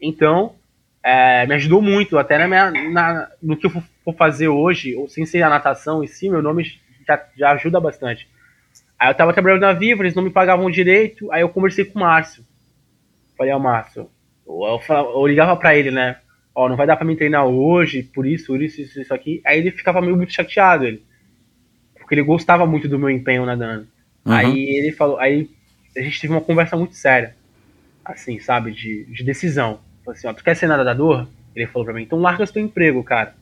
[0.00, 0.54] Então,
[1.02, 5.08] é, me ajudou muito, até na minha, na, no que eu for fazer hoje, ou
[5.08, 6.64] sem ser a natação em si, meu nome
[7.06, 8.28] já, já ajuda bastante.
[8.98, 11.98] Aí eu tava trabalhando na Viva, eles não me pagavam direito, aí eu conversei com
[11.98, 12.44] o Márcio.
[13.36, 14.10] Falei, ó, oh, Márcio,
[14.46, 16.18] eu, eu, eu ligava pra ele, né?
[16.54, 19.14] Ó, oh, não vai dar pra me treinar hoje, por isso, por isso, isso, isso
[19.14, 19.40] aqui.
[19.46, 21.04] Aí ele ficava meio muito chateado, ele.
[21.96, 23.86] Porque ele gostava muito do meu empenho nadando.
[24.24, 24.32] Uhum.
[24.32, 25.48] Aí ele falou, aí
[25.96, 27.36] a gente teve uma conversa muito séria.
[28.04, 29.80] Assim, sabe, de, de decisão.
[30.08, 31.26] Falei assim, ó, tu quer ser nadador?
[31.54, 33.34] Ele falou pra mim, então larga teu emprego, cara.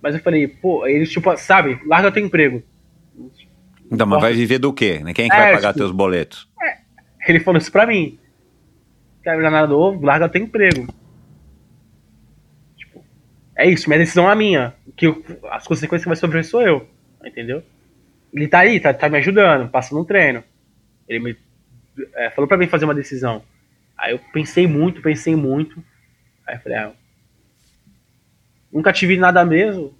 [0.00, 2.62] Mas eu falei, pô, eles tipo, sabe, larga teu emprego.
[3.90, 5.00] Então, mas vai viver do quê?
[5.00, 5.12] Né?
[5.12, 6.48] Quem é que é, vai pagar tipo, teus boletos?
[6.62, 6.78] É.
[7.28, 8.18] Ele falou isso pra mim.
[9.22, 10.02] Quer virar nadador?
[10.02, 10.86] Larga teu emprego.
[12.76, 13.04] Tipo,
[13.54, 14.74] é isso, minha decisão é minha.
[14.96, 16.88] Que eu, as consequências que vai sofrer sou eu.
[17.22, 17.62] Entendeu?
[18.32, 20.42] Ele tá aí, tá, tá me ajudando, passando um treino.
[21.06, 21.36] Ele me
[22.14, 23.42] é, falou pra mim fazer uma decisão.
[23.98, 25.82] Aí eu pensei muito, pensei muito.
[26.46, 26.92] Aí eu falei, ah,
[28.72, 29.94] nunca tive nada mesmo,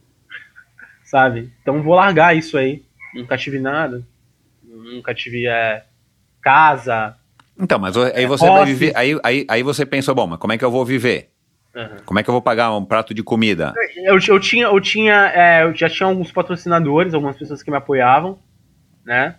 [1.04, 1.52] sabe?
[1.62, 2.84] Então vou largar isso aí.
[3.14, 4.06] Nunca tive nada.
[4.62, 5.84] Nunca tive é,
[6.40, 7.16] casa.
[7.58, 8.92] Então, mas aí você É, vai viver.
[8.96, 11.30] Aí, aí, aí você pensou, bom, mas como é que eu vou viver?
[11.74, 11.96] Aham.
[12.04, 13.74] Como é que eu vou pagar um prato de comida?
[13.96, 17.76] Eu, eu tinha, eu tinha, é, eu já tinha alguns patrocinadores, algumas pessoas que me
[17.76, 18.38] apoiavam,
[19.04, 19.36] né?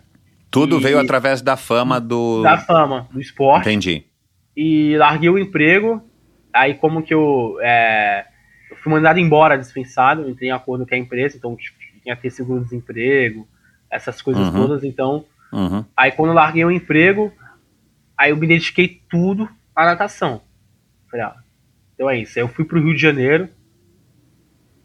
[0.50, 2.42] Tudo E- veio através da fama do.
[2.42, 3.68] Da fama, do esporte.
[3.68, 4.04] Entendi.
[4.60, 6.02] E larguei o emprego.
[6.52, 8.26] Aí como que eu, é,
[8.70, 12.22] eu fui mandado embora, dispensado, entrei em acordo com a empresa, então tipo, tinha que
[12.22, 13.46] ter seguro-desemprego,
[13.88, 14.52] essas coisas Uhum.
[14.52, 15.84] todas, então Uhum.
[15.96, 17.32] Aí quando eu larguei o emprego,
[18.16, 20.42] aí eu me dediquei tudo à natação.
[21.10, 21.36] Falei, ah,
[21.94, 22.38] então é isso.
[22.38, 23.48] Aí eu fui pro Rio de Janeiro,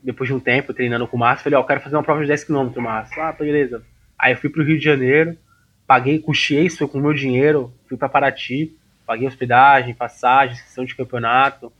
[0.03, 2.25] depois de um tempo treinando com o Márcio, falei, ó, eu quero fazer uma prova
[2.25, 3.21] de 10km, Márcio.
[3.21, 3.83] Ah, beleza.
[4.17, 5.37] Aí eu fui pro Rio de Janeiro,
[5.85, 8.75] paguei, custeei isso com o meu dinheiro, fui pra Paraty,
[9.05, 11.71] paguei hospedagem, passagem, sessão de campeonato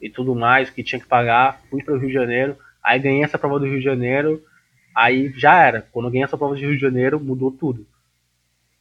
[0.00, 3.24] e tudo mais, o que tinha que pagar, fui pro Rio de Janeiro, aí ganhei
[3.24, 4.42] essa prova do Rio de Janeiro,
[4.94, 5.86] aí já era.
[5.90, 7.86] Quando eu ganhei essa prova do Rio de Janeiro, mudou tudo.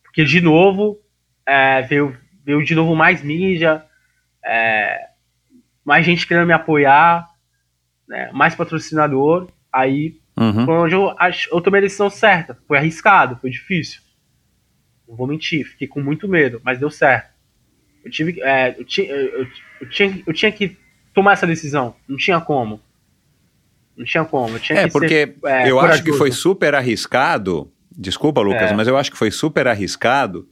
[0.03, 0.99] Porque de novo,
[1.45, 3.83] é, veio, veio de novo mais mídia,
[4.43, 5.09] é,
[5.83, 7.27] mais gente querendo me apoiar,
[8.07, 9.47] né, mais patrocinador.
[9.71, 10.65] Aí Uhum.
[10.65, 11.15] foi onde eu,
[11.51, 12.57] eu tomei a decisão certa.
[12.67, 14.01] Foi arriscado, foi difícil.
[15.07, 17.34] Não vou mentir, fiquei com muito medo, mas deu certo.
[18.05, 19.47] Eu tive, é, eu, ti- eu- eu-
[19.81, 20.77] eu tinha, eu tinha que
[21.13, 21.95] tomar essa decisão.
[22.07, 22.79] Não tinha como.
[23.97, 24.55] Não tinha como.
[24.55, 26.17] Eu tinha É, que porque ser, é, eu acho que corajoso.
[26.17, 27.71] foi super arriscado.
[27.97, 28.73] Desculpa, Lucas, É.
[28.73, 30.47] mas eu acho que foi super arriscado.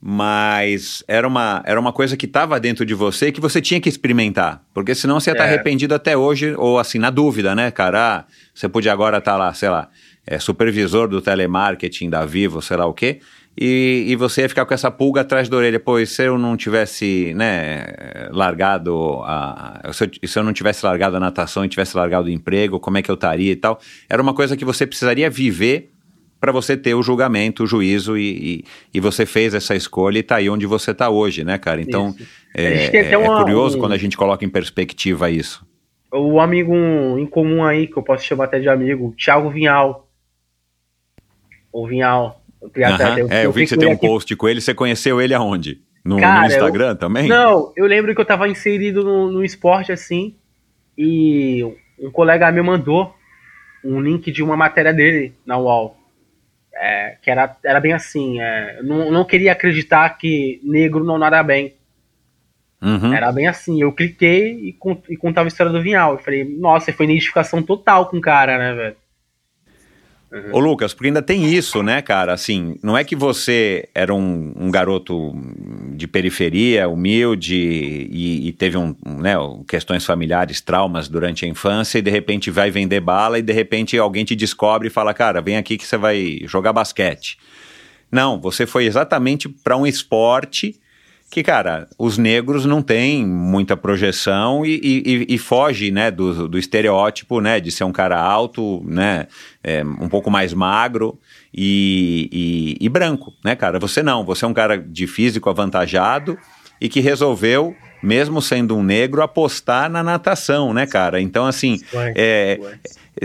[0.00, 3.88] Mas era uma, era uma coisa que estava dentro de você que você tinha que
[3.88, 4.62] experimentar.
[4.72, 5.48] Porque senão você ia estar É.
[5.48, 8.18] arrependido até hoje, ou assim, na dúvida, né, cara?
[8.18, 8.24] Ah,
[8.54, 9.88] você podia agora estar lá, sei lá,
[10.26, 13.18] é, supervisor do telemarketing da Vivo, sei lá o quê.
[13.60, 15.80] E, e você ia ficar com essa pulga atrás da orelha.
[15.80, 17.84] Pô, e se eu não tivesse, né,
[18.30, 19.90] largado a.
[19.92, 22.98] Se eu, se eu não tivesse largado a natação e tivesse largado o emprego, como
[22.98, 23.80] é que eu estaria e tal?
[24.08, 25.90] Era uma coisa que você precisaria viver
[26.40, 28.64] para você ter o julgamento, o juízo e, e,
[28.94, 31.80] e você fez essa escolha e tá aí onde você tá hoje, né, cara?
[31.80, 32.14] Então,
[32.54, 35.66] é, é uma- curioso um- quando a gente coloca em perspectiva isso.
[36.12, 36.72] O amigo
[37.18, 40.08] em comum aí, que eu posso chamar até de amigo, Thiago Vinhal.
[41.72, 42.37] O Vinhal.
[42.62, 43.26] Aham.
[43.30, 45.80] É, eu vi que você tem um aqui- post com ele, você conheceu ele aonde?
[46.04, 47.28] No, no Cara, Instagram também?
[47.28, 50.34] Não, eu lembro que eu tava inserido no, no esporte assim,
[50.96, 51.62] e
[51.98, 53.14] um colega meu mandou
[53.84, 55.96] um link de uma matéria dele na UOL.
[56.74, 61.18] É, que era, era bem assim, é, eu não, não queria acreditar que negro não
[61.18, 61.74] nada bem.
[62.80, 63.12] Uhum.
[63.12, 66.12] Era bem assim, eu cliquei e, con- e contava a história do Vinhal.
[66.12, 68.96] Eu falei, nossa, foi identificação total com o cara, né, velho?
[70.52, 72.34] Ô Lucas, porque ainda tem isso, né, cara?
[72.34, 75.32] Assim, não é que você era um, um garoto
[75.94, 79.34] de periferia, humilde e, e teve um, um, né,
[79.66, 83.96] questões familiares, traumas durante a infância e de repente vai vender bala e de repente
[83.96, 87.38] alguém te descobre e fala, cara, vem aqui que você vai jogar basquete.
[88.12, 90.78] Não, você foi exatamente para um esporte
[91.30, 96.58] que, cara, os negros não têm muita projeção e, e- e foge, né, do, do
[96.58, 99.26] estereótipo, né, de ser um cara alto, né,
[99.62, 101.18] é, um pouco mais magro
[101.52, 103.78] e, e- branco, né, cara?
[103.78, 106.38] Você não, você é um cara de físico avantajado
[106.80, 111.20] e que resolveu, mesmo sendo um negro, apostar na natação, né, cara?
[111.20, 111.78] Então, assim,
[112.16, 112.78] é, ué.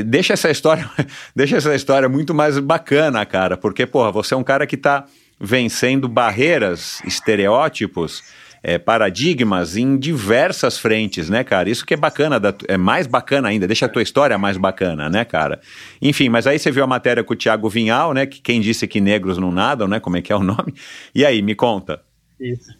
[0.04, 0.90] deixa essa história,
[1.36, 5.06] deixa essa história muito mais bacana, cara, porque, porra, você é um cara que tá
[5.44, 8.24] vencendo barreiras, estereótipos,
[8.64, 11.70] é, paradigmas em diversas frentes, né, cara?
[11.70, 15.10] Isso que é bacana, da é mais bacana ainda, deixa a tua história mais bacana,
[15.10, 15.60] né, cara?
[16.02, 18.88] Enfim, mas aí você viu a matéria com o Thiago Vinhal, né, que quem disse
[18.88, 20.74] que negros não nadam, né, como é que é o nome?
[21.14, 22.02] E aí, me conta.
[22.40, 22.78] Isso.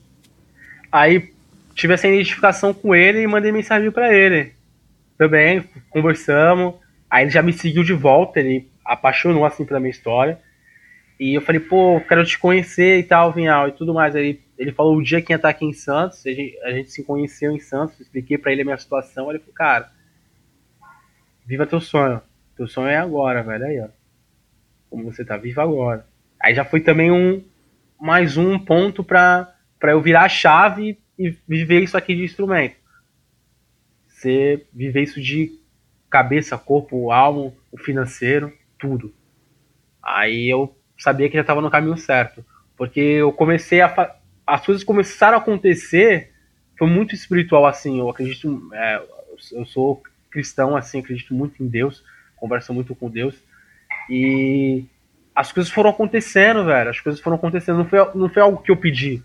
[0.90, 1.34] Aí
[1.76, 4.54] tive essa identificação com ele e mandei mensagem pra ele.
[5.18, 6.76] Também, conversamos.
[7.10, 10.40] Aí ele já me seguiu de volta, ele apaixonou assim pela minha história.
[11.20, 14.16] E eu falei, pô, quero te conhecer e tal, Vinhal, e tudo mais.
[14.16, 16.92] Aí ele falou o dia que ia estar aqui em Santos, a gente, a gente
[16.92, 19.30] se conheceu em Santos, expliquei pra ele a minha situação.
[19.30, 19.92] Ele falou, cara,
[21.46, 22.22] viva teu sonho.
[22.56, 23.66] Teu sonho é agora, velho.
[23.66, 23.88] Aí, ó.
[24.90, 26.06] Como você tá vivo agora.
[26.40, 27.44] Aí já foi também um
[28.00, 32.76] mais um ponto pra, pra eu virar a chave e viver isso aqui de instrumento.
[34.08, 35.60] Você viver isso de
[36.10, 39.14] cabeça, corpo, alma, o financeiro, tudo.
[40.02, 42.46] Aí eu sabia que já estava no caminho certo.
[42.78, 44.16] Porque eu comecei a.
[44.46, 46.32] As coisas começaram a acontecer.
[46.78, 48.00] Foi muito espiritual, assim.
[48.00, 48.70] Eu acredito.
[48.74, 49.02] é,
[49.52, 51.00] eu sou cristão, assim.
[51.00, 52.04] Acredito muito em Deus.
[52.36, 53.36] Converso muito com Deus.
[54.10, 54.86] E.
[55.36, 56.90] As coisas foram acontecendo, velho.
[56.90, 57.78] As coisas foram acontecendo.
[57.78, 59.24] Não foi, não foi algo que eu pedi.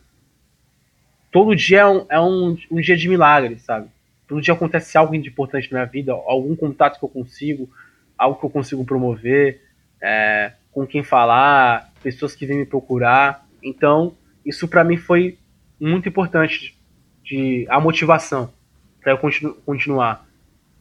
[1.31, 3.91] Todo dia é um, é um, um dia de milagre, sabe?
[4.29, 7.69] todo dia acontece algo importante na minha vida, algum contato que eu consigo,
[8.17, 9.63] algo que eu consigo promover,
[10.01, 13.45] é, com quem falar, pessoas que vêm me procurar.
[13.61, 14.15] Então,
[14.47, 15.37] isso para mim foi
[15.81, 16.79] muito importante
[17.25, 18.53] de a motivação
[19.01, 20.25] para eu continu, continuar,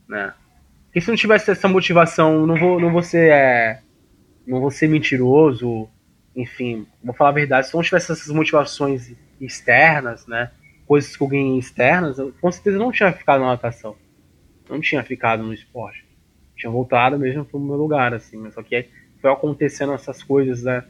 [0.08, 0.34] né?
[0.86, 3.82] Porque se não tivesse essa motivação, não vou não vou ser é,
[4.46, 5.90] não vou ser mentiroso,
[6.36, 9.12] enfim, vou falar a verdade, se não tivesse essas motivações
[9.42, 10.52] externas, né?
[10.86, 13.96] Coisas que ganhei externas, eu, com certeza não tinha ficado na natação.
[14.70, 16.06] Não tinha ficado no esporte.
[16.56, 18.88] Tinha voltado mesmo pro meu lugar, assim, mas só que
[19.22, 20.84] foi acontecendo essas coisas, né?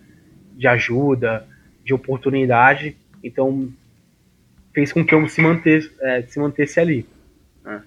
[0.56, 1.48] De ajuda,
[1.88, 3.70] de oportunidade, então
[4.74, 7.06] fez com que eu se mantesse, é, se mantesse ali.
[7.64, 7.82] Né?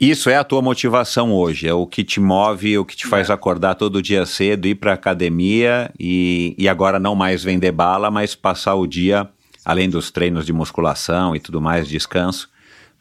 [0.00, 3.28] Isso é a tua motivação hoje, é o que te move, o que te faz
[3.28, 3.32] é.
[3.32, 8.34] acordar todo dia cedo, ir para academia e, e agora não mais vender bala, mas
[8.36, 9.28] passar o dia,
[9.64, 12.48] além dos treinos de musculação e tudo mais, descanso,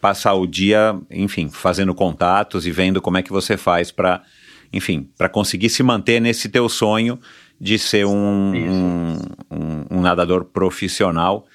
[0.02, 4.24] passar o dia, enfim, fazendo contatos e vendo como é que você faz para,
[4.72, 7.20] enfim, para conseguir se manter nesse teu sonho
[7.60, 9.18] de ser um, um,
[9.52, 11.46] um, um nadador profissional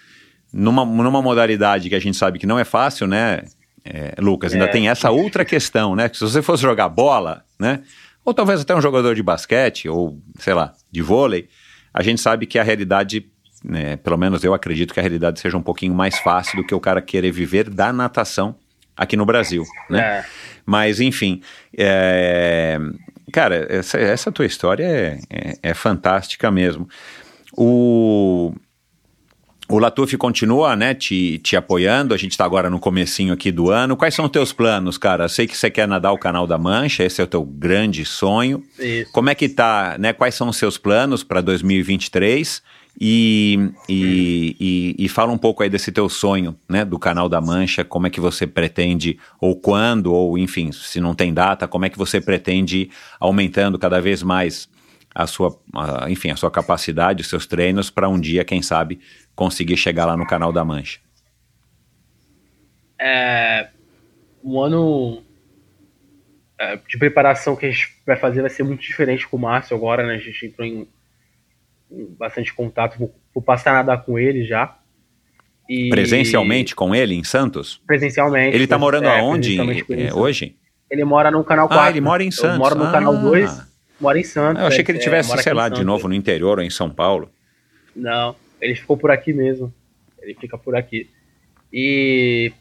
[0.53, 3.43] numa, numa modalidade que a gente sabe que não é fácil, né?
[3.85, 4.69] É, Lucas, ainda é.
[4.69, 6.09] tem essa outra questão, né?
[6.09, 7.83] Que se você fosse jogar bola, né?
[8.25, 11.49] Ou talvez até um jogador de basquete, ou sei lá, de vôlei,
[11.93, 13.27] a gente sabe que a realidade,
[13.63, 16.75] né, pelo menos eu acredito que a realidade seja um pouquinho mais fácil do que
[16.75, 18.57] o cara querer viver da natação
[18.97, 20.01] aqui no Brasil, né?
[20.01, 20.25] É.
[20.67, 21.43] Mas, enfim,
[21.77, 22.79] é...
[23.33, 26.89] cara, essa, essa tua história é, é, é fantástica mesmo.
[27.57, 28.55] O,
[29.69, 33.71] o Latuf continua, né, te, te apoiando, a gente está agora no comecinho aqui do
[33.71, 33.97] ano.
[33.97, 35.29] Quais são os teus planos, cara?
[35.29, 38.63] Sei que você quer nadar o Canal da Mancha, esse é o teu grande sonho.
[38.79, 39.11] Isso.
[39.13, 42.63] Como é que tá, né, quais são os seus planos para 2023?
[43.01, 47.41] E, e, e, e, fala um pouco aí desse teu sonho, né, do Canal da
[47.41, 51.85] Mancha, como é que você pretende, ou quando, ou enfim, se não tem data, como
[51.85, 54.69] é que você pretende ir aumentando cada vez mais
[55.13, 59.01] a sua, a, enfim, a sua capacidade, os seus treinos, para um dia, quem sabe,
[59.35, 61.01] conseguir chegar lá no canal da Mancha?
[63.01, 63.71] É,
[64.41, 65.23] o ano
[66.59, 69.77] é, de preparação que a gente vai fazer vai ser muito diferente com o Márcio
[69.77, 70.15] agora, né?
[70.15, 70.89] A gente entrou em
[72.19, 74.77] bastante contato, vou, vou, passar a nadar com ele já.
[75.69, 75.89] E...
[75.89, 77.81] Presencialmente com ele em Santos?
[77.87, 78.55] Presencialmente.
[78.55, 79.59] Ele tá morando é, aonde
[79.93, 80.57] é, hoje?
[80.91, 81.85] Ele mora no canal 4.
[81.85, 82.59] Ah, ele mora em Santos.
[82.59, 82.93] Mora no ah.
[82.93, 83.63] canal 2,
[84.01, 84.61] mora em Santos.
[84.61, 86.91] eu achei que ele é, tivesse, sei lá, de novo no interior ou em São
[86.91, 87.31] Paulo.
[87.97, 89.73] Não, ele ficou por aqui mesmo.
[90.21, 91.09] Ele fica por aqui.
[91.73, 92.53] E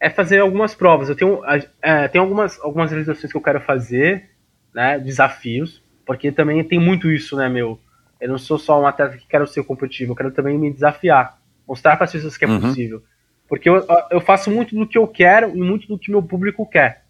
[0.00, 1.08] é fazer algumas provas.
[1.08, 1.40] Eu tenho,
[1.82, 4.30] é, tenho algumas, algumas realizações que eu quero fazer,
[4.74, 4.98] né?
[4.98, 7.78] Desafios, porque também tem muito isso, né, meu?
[8.20, 11.38] Eu não sou só um atleta que quero ser competitivo, eu quero também me desafiar,
[11.66, 12.60] mostrar para as pessoas que é uhum.
[12.60, 13.02] possível.
[13.48, 16.68] Porque eu, eu faço muito do que eu quero e muito do que meu público
[16.68, 17.04] quer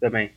[0.00, 0.32] também,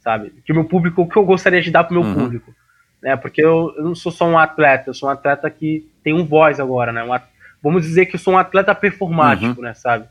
[0.00, 0.32] sabe?
[0.44, 2.14] Que meu público, o que eu gostaria de dar pro meu uhum.
[2.14, 2.54] público
[3.02, 3.16] né?
[3.16, 6.24] Porque eu, eu, não sou só um atleta, eu sou um atleta que tem um
[6.24, 7.02] voz agora, né?
[7.02, 7.18] Um
[7.60, 9.66] vamos dizer que eu sou um atleta performático, uhum.
[9.66, 9.74] né?
[9.74, 10.06] Sabe?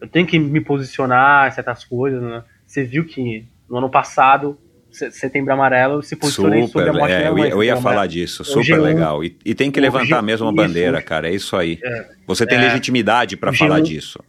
[0.00, 2.42] Eu tenho que me posicionar em certas coisas, né?
[2.66, 4.58] Você viu que no ano passado
[4.92, 8.44] Setembro Amarelo, se posicionei super, sobre a morte é, Eu ia, eu ia falar disso,
[8.44, 9.24] super legal.
[9.24, 11.78] E, e, tem que levantar G, mesmo a bandeira, isso, cara, é isso aí.
[11.82, 14.24] É, Você tem é, legitimidade para falar G1, disso.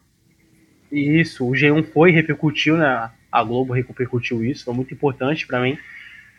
[0.91, 3.11] Isso, o G1 foi, repercutiu, né?
[3.31, 5.77] A Globo repercutiu isso, foi muito importante para mim.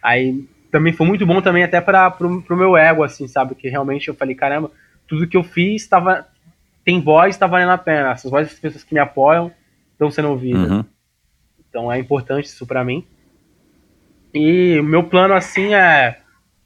[0.03, 3.55] Aí também foi muito bom também até para pro, pro meu ego, assim, sabe?
[3.55, 4.71] Que realmente eu falei, caramba,
[5.07, 6.27] tudo que eu fiz estava
[6.85, 8.11] tem voz, está valendo a pena.
[8.11, 9.53] Essas vozes das pessoas que me apoiam
[9.93, 10.71] estão sendo ouvidas.
[10.71, 10.85] Uhum.
[11.69, 13.07] Então é importante isso para mim.
[14.35, 16.19] E o meu plano assim é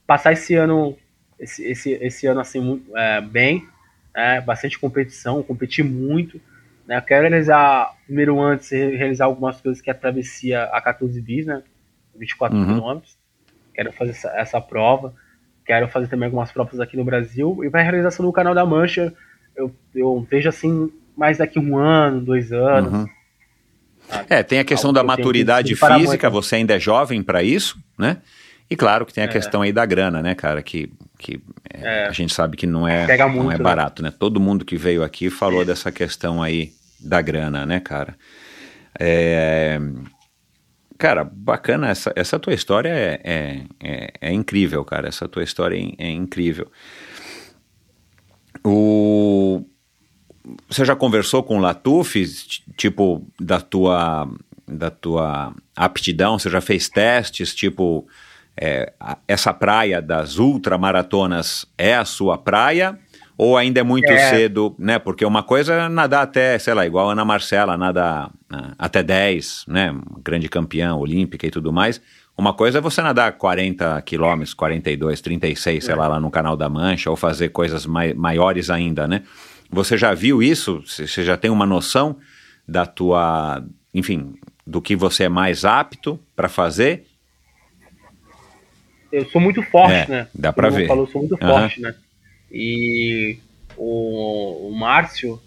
[0.07, 0.97] passar esse ano
[1.39, 3.69] esse, esse, esse ano assim é, bem,
[4.15, 6.40] é, bastante competição, competir muito.
[6.86, 6.97] Né?
[6.97, 11.47] Eu quero realizar, primeiro antes, realizar algumas coisas que é a travessia a 14 bis,
[11.47, 11.62] né?
[12.16, 12.66] 24 uhum.
[12.66, 13.19] quilômetros
[13.78, 15.15] quero fazer essa, essa, prova,
[15.65, 18.66] quero fazer também algumas provas aqui no Brasil, e para a realização do Canal da
[18.66, 19.15] Mancha,
[19.55, 22.93] eu, eu vejo assim, mais daqui um ano, dois anos.
[22.93, 23.07] Uhum.
[24.28, 28.18] É, tem a questão da maturidade física, você ainda é jovem para isso, né?
[28.70, 29.30] E claro que tem a é.
[29.30, 31.40] questão aí da grana, né, cara, que, que
[31.72, 32.06] é, é.
[32.06, 33.62] a gente sabe que não é, muito, não é né?
[33.62, 34.10] barato, né?
[34.10, 34.14] né?
[34.18, 38.14] Todo mundo que veio aqui falou dessa questão aí da grana, né, cara?
[38.98, 39.80] É,
[40.98, 45.76] Cara, bacana, essa, essa tua história é, é, é, é incrível, cara, essa tua história
[45.76, 46.68] é, é incrível.
[48.64, 49.64] O...
[50.69, 52.25] Você já conversou com o Latuf,
[52.77, 54.29] tipo, da tua,
[54.66, 56.39] da tua aptidão?
[56.39, 58.07] Você já fez testes, tipo,
[58.57, 58.93] é,
[59.27, 62.99] essa praia das ultramaratonas é a sua praia?
[63.37, 64.31] Ou ainda é muito É.
[64.31, 64.99] cedo, né?
[64.99, 69.01] Porque uma coisa é nadar até, sei lá, igual a Ana Marcela, nada ah, até
[69.01, 69.95] 10, né?
[70.25, 72.01] Grande campeã olímpica e tudo mais.
[72.37, 76.69] Uma coisa é você nadar 40 quilômetros, 42, 36, sei lá, lá no Canal da
[76.69, 79.23] Mancha, ou fazer coisas mai maiores ainda, né?
[79.70, 80.82] Você já viu isso?
[80.86, 82.19] Você já tem uma noção
[82.66, 83.65] da tua,
[83.95, 84.35] enfim,
[84.66, 87.07] do que você é mais apto para fazer?
[89.11, 90.28] Eu sou muito forte, É, né?
[90.35, 90.86] dá Como ver.
[90.86, 91.61] Falou, eu sou muito Aham.
[91.62, 91.95] forte, né?
[92.51, 93.39] E
[93.77, 95.40] o, o Márcio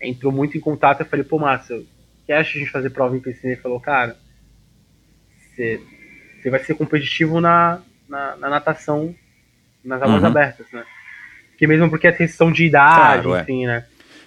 [0.00, 1.00] entrou muito em contato.
[1.00, 1.86] Eu falei, pô, Márcio,
[2.26, 3.52] que acha de a gente fazer prova em piscina?
[3.52, 4.16] Ele falou, cara,
[5.38, 5.80] você
[6.40, 9.12] você vai ser competitivo na, na, na natação,
[9.84, 10.28] nas águas Uhum.
[10.28, 10.84] abertas, né?
[11.58, 13.42] Porque mesmo porque é questão de idade, Claro, é.
[13.42, 13.84] enfim, né?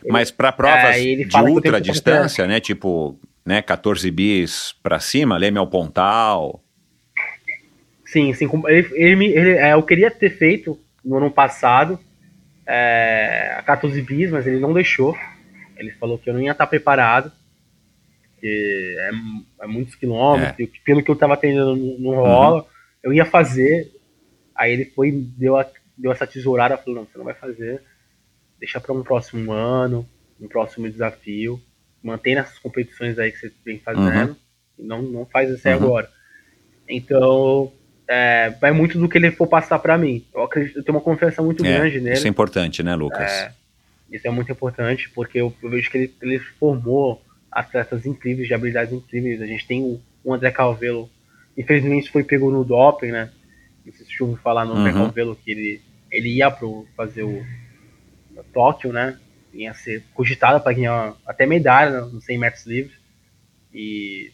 [0.10, 2.60] Mas para provas É, de que ultra que distância, né?
[2.60, 6.62] Tipo, né, 14 bis para cima, Leme ao Pontal.
[8.06, 8.50] Sim, sim.
[8.68, 11.98] Ele, ele, ele- é, eu queria ter feito no ano passado
[12.68, 15.16] é, a 14 bis, mas ele não deixou.
[15.78, 17.32] Ele falou que eu não ia estar preparado.
[18.42, 20.60] Que é, é muitos quilômetros.
[20.60, 22.66] e pelo que eu estava treinando no, no rola,
[23.02, 23.90] eu ia fazer.
[24.54, 25.66] Aí ele foi deu, a-
[26.02, 26.78] deu essa tesourada.
[26.78, 27.82] Falou: não, você não vai fazer.
[28.60, 30.08] Deixa para um próximo ano,
[30.40, 31.62] um próximo desafio.
[32.04, 34.36] Mantém essas competições aí que você vem fazendo.
[34.78, 35.74] E não, não faz isso Uhum.
[35.76, 36.10] agora.
[36.88, 37.72] Então,
[38.08, 40.26] é, vai muito do que ele for passar para mim.
[40.34, 42.18] Eu acredito, eu tenho uma confiança muito É, grande nele.
[42.18, 43.32] isso é importante, né, Lucas?
[43.32, 43.52] É,
[44.12, 47.22] isso é muito importante, porque eu, eu vejo que ele, ele formou
[47.52, 49.42] atletas incríveis, de habilidades incríveis.
[49.42, 51.10] A gente tem o, o André Calvelo,
[51.58, 53.32] infelizmente foi pego no doping, né?
[53.86, 54.98] Não sei se ouviu falar no André Uhum.
[54.98, 57.44] Calvelo, que ele, ele ia pro, fazer o
[58.36, 59.20] o Tóquio, né?
[59.54, 62.98] Ia ser cogitado para ganhar até medalha no 100 metros livres.
[63.74, 64.32] E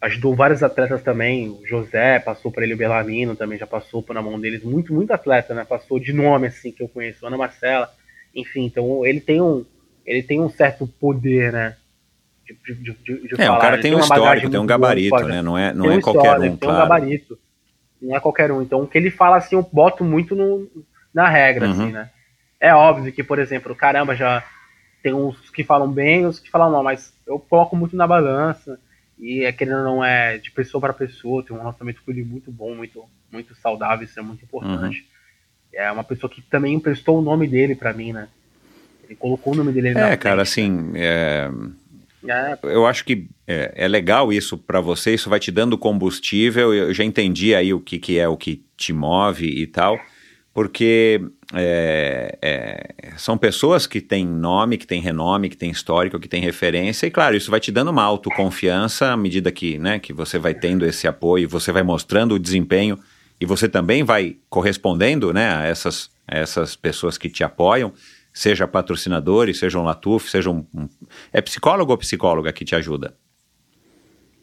[0.00, 1.48] ajudou vários atletas também.
[1.48, 4.62] O José passou por ele, o Belarmino também já passou por na mão deles.
[4.62, 5.64] Muito, muito atleta, né?
[5.64, 7.92] Passou de nome assim que eu conheço, Ana Marcela.
[8.34, 9.64] Enfim, então ele tem um,
[10.04, 11.76] ele tem um certo poder, né?
[12.44, 13.60] De, de, de, de É, o falar.
[13.60, 15.42] cara Ele tem um uma histórico, tem um boa, gabarito, pode- né?
[15.42, 16.78] Não é, não tem é uma qualquer um, tem um claro.
[16.88, 17.38] gabarito.
[18.00, 18.62] Não é qualquer um.
[18.62, 20.68] Então o que ele fala assim, eu boto muito no,
[21.12, 21.72] na regra, Uhum.
[21.72, 22.10] assim, né?
[22.60, 24.42] É óbvio que, por exemplo, caramba, já
[25.02, 28.78] tem uns que falam bem uns que falam mal, mas eu coloco muito na balança.
[29.18, 32.52] E é querendo não é de pessoa para pessoa, tem um relacionamento com ele muito
[32.52, 35.00] bom, muito, muito saudável, isso é muito importante.
[35.00, 35.06] Uhum.
[35.80, 38.28] É uma pessoa que também emprestou o nome dele para mim, né?
[39.04, 40.48] Ele colocou o nome dele na É, cara, frente.
[40.48, 41.50] assim, é,
[42.26, 46.74] É, eu acho que é, é legal isso para você, isso vai te dando combustível.
[46.74, 49.98] Eu já entendi aí o que, que é o que te move e tal,
[50.52, 51.20] porque
[51.54, 56.42] é, é, são pessoas que têm nome, que têm renome, que têm histórico, que têm
[56.42, 60.38] referência, e claro, isso vai te dando uma autoconfiança à medida que, né, que você
[60.38, 62.98] vai tendo esse apoio, você vai mostrando o desempenho
[63.40, 67.92] e você também vai correspondendo né, a, essas, a essas pessoas que te apoiam
[68.38, 70.88] seja patrocinadores, seja um Latuf, seja um, um-
[71.32, 73.16] É psicólogo ou psicóloga que te ajuda?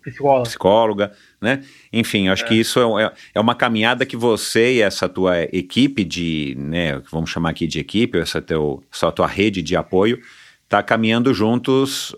[0.01, 0.43] psicólogo.
[0.43, 1.11] Psicóloga,
[1.41, 1.63] né?
[1.91, 6.03] Enfim, acho que isso é, é- é uma caminhada que você e essa tua equipe
[6.03, 10.19] de, né, vamos chamar aqui de equipe, essa, teu, essa tua rede de apoio,
[10.69, 12.13] tá caminhando juntos,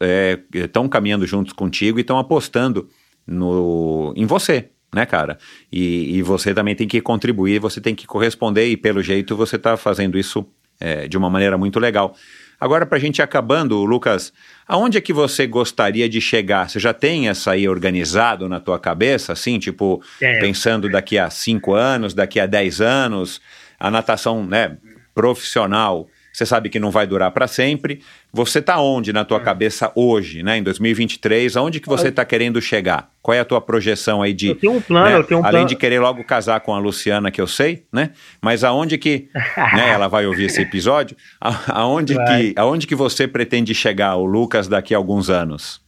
[0.54, 2.90] estão caminhando juntos contigo e estão apostando
[3.26, 5.38] no, em você, né, cara?
[5.72, 9.56] E, e você também tem que contribuir, você tem que corresponder e pelo jeito você
[9.56, 10.46] está fazendo isso
[10.80, 12.16] é, de uma maneira muito legal.
[12.60, 14.34] Agora, para a gente ir acabando, Lucas,
[14.68, 16.68] aonde é que você gostaria de chegar?
[16.68, 20.40] Você já tem essa aí organizado na tua cabeça, assim, tipo, Tenho.
[20.40, 23.40] pensando daqui a cinco anos, daqui a dez anos,
[23.80, 24.76] a natação, né,
[25.14, 26.08] profissional,
[26.38, 28.00] você sabe que não vai durar para sempre.
[28.32, 31.58] Você tá onde na tua cabeça hoje, né, em 2023?
[31.58, 33.10] Aonde que você tá querendo chegar?
[33.24, 35.44] Qual é a tua projeção aí de Eu tenho um plano, né, eu tenho um
[35.44, 35.68] além plano.
[35.68, 38.12] de querer logo casar com a Luciana, que eu sei, né?
[38.40, 39.30] Mas aonde que,
[39.74, 41.18] né, ela vai ouvir esse episódio?
[41.42, 42.26] A- Aonde Vai.
[42.54, 45.82] que, aonde que você pretende chegar, o Lucas, daqui a alguns anos?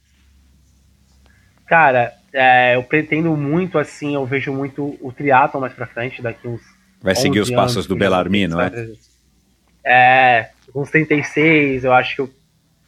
[1.68, 6.48] Cara, é, eu pretendo muito, assim, eu vejo muito o triatlon mais pra frente, daqui
[6.48, 6.60] uns
[7.00, 8.88] Vai seguir 11 os passos anos, do Belarmino, é?
[9.84, 12.30] É, uns 36, eu acho que eu,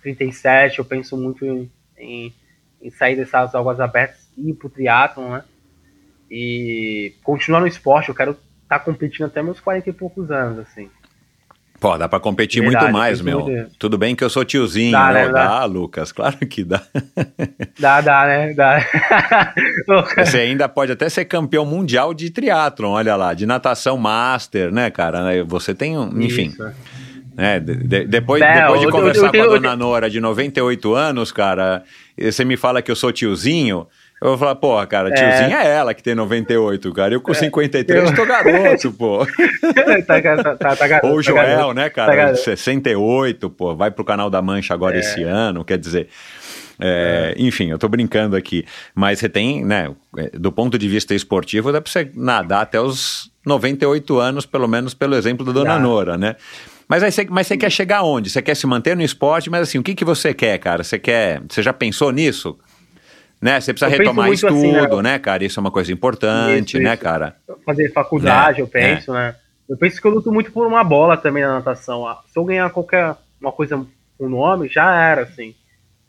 [0.02, 2.34] 37, eu penso muito em, em,
[2.80, 5.44] em sair dessas águas abertas e ir pro triatlon, né?
[6.30, 10.90] E continuar no esporte, eu quero estar competindo até meus 40 e poucos anos, assim.
[11.82, 13.44] Pô, dá pra competir Verdade, muito mais, meu.
[13.76, 15.26] Tudo bem que eu sou tiozinho, Dá, né?
[15.26, 15.32] né?
[15.32, 15.64] Dá, Dá.
[15.64, 16.80] Lucas, claro que dá.
[17.76, 18.54] Dá, dá, né?
[18.54, 18.86] Dá.
[20.24, 24.90] Você ainda pode até ser campeão mundial de triatlon, olha lá, de natação master, né,
[24.90, 25.44] cara?
[25.44, 26.62] Você tem um, enfim, Isso.
[27.34, 27.58] né?
[27.58, 29.74] de- de- depois, É, depois de eu- eu- conversar eu tenho- com a eu dona
[29.74, 31.82] Nora de 98 anos, cara,
[32.16, 33.88] você me fala que eu sou tiozinho,
[34.22, 37.12] Eu vou falar, porra, cara, tiozinha é ela que tem 98, cara.
[37.14, 39.26] Eu com 53 eu- tô garoto, pô.
[40.06, 41.74] tá, tá, tá, tá garoto, Ou o tá Joel, garoto.
[41.74, 42.14] né, Tá cara?
[42.16, 42.38] garoto.
[42.40, 46.08] 68, pô, vai pro canal da Mancha agora esse ano, quer dizer.
[46.80, 48.64] é, Enfim, eu tô brincando aqui.
[48.94, 52.80] Mas você tem, né, é, do ponto de vista esportivo, dá pra você nadar até
[52.80, 55.78] os 98 anos, pelo menos pelo exemplo da Dona Dá.
[55.78, 56.36] Nora, né?
[56.88, 58.28] Mas aí você, mas você quer chegar aonde?
[58.30, 60.84] Você quer se manter no esporte, mas assim, o que, que você quer, cara?
[60.84, 61.40] Você quer.
[61.48, 62.56] Você já pensou nisso?
[63.42, 63.60] Né?
[63.60, 65.44] Você precisa Eu retomar estudo, assim, né, cara?
[65.44, 67.02] Isso é uma coisa importante, Isso, né, isso.
[67.02, 67.36] cara?
[67.66, 69.34] fazer faculdade, É, eu penso, né?
[69.68, 72.06] Eu penso que eu luto muito por uma bola também na natação.
[72.06, 73.84] Ah, Se eu ganhar qualquer uma coisa
[74.16, 75.54] com nome, já era, assim,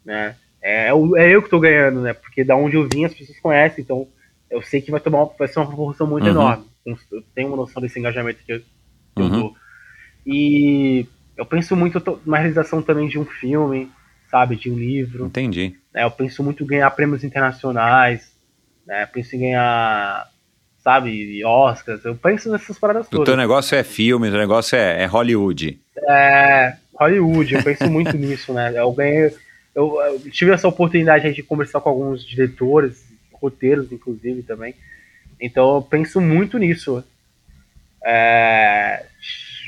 [0.06, 0.36] né?
[0.62, 2.14] É, o- é eu que tô ganhando, né?
[2.14, 4.08] Porque da onde eu vim as pessoas conhecem, então
[4.50, 6.32] eu sei que vai tomar vai ser uma proporção muito Uhum.
[6.32, 6.66] enorme.
[7.12, 8.66] Eu tenho uma noção desse engajamento que eu, que
[9.18, 9.30] eu Uhum.
[9.32, 9.54] dou.
[10.26, 11.06] E
[11.38, 13.92] eu penso muito to- na realização também de um filme,
[14.30, 14.56] sabe?
[14.56, 15.26] De um livro.
[15.26, 15.76] Entendi.
[15.94, 16.04] Né?
[16.04, 18.32] Eu penso muito em ganhar prêmios internacionais,
[18.86, 19.06] né?
[19.06, 20.28] Penso em ganhar,
[20.84, 22.04] sabe, Oscars.
[22.04, 23.38] Eu penso nessas paradas O teu todas.
[23.38, 25.80] negócio é filme, o teu negócio é, é Hollywood.
[26.10, 28.74] É, Hollywood, eu penso muito nisso, né?
[28.76, 29.36] Eu ganhei,
[29.76, 34.74] eu, eu tive essa oportunidade de conversar com alguns diretores, roteiros, inclusive, também.
[35.40, 37.04] Então eu penso muito nisso.
[38.06, 39.06] É,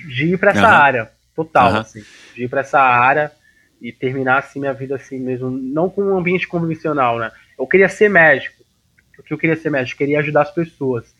[0.10, 0.76] de ir pra essa Aham.
[0.76, 1.80] área, total, Aham.
[1.82, 2.04] assim.
[2.36, 3.32] De ir pra essa área
[3.88, 7.32] e terminar assim minha vida assim mesmo, não com um ambiente convencional, né?
[7.58, 8.64] Eu queria ser médico.
[9.16, 11.16] Porque eu queria ser médico, eu queria ajudar as pessoas.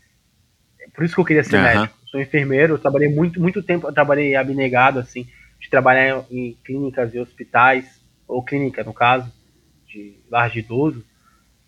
[0.82, 1.64] É Por isso que eu queria ser Aham.
[1.64, 1.96] médico.
[2.04, 5.28] Eu sou enfermeiro, eu trabalhei muito, muito tempo, trabalhei abnegado, assim,
[5.62, 7.86] de trabalhar em clínicas e hospitais,
[8.28, 9.32] ou clínica, no caso,
[9.88, 11.06] de lar de idoso,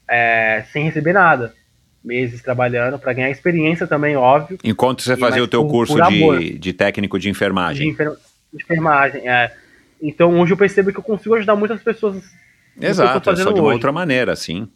[0.10, 1.54] é, sem receber nada.
[2.04, 6.10] Meses trabalhando para ganhar experiência também, óbvio, Enquanto você fazia o teu por- curso por
[6.40, 7.90] de, de técnico de enfermagem.
[7.90, 8.16] enfer-
[8.54, 9.30] de enfermagem.
[9.30, 9.54] É.
[10.02, 12.24] Então hoje eu percebo que eu consigo ajudar muitas pessoas.
[12.80, 13.74] Exato, é só de uma hoje.
[13.76, 14.70] outra maneira, sim.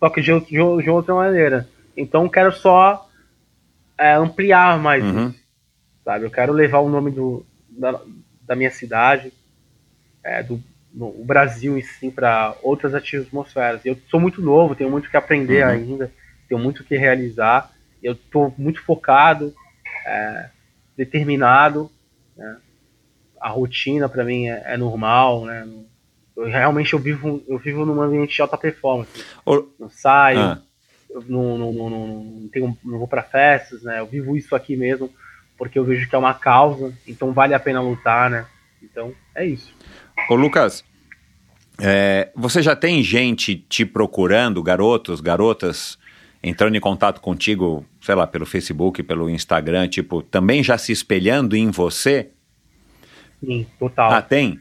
[0.00, 1.68] só que de, de, de outra maneira.
[1.96, 3.08] Então eu quero só
[3.96, 5.28] é, ampliar mais Uhum.
[5.28, 5.40] isso,
[6.04, 6.24] sabe?
[6.24, 8.00] Eu quero levar o nome do, da,
[8.40, 9.32] da minha cidade,
[10.24, 10.60] é, do
[10.92, 13.80] no- o Brasil em si, para outras atmosferas.
[13.86, 15.70] Eu sou muito novo, tenho muito que aprender Uhum.
[15.70, 16.12] ainda,
[16.48, 17.70] tenho muito que realizar.
[18.02, 19.54] Eu estou muito focado,
[20.04, 20.50] é,
[20.96, 21.90] determinado.
[22.36, 22.56] né?
[23.42, 25.68] A rotina para mim é, é normal, né?
[26.36, 29.10] Eu, realmente eu vivo, eu vivo num ambiente de alta performance
[29.44, 30.62] Ô, não saio, ah,
[31.28, 34.00] não, não, não, não, tenho, não vou para festas, né?
[34.00, 35.10] Eu vivo isso aqui mesmo
[35.58, 38.46] porque eu vejo que é uma causa, então vale a pena lutar, né?
[38.82, 39.72] Então é isso.
[40.28, 40.84] ô, Lucas,
[41.78, 45.98] é, você já tem gente te procurando, garotos, garotas,
[46.42, 51.56] entrando em contato contigo, sei lá, pelo Facebook, pelo Instagram, tipo, também já se espelhando
[51.56, 52.30] em você?
[53.44, 54.12] Sim, total.
[54.12, 54.58] Ah, tem?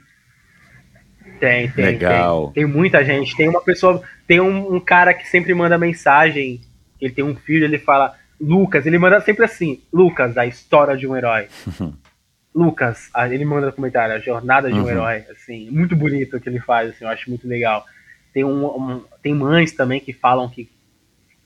[1.40, 2.52] tem, tem, legal.
[2.54, 2.64] tem.
[2.66, 3.36] Tem muita gente.
[3.36, 6.62] Tem uma pessoa, tem um, um cara que sempre manda mensagem.
[7.00, 11.08] Ele tem um filho, ele fala, Lucas, ele manda sempre assim, Lucas, a história de
[11.08, 11.48] um herói.
[12.54, 14.90] Lucas, a- ele manda no comentário, a jornada de um Uhum.
[14.90, 17.86] herói, assim, muito bonito o que ele faz, assim, eu acho muito legal.
[18.34, 20.70] Tem, um, um- tem mães também que falam que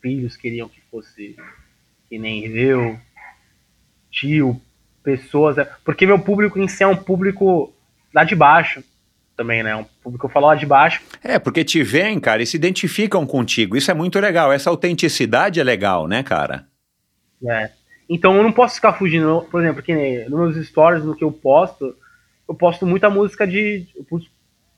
[0.01, 1.35] filhos queriam que fosse
[2.09, 2.99] que nem eu,
[4.11, 4.59] tio,
[5.05, 7.73] pessoas, é- porque meu público em si é um público
[8.13, 8.83] lá de baixo
[9.37, 9.75] também, né?
[9.75, 13.25] Um público eu falo lá de baixo, É, porque te veem, cara, e se identificam
[13.25, 13.77] contigo.
[13.77, 14.51] Isso é muito legal.
[14.51, 16.65] Essa autenticidade é legal, né, cara?
[17.41, 17.71] né?
[18.09, 21.23] Então eu não posso ficar fugindo, por exemplo, que nem nos meus stories, no que
[21.23, 21.95] eu posto,
[22.47, 23.87] eu posto muita música de.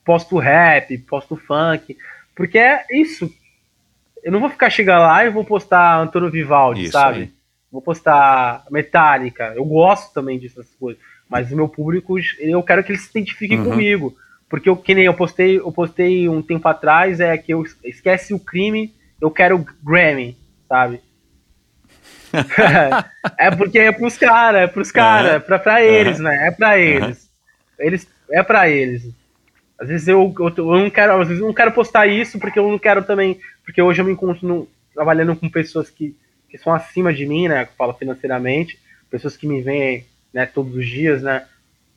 [0.05, 1.97] posto rap, posto funk,
[2.35, 3.29] porque é isso.
[4.23, 7.17] Eu não vou ficar chegando lá e vou postar Antônio Vivaldi, Isso sabe?
[7.19, 7.31] aí.
[7.71, 9.53] Vou postar Metallica.
[9.55, 11.01] Eu gosto também dessas coisas.
[11.29, 13.65] Mas o meu público, eu quero que eles se identifiquem Uhum.
[13.71, 14.15] comigo.
[14.49, 18.33] Porque eu, que nem eu postei, eu postei um tempo atrás, é que eu esquece
[18.33, 20.37] o crime, eu quero Grammy,
[20.69, 21.01] sabe?
[23.37, 26.47] é porque é pros caras, é pros caras, é pra, pra eles, né?
[26.47, 27.29] É pra eles.
[27.79, 28.07] eles.
[28.31, 29.09] É pra eles.
[29.79, 32.57] Às vezes eu, eu, eu não quero, às vezes eu não quero postar isso porque
[32.59, 36.15] eu não quero também, porque hoje eu me encontro no- trabalhando com pessoas que,
[36.49, 37.65] que são acima de mim, né?
[37.65, 38.79] Que falo financeiramente,
[39.09, 41.45] pessoas que me veem, né, todos os dias, né?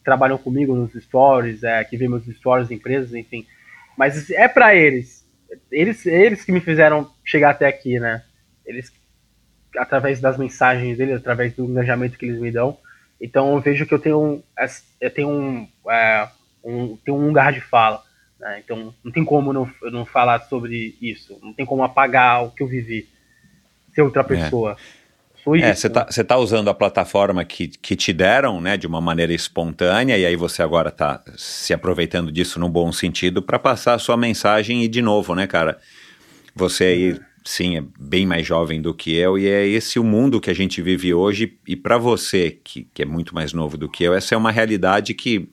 [0.04, 3.46] Trabalham comigo nos stories, é, que vê meus stories empresas, enfim.
[3.96, 5.28] Mas é pra eles.
[5.70, 8.22] Eles, eles que me fizeram chegar até aqui, né?
[8.64, 8.92] Eles
[9.76, 12.78] através das mensagens deles, através do engajamento que eles me dão.
[13.20, 14.42] Então eu vejo que eu tenho
[15.00, 16.28] eu tenho um, é,
[16.64, 18.02] um, tenho um lugar de fala.
[18.38, 18.60] né?
[18.64, 21.38] Então não tem como não, não falar sobre isso.
[21.42, 23.08] Não tem como apagar o que eu vivi.
[23.94, 24.72] Ser outra pessoa.
[24.72, 24.90] Isso.
[25.64, 29.00] É, você tá, você tá usando a plataforma que, que te deram, né, de uma
[29.00, 33.94] maneira espontânea, e aí você agora tá se aproveitando disso no bom sentido para passar
[33.94, 35.78] a sua mensagem e de novo, né, cara?
[36.54, 40.40] Você aí, sim, é bem mais jovem do que eu, e é esse o mundo
[40.40, 41.58] que a gente vive hoje.
[41.66, 44.50] E para você, que, que é muito mais novo do que eu, essa é uma
[44.50, 45.48] realidade que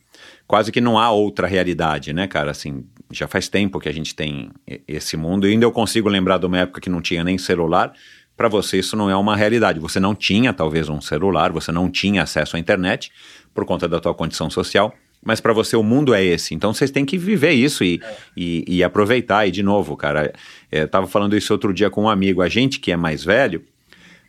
[0.46, 2.52] quase que não há outra realidade, né, cara?
[2.52, 4.50] Assim, já faz tempo que a gente tem
[4.86, 7.94] esse mundo, e ainda eu consigo lembrar de uma época que não tinha nem celular.
[8.38, 9.80] Para você, isso não é uma realidade.
[9.80, 13.12] Você não tinha, talvez, um celular, você não tinha acesso à internet
[13.54, 14.94] por conta da tua condição social
[15.24, 16.54] mas para você o mundo é esse.
[16.54, 18.00] Então vocês têm que viver isso e,
[18.36, 19.46] e, e, aproveitar.
[19.46, 20.34] E de novo, cara,
[20.72, 22.42] é, eu tava falando isso outro dia com um amigo.
[22.42, 23.62] A gente que é mais velho,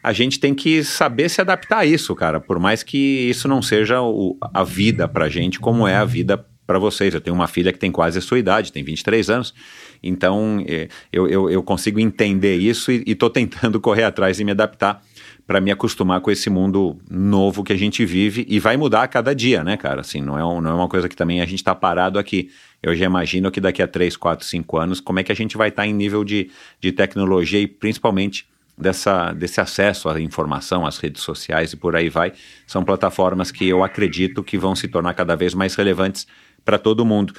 [0.03, 2.41] a gente tem que saber se adaptar a isso, cara.
[2.41, 2.99] Por mais que
[3.29, 7.15] isso não seja o, a vida pra gente, como é a vida para vocês.
[7.15, 9.55] Eu tenho uma filha que tem quase a sua idade, tem 23 anos.
[10.03, 14.51] Então é, eu, eu, eu consigo entender isso e estou tentando correr atrás e me
[14.51, 15.03] adaptar
[15.47, 19.09] para me acostumar com esse mundo novo que a gente vive e vai mudar a
[19.09, 20.03] cada dia, né, cara?
[20.03, 22.51] Assim, não é, um, não é uma coisa que também a gente está parado aqui.
[22.83, 25.57] Eu já imagino que daqui a 3, 4, 5 anos, como é que a gente
[25.57, 28.47] vai estar tá em nível de, de tecnologia e principalmente
[28.77, 32.35] dessa, desse acesso à informação, às redes sociais e por aí vai.
[32.67, 36.27] São plataformas que eu acredito que vão se tornar cada vez mais relevantes
[36.69, 37.33] para todo mundo.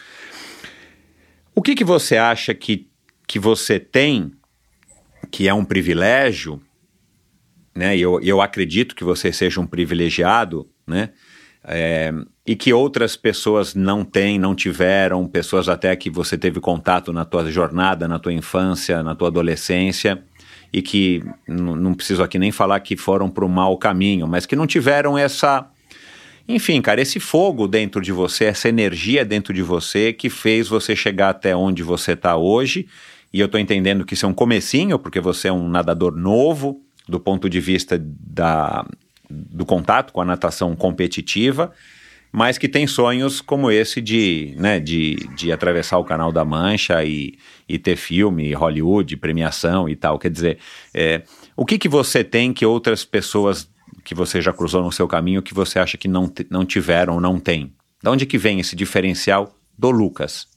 [1.53, 2.89] O que, que você acha que,
[3.27, 4.31] que você tem
[5.29, 6.59] que é um privilégio
[7.79, 7.97] né?
[7.97, 11.11] Eu, eu acredito que você seja um privilegiado, né?
[11.63, 12.11] É,
[12.45, 17.23] e que outras pessoas não têm, não tiveram, pessoas até que você teve contato na
[17.23, 20.21] tua jornada, na tua infância, na tua adolescência,
[20.73, 24.57] e que não preciso aqui nem falar que foram para o mau caminho, mas que
[24.57, 25.65] não tiveram essa.
[26.51, 30.95] Enfim, cara, esse fogo dentro de você, essa energia dentro de você que fez você
[30.95, 32.87] chegar até onde você está hoje.
[33.31, 36.81] E eu estou entendendo que isso é um comecinho, porque você é um nadador novo,
[37.07, 38.83] do ponto de vista da,
[39.29, 41.71] do contato com a natação competitiva,
[42.31, 47.03] mas que tem sonhos como esse de, né, de, de atravessar o Canal da Mancha
[47.05, 50.17] e, e ter filme, Hollywood, premiação e tal.
[50.17, 50.57] Quer dizer,
[50.95, 51.21] é,
[51.55, 53.69] o que, que você tem que outras pessoas
[54.03, 57.21] que você já cruzou no seu caminho que você acha que não, não tiveram ou
[57.21, 57.73] não tem?
[58.01, 60.47] Da onde que vem esse diferencial do Lucas?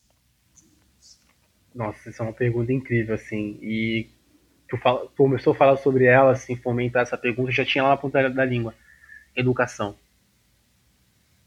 [1.75, 3.59] Nossa, essa é uma pergunta incrível, assim.
[3.63, 4.09] E
[4.69, 7.97] tu, fala, começou a falar sobre ela, assim, fomentar essa pergunta, já tinha lá na
[7.97, 8.75] ponta da língua.
[9.35, 9.97] Educação.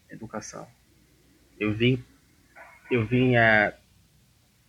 [0.09, 0.67] Educação.
[1.59, 2.03] Eu vim,
[2.91, 3.75] eu vim é,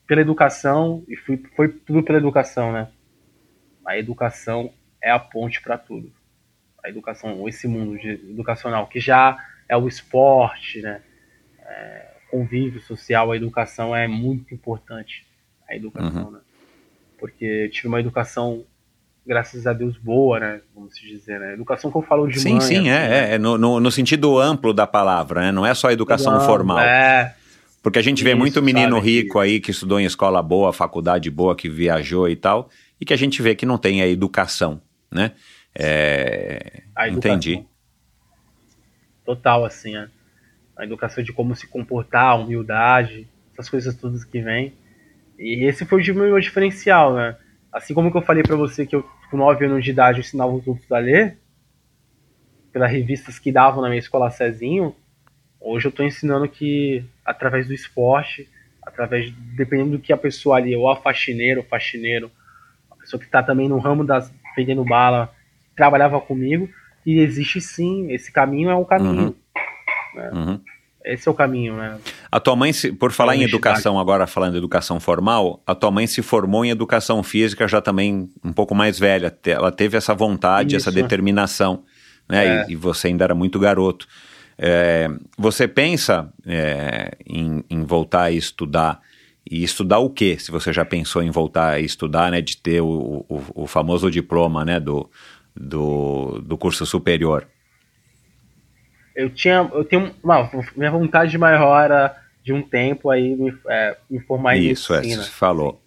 [0.06, 2.88] pela educação e fui, foi tudo pela educação, né?
[3.84, 4.72] A educação
[5.02, 6.12] é a ponte para tudo.
[6.86, 9.36] A educação, esse mundo educacional, que já
[9.68, 11.02] é o esporte, né?
[11.60, 15.26] É, convívio social, a educação é muito importante.
[15.68, 16.30] A educação, uhum.
[16.30, 16.40] né?
[17.18, 18.64] porque tive uma educação
[19.26, 20.60] graças a Deus, boa, né?
[20.72, 21.54] Vamos dizer, né?
[21.54, 22.60] Educação que eu falo de sim, mãe.
[22.60, 25.52] Sim, sim, é, assim, é, é no, no, no, sentido amplo da palavra, né?
[25.52, 26.78] Não é só educação Não, formal.
[26.78, 27.34] É.
[27.82, 30.72] Porque a gente vê Isso, muito menino sabe, rico aí que estudou em escola boa,
[30.72, 32.68] faculdade boa, que viajou e tal,
[33.00, 34.80] e que a gente vê que não tem a educação,
[35.10, 35.32] né?
[35.78, 36.82] É...
[37.08, 37.66] Entendi.
[39.24, 40.08] Total, assim, né?
[40.76, 44.72] A educação de como se comportar, a humildade, essas coisas todas que vêm.
[45.38, 47.36] E esse foi o meu diferencial, né?
[47.72, 50.20] Assim como que eu falei para você que eu, com 9 anos de idade, eu
[50.20, 51.38] ensinava os outros a ler,
[52.72, 54.94] pelas revistas que davam na minha escola Cezinho,
[55.60, 58.48] hoje eu estou ensinando que, através do esporte,
[58.82, 62.30] através, dependendo do que a pessoa ali, ou a faxineira, ou faxineiro,
[62.90, 65.34] a pessoa que está também no ramo das vendendo bala,
[65.76, 66.68] trabalhava comigo,
[67.04, 69.26] e existe sim, esse caminho é o caminho.
[69.26, 69.34] Uhum.
[70.14, 70.30] Né?
[70.32, 70.60] Uhum.
[71.06, 71.98] Esse é o caminho, né?
[72.32, 75.88] A tua mãe, se, por falar em educação, agora falando de educação formal, a tua
[75.92, 79.32] mãe se formou em educação física já também um pouco mais velha.
[79.46, 80.88] Ela teve essa vontade, Isso.
[80.88, 81.84] essa determinação,
[82.28, 82.46] né?
[82.46, 82.66] É.
[82.68, 84.08] E, e, você ainda era muito garoto.
[84.58, 85.08] É,
[85.38, 89.00] você pensa é, em, em, voltar a estudar
[89.48, 90.36] e estudar o quê?
[90.40, 92.40] Se você já pensou em voltar a estudar, né?
[92.40, 94.80] De ter o, o, o famoso diploma, né?
[94.80, 95.08] Do,
[95.56, 97.46] do, do curso superior
[99.16, 100.14] eu tinha, eu tenho
[100.76, 105.22] minha vontade maior era de um tempo aí me, é, me formar em Isso, medicina.
[105.22, 105.82] Isso, é, falou.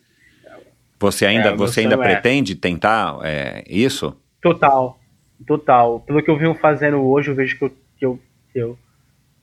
[1.00, 1.98] Você ainda, é, você ainda é.
[1.98, 4.18] pretende tentar é, isso?
[4.42, 5.00] Total,
[5.48, 6.02] total.
[6.02, 8.20] Pelo que eu venho fazendo hoje, eu vejo que eu, que eu,
[8.52, 8.80] que eu,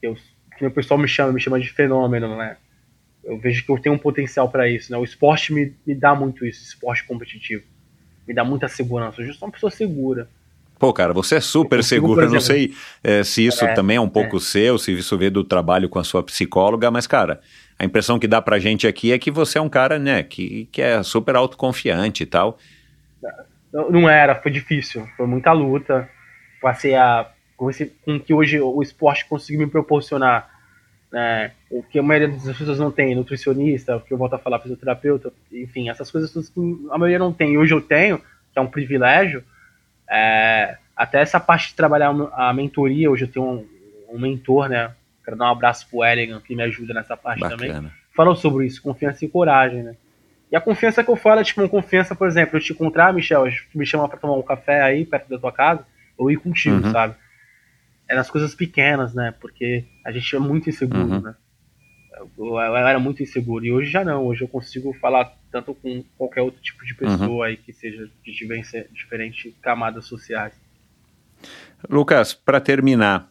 [0.01, 0.17] que, eu,
[0.59, 2.57] que o pessoal me chama, me chama de fenômeno, né?
[3.25, 4.99] Eu vejo que eu tenho um potencial para isso, né?
[4.99, 7.65] O esporte me, me dá muito isso, esporte competitivo.
[8.27, 9.23] Me dá muita segurança.
[9.23, 10.29] Eu sou uma pessoa segura.
[10.79, 12.23] Pô, cara, você é super seguro.
[12.23, 14.41] Eu não sei é, se isso é, também é um pouco é.
[14.41, 17.41] seu, se isso vê do trabalho com a sua psicóloga, mas, cara,
[17.79, 20.69] a impressão que dá pra gente aqui é que você é um cara, né, que,
[20.71, 22.59] que é super autoconfiante e tal.
[23.73, 25.07] Não era, foi difícil.
[25.17, 26.09] Foi muita luta.
[26.61, 27.31] Passei a.
[27.57, 30.51] Com, esse, com que hoje o esporte conseguiu me proporcionar.
[31.11, 34.39] Né, o que a maioria das pessoas não tem, nutricionista, o que eu volto a
[34.39, 36.61] falar, fisioterapeuta, enfim, essas coisas todas que
[36.91, 37.59] a maioria não tem.
[37.59, 39.43] Hoje eu tenho, que é um privilégio,
[40.09, 44.93] é, até essa parte de trabalhar a mentoria, hoje eu tenho um, um mentor, né?
[45.25, 47.67] Quero dar um abraço pro Eligan, que me ajuda nessa parte Bacana.
[47.75, 47.91] também.
[48.15, 49.97] Falou sobre isso, confiança e coragem, né?
[50.51, 53.13] E a confiança que eu falo é tipo uma confiança, por exemplo, eu te encontrar,
[53.13, 53.45] Michel,
[53.75, 55.85] me chama pra tomar um café aí perto da tua casa,
[56.17, 56.93] ou ir contigo, Uhum.
[56.93, 57.15] sabe?
[58.09, 59.35] É nas coisas pequenas, né?
[59.41, 61.21] Porque a gente é muito inseguro, Uhum.
[61.21, 61.35] né?
[62.39, 63.65] Eu, era muito inseguro.
[63.65, 64.25] E hoje já não.
[64.25, 67.43] Hoje eu consigo falar tanto com qualquer outro tipo de pessoa Uhum.
[67.43, 70.53] aí que seja de diferente- diferentes camadas sociais.
[71.89, 73.31] Lucas, para terminar.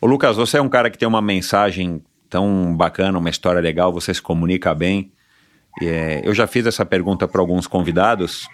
[0.00, 3.92] Ô Lucas, você é um cara que tem uma mensagem tão bacana, uma história legal,
[3.92, 5.12] você se comunica bem.
[5.80, 8.46] É, eu já fiz essa pergunta para alguns convidados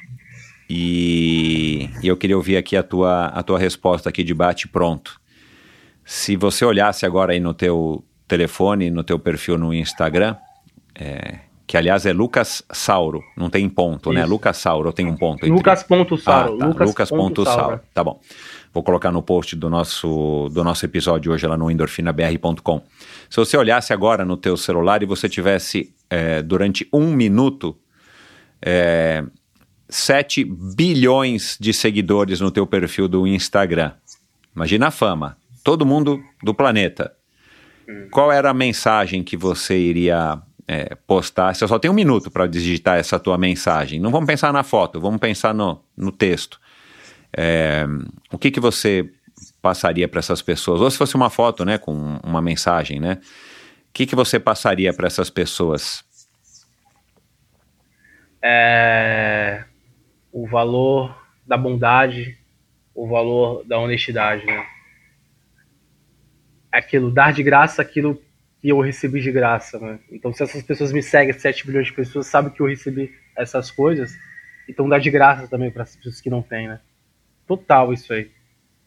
[0.68, 5.20] e, e eu queria ouvir aqui a tua, a tua resposta aqui de bate pronto.
[6.04, 10.36] Se você olhasse agora aí no teu telefone, no teu perfil no Instagram,
[10.94, 14.20] é, que aliás é Lucas Sauro, não tem ponto, né?
[14.20, 14.30] Isso.
[14.30, 15.38] Lucas Sauro, tem um ponto.
[15.44, 16.54] entre- Lucas.sauro.
[16.54, 16.66] ah, tá.
[16.66, 16.88] Lucas.
[17.10, 17.80] Lucas.sauro.
[17.92, 18.20] Tá bom.
[18.72, 22.82] Vou colocar no post do nosso, do nosso episódio hoje lá no endorfinabr.com.
[23.28, 27.76] Se você olhasse agora no teu celular e você tivesse é, durante um minuto
[28.62, 29.24] é,
[29.88, 33.92] 7 bilhões de seguidores no teu perfil do Instagram.
[34.54, 35.36] Imagina a fama.
[35.64, 37.12] Todo mundo do planeta.
[38.10, 41.54] Qual era a mensagem que você iria é, postar?
[41.54, 44.00] Você só tem um minuto para digitar essa tua mensagem.
[44.00, 46.60] Não vamos pensar na foto, vamos pensar no, no texto.
[47.36, 47.86] É,
[48.32, 49.10] o que, que você
[49.62, 50.80] passaria para essas pessoas?
[50.80, 53.18] Ou se fosse uma foto, né, com uma mensagem, né?
[53.88, 56.04] O que, que você passaria para essas pessoas?
[58.42, 59.64] É,
[60.32, 61.14] o valor
[61.46, 62.38] da bondade,
[62.94, 64.64] o valor da honestidade, né?
[66.72, 68.20] Aquilo, dar de graça aquilo
[68.60, 69.98] que eu recebi de graça, né?
[70.10, 73.70] Então, se essas pessoas me seguem, 7 bilhões de pessoas sabem que eu recebi essas
[73.70, 74.12] coisas,
[74.68, 76.80] então dá de graça também para as pessoas que não têm, né?
[77.46, 78.30] Total isso aí.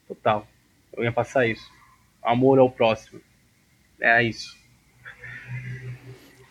[0.08, 0.48] Total.
[0.96, 1.70] Eu ia passar isso.
[2.22, 3.20] Amor ao próximo.
[4.00, 4.56] É isso.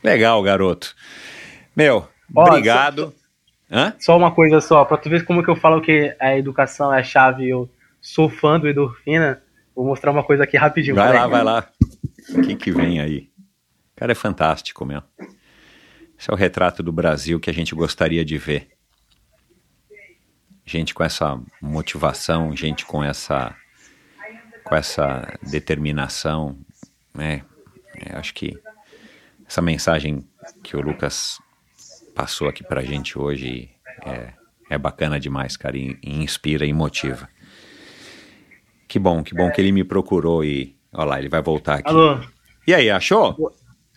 [0.02, 0.94] Legal, garoto.
[1.74, 3.14] Meu, Ó, obrigado.
[3.70, 3.94] Hã?
[3.98, 7.00] Só uma coisa só, pra tu ver como que eu falo que a educação é
[7.00, 9.41] a chave eu sou fã do Endorfina,
[9.74, 10.96] vou mostrar uma coisa aqui rapidinho.
[10.96, 11.68] Vai lá, vai lá.
[12.30, 13.30] O que, que vem aí?
[13.92, 15.02] O cara é fantástico, meu.
[16.18, 18.68] Esse é o retrato do Brasil que a gente gostaria de ver.
[20.64, 23.56] Gente com essa motivação, gente com essa
[24.64, 26.56] com essa determinação,
[27.12, 27.44] né?
[27.96, 28.56] É, acho que
[29.46, 30.24] essa mensagem
[30.62, 31.38] que o Lucas
[32.14, 33.70] passou aqui pra gente hoje
[34.06, 34.32] é,
[34.70, 37.28] é bacana demais, cara, e, e inspira e motiva.
[38.92, 40.76] Que bom, que bom que ele me procurou e.
[40.92, 41.88] Olha lá, ele vai voltar aqui.
[41.88, 42.18] Alô,
[42.66, 43.34] E aí, achou?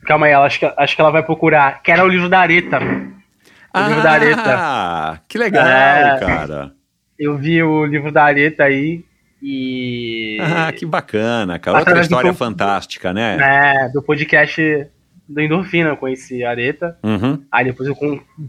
[0.05, 1.83] calma aí, ela, acho, que, acho que ela vai procurar.
[1.83, 2.77] Que era o livro da Areta.
[2.79, 4.55] O livro da Areta.
[4.57, 6.17] Ah, que legal, É.
[6.21, 6.71] cara.
[7.19, 9.03] Eu vi o livro da Areta aí
[9.43, 10.37] e.
[10.41, 11.77] Ah, que bacana, cara.
[11.79, 13.37] Outra Através do história po- fantástica, né?
[13.41, 14.87] É, do podcast
[15.27, 16.97] do Endorfina, eu conheci a Areta.
[17.03, 17.43] Uhum.
[17.51, 17.97] Aí depois eu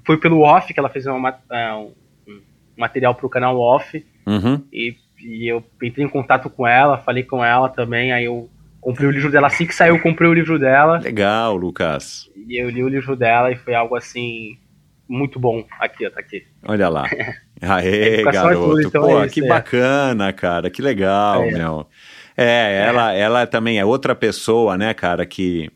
[0.07, 1.91] foi pelo Off, que ela fez uma, ma- é, um,
[2.29, 2.41] um
[2.77, 4.07] material pro canal Off.
[4.25, 4.63] Uhum.
[4.73, 4.95] E,
[5.27, 8.49] e eu entrei em contato com ela, falei com ela também, aí eu
[8.81, 9.49] comprei o livro dela.
[9.49, 10.99] Assim que saiu, eu comprei o livro dela.
[10.99, 12.31] Legal, Lucas.
[12.49, 14.57] E eu li o livro dela e foi algo assim
[15.09, 15.65] muito bom.
[15.81, 16.45] Aqui, ó, tá aqui.
[16.67, 17.05] Olha lá.
[17.61, 18.81] Aê, é tudo, garoto.
[18.81, 19.49] então Pô, é isso, que é.
[19.49, 20.71] bacana, cara.
[20.71, 21.51] Que legal, É.
[21.51, 21.87] meu.
[22.37, 25.71] É, ela, ela também é outra pessoa, né, cara, que,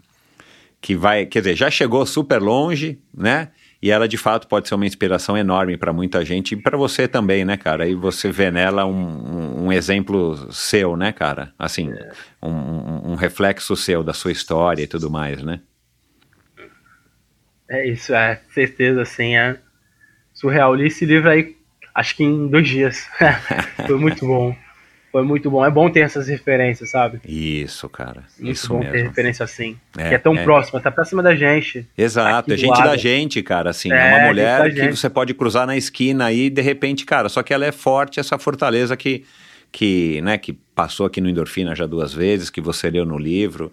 [0.78, 1.24] que vai.
[1.24, 3.48] Quer dizer, já chegou super longe, né?
[3.82, 7.08] E ela, de fato, pode ser uma inspiração enorme para muita gente e para você
[7.08, 7.88] também, né, cara?
[7.88, 11.54] E você vê nela um, um, um exemplo seu, né, cara?
[11.58, 11.90] Assim,
[12.42, 15.60] um, um- um reflexo seu da sua história e tudo mais, né?
[17.68, 19.56] É isso, é certeza, assim, é
[20.34, 20.74] surreal.
[20.74, 21.56] Li esse livro aí,
[21.94, 23.08] acho que em dois dias.
[23.86, 24.54] foi muito bom.
[25.10, 25.64] Foi muito bom.
[25.64, 27.20] É bom ter essas referências, sabe?
[27.26, 28.24] Isso, cara.
[28.38, 29.08] Muito isso bom ter mesmo.
[29.08, 29.76] referência assim.
[29.98, 30.44] É, que é tão é.
[30.44, 31.86] próxima, tá próxima da gente.
[31.98, 32.98] Exato, aqui é gente da lado.
[32.98, 36.48] gente, cara, assim, é, É, uma mulher da que você pode cruzar na esquina aí,
[36.48, 39.24] de repente, cara, só que ela é forte, essa fortaleza que,
[39.72, 43.72] que, né, que passou aqui no Endorfina já duas vezes, que você leu no livro,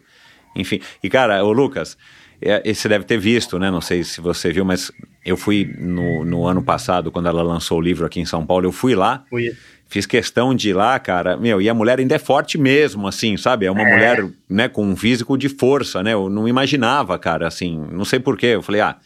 [0.55, 0.81] enfim.
[1.03, 1.95] E, cara, ô Lucas,
[2.41, 4.91] é, você deve ter visto, né, não sei se você viu, mas
[5.23, 8.65] eu fui no, no ano passado, quando ela lançou o livro aqui em São Paulo,
[8.65, 9.51] eu fui lá, Foi
[9.89, 13.37] Fiz questão de ir lá, cara, meu, e a mulher ainda é forte mesmo, assim,
[13.37, 13.65] sabe?
[13.65, 16.13] É uma mulher, né, com um físico de força, né?
[16.13, 18.47] Eu não imaginava, cara, assim, não sei porquê.
[18.47, 18.97] Eu falei, ah,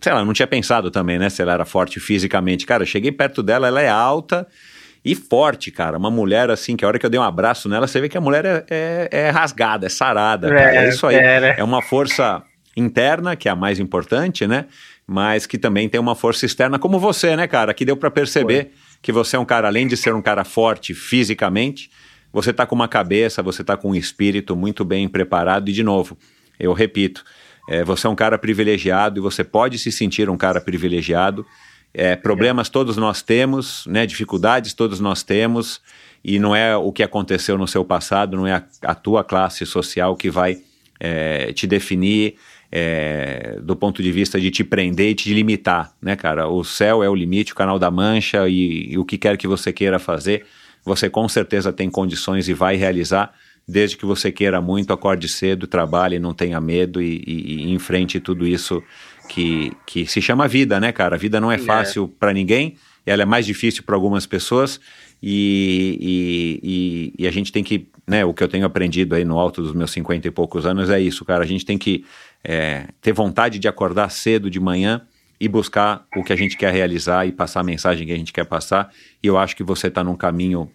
[0.00, 2.66] sei lá, não tinha pensado também, né, se ela era forte fisicamente.
[2.66, 4.46] Cara, eu cheguei perto dela, ela é alta
[5.04, 5.96] E forte, cara.
[5.96, 8.18] Uma mulher assim, que a hora que eu dei um abraço nela, você vê que
[8.18, 10.52] a mulher é, é, é rasgada, é sarada.
[10.52, 11.16] É, é isso aí.
[11.16, 11.54] É, né?
[11.56, 12.42] é uma força
[12.76, 14.66] interna, que é a mais importante, né?
[15.06, 17.72] Mas que também tem uma força externa, como você, né, cara?
[17.72, 18.79] Que deu para perceber Foi.
[19.02, 21.90] Que você é um cara, além de ser um cara forte fisicamente,
[22.32, 25.68] você tá com uma cabeça, você tá com um espírito muito bem preparado.
[25.68, 26.16] E, de novo,
[26.58, 27.24] eu repito,
[27.68, 31.44] é, você é um cara privilegiado e você pode se sentir um cara privilegiado.
[31.92, 34.06] É, problemas todos nós temos, né?
[34.06, 35.80] Dificuldades todos nós temos.
[36.22, 39.64] E não é o que aconteceu no seu passado, não é a, a tua classe
[39.64, 40.58] social que vai
[41.00, 42.36] é, te definir
[42.72, 46.48] é, do ponto de vista de te prender e te limitar, né, cara?
[46.48, 49.48] O céu é o limite, o canal da mancha e, e o que quer que
[49.48, 50.44] você queira fazer,
[50.84, 53.32] você com certeza tem condições e vai realizar,
[53.66, 58.20] desde que você queira muito, acorde cedo, trabalhe, não tenha medo e, e, e enfrente
[58.20, 58.82] tudo isso
[59.28, 61.16] que, que se chama vida, né, cara?
[61.16, 61.58] A vida não é, é.
[61.58, 62.18] fácil é.
[62.18, 64.80] para ninguém, ela é mais difícil para algumas pessoas
[65.22, 69.24] e, e, e, e, a gente tem que, né, o que eu tenho aprendido aí
[69.24, 71.44] no alto dos meus cinquenta e poucos anos é isso, cara.
[71.44, 72.04] A gente tem que
[72.42, 75.02] é, ter vontade de acordar cedo de manhã
[75.40, 78.32] e buscar o que a gente quer realizar e passar a mensagem que a gente
[78.32, 78.92] quer passar.
[79.22, 80.70] E eu acho que você está num caminho,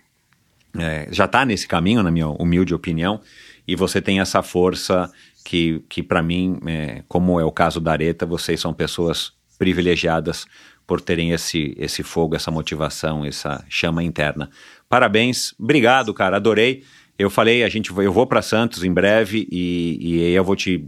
[0.77, 3.21] é, já está nesse caminho, na minha humilde opinião,
[3.67, 5.11] e você tem essa força
[5.43, 10.47] que, que para mim, é, como é o caso da Areta, vocês são pessoas privilegiadas
[10.87, 14.49] por terem esse, esse fogo, essa motivação, essa chama interna.
[14.89, 16.83] Parabéns, obrigado, cara, adorei.
[17.17, 20.85] Eu falei, a gente, eu vou para Santos em breve e, e eu vou te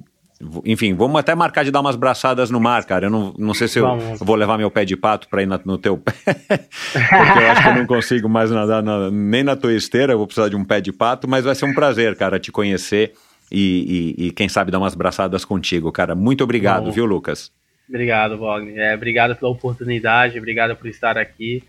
[0.66, 3.08] enfim, vamos até marcar de dar umas braçadas no mar, cara.
[3.08, 5.60] Eu não, não sei se eu, vou levar meu pé de pato para ir na,
[5.66, 9.56] no teu pé, porque eu acho que eu não consigo mais nadar na, nem na
[9.56, 12.16] tua esteira, eu vou precisar de um pé de pato, mas vai ser um prazer,
[12.16, 13.14] cara, te conhecer
[13.52, 16.14] e, e, e quem sabe dar umas braçadas contigo, cara.
[16.14, 16.92] Muito obrigado, Bom.
[16.92, 17.52] viu, Lucas?
[17.90, 18.78] Obrigado, Wagner.
[18.78, 21.64] É, obrigado pela oportunidade, obrigado por estar aqui.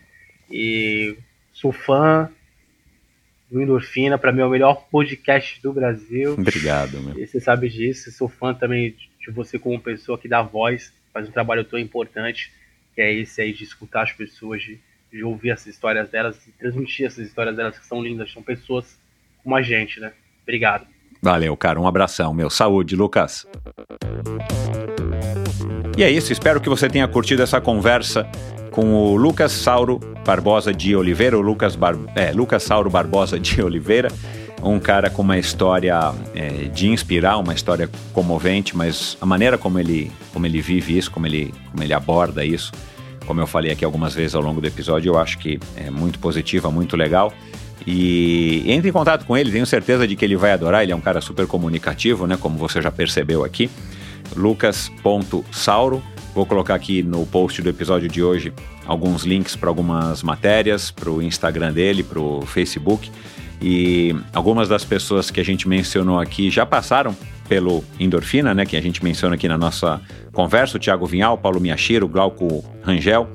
[0.51, 1.17] E
[1.53, 2.29] sou fã
[3.51, 6.35] do Endorfina, para mim é o melhor podcast do Brasil.
[6.35, 7.19] Obrigado, meu.
[7.19, 11.29] E você sabe disso, sou fã também de você como pessoa que dá voz, faz
[11.29, 12.53] um trabalho tão importante,
[12.95, 14.79] que é esse aí de escutar as pessoas, de,
[15.11, 18.99] de ouvir essas histórias delas e transmitir essas histórias delas que são lindas, são pessoas
[19.43, 20.13] como a gente, né?
[20.43, 20.87] Obrigado.
[21.23, 21.81] Valeu, cara.
[21.81, 22.49] Um abração, meu.
[22.51, 23.47] Saúde, Lucas.
[25.97, 28.25] E é isso, espero que você tenha curtido essa conversa
[28.71, 31.97] com o Lucas Sauro Barbosa de Oliveira, o Lucas, Bar...
[32.15, 34.09] é, Lucas Sauro Barbosa de Oliveira,
[34.63, 35.99] um cara com uma história
[36.37, 41.11] é, de inspirar, uma história comovente, mas a maneira como ele, como ele vive isso,
[41.11, 42.71] como ele, como ele aborda isso,
[43.27, 46.21] como eu falei aqui algumas vezes ao longo do episódio, eu acho que é muito
[46.21, 47.33] positiva, muito legal.
[47.87, 50.83] E entre em contato com ele, tenho certeza de que ele vai adorar.
[50.83, 52.37] Ele é um cara super comunicativo, né?
[52.39, 53.71] Como você já percebeu aqui.
[54.37, 56.03] Lucas.sauro.
[56.35, 58.53] Vou colocar aqui no post do episódio de hoje
[58.87, 63.11] alguns links para algumas matérias, para o Instagram dele, para o Facebook.
[63.61, 67.17] E algumas das pessoas que a gente mencionou aqui já passaram
[67.49, 68.65] pelo Endorfina, né?
[68.65, 70.01] Que a gente menciona aqui na nossa
[70.33, 73.29] conversa: o Thiago Vinhal, Paulo Miachiro, Glauco Rangel,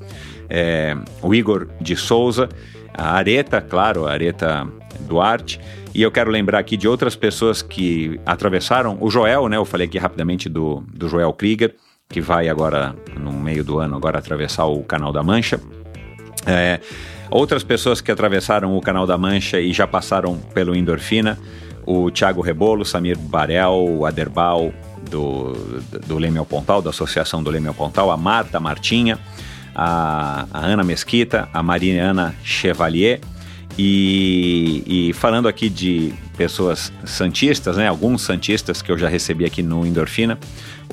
[0.49, 2.47] é, o Igor de Souza
[2.93, 4.67] a Areta, claro, a Areta
[5.01, 5.59] Duarte.
[5.93, 8.97] E eu quero lembrar aqui de outras pessoas que atravessaram.
[8.99, 9.57] O Joel, né?
[9.57, 11.75] Eu falei aqui rapidamente do, do Joel Krieger,
[12.09, 15.59] que vai agora, no meio do ano, agora atravessar o Canal da Mancha.
[16.45, 16.79] É,
[17.29, 21.37] outras pessoas que atravessaram o Canal da Mancha e já passaram pelo Endorfina.
[21.85, 24.73] O Thiago Rebolo, Samir Barel, o Aderbal,
[25.09, 25.53] do,
[26.07, 29.19] do Leme ao Pontal, da Associação do Leme ao Pontal, a Marta Martinha,
[29.75, 33.19] a, a Ana Mesquita, a Mariana Chevalier.
[33.77, 39.63] E, e, falando aqui de pessoas santistas, né, alguns santistas que eu já recebi aqui
[39.63, 40.37] no Endorfina,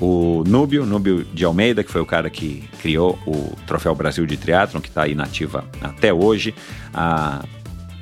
[0.01, 4.37] o Núbio, Núbio de Almeida, que foi o cara que criou o Troféu Brasil de
[4.39, 6.55] Triatlon, que está aí nativa até hoje,
[6.95, 7.45] a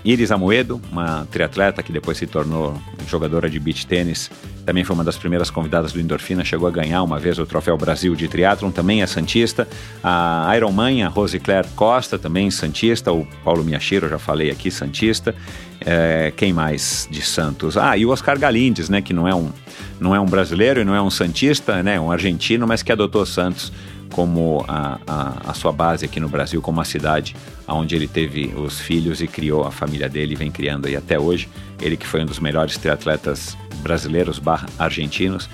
[0.05, 4.31] Iris Amoedo, uma triatleta que depois se tornou jogadora de beach tênis,
[4.69, 7.75] também foi uma das primeiras convidadas do Endorfina, chegou a ganhar uma vez o Troféu
[7.79, 9.67] Brasil de Triatlon, também é Santista.
[10.05, 13.11] A Iron Man, a Rose Claire Costa, também Santista.
[13.11, 15.35] O Paulo Miachiro, já falei aqui, Santista.
[15.81, 17.79] É, quem mais de Santos?
[17.79, 19.51] Ah, e o Oscar Galindes, né, que não é um,
[19.99, 23.25] não é um brasileiro e não é um Santista, né, um argentino, mas que adotou
[23.25, 23.73] Santos
[24.13, 27.35] como a, a, a, sua base aqui no Brasil, como a cidade
[27.67, 31.49] onde ele teve os filhos e criou a família dele vem criando aí até hoje.
[31.81, 35.49] Ele que foi um dos melhores triatletas brasileiros barra argentinos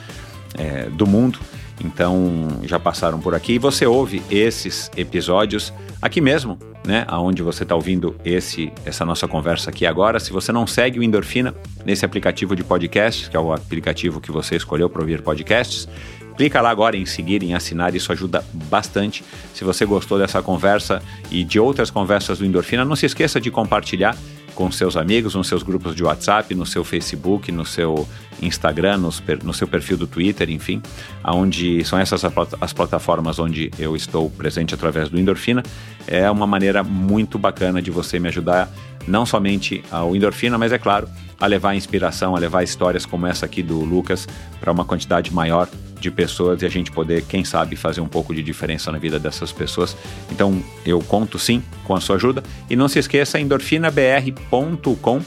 [0.54, 1.38] é, do mundo.
[1.84, 6.56] Então já passaram por aqui e você ouve esses episódios aqui mesmo,
[6.86, 7.04] né?
[7.08, 10.20] Aonde você está ouvindo esse essa nossa conversa aqui agora.
[10.20, 11.52] Se você não segue o Endorfina
[11.84, 15.88] nesse aplicativo de podcasts, que é o aplicativo que você escolheu para ouvir podcasts,
[16.36, 19.24] Clica lá agora em seguir, em assinar, isso ajuda bastante.
[19.54, 23.50] Se você gostou dessa conversa e de outras conversas do Endorfina, não se esqueça de
[23.50, 24.16] compartilhar
[24.54, 28.08] com seus amigos, nos seus grupos de WhatsApp, no seu Facebook, no seu
[28.40, 29.10] Instagram, no,
[29.42, 30.82] no seu perfil do Twitter, enfim,
[31.22, 32.22] aonde são essas
[32.60, 35.62] as plataformas onde eu estou presente através do Endorfina.
[36.06, 38.70] É uma maneira muito bacana de você me ajudar,
[39.06, 41.08] não somente ao Endorfina, mas é claro,
[41.40, 44.26] a levar inspiração, a levar histórias como essa aqui do Lucas
[44.60, 45.68] para uma quantidade maior
[46.00, 49.18] de pessoas e a gente poder, quem sabe, fazer um pouco de diferença na vida
[49.18, 49.96] dessas pessoas.
[50.30, 52.42] Então, eu conto sim com a sua ajuda.
[52.68, 55.20] E não se esqueça, endorfinabr.com.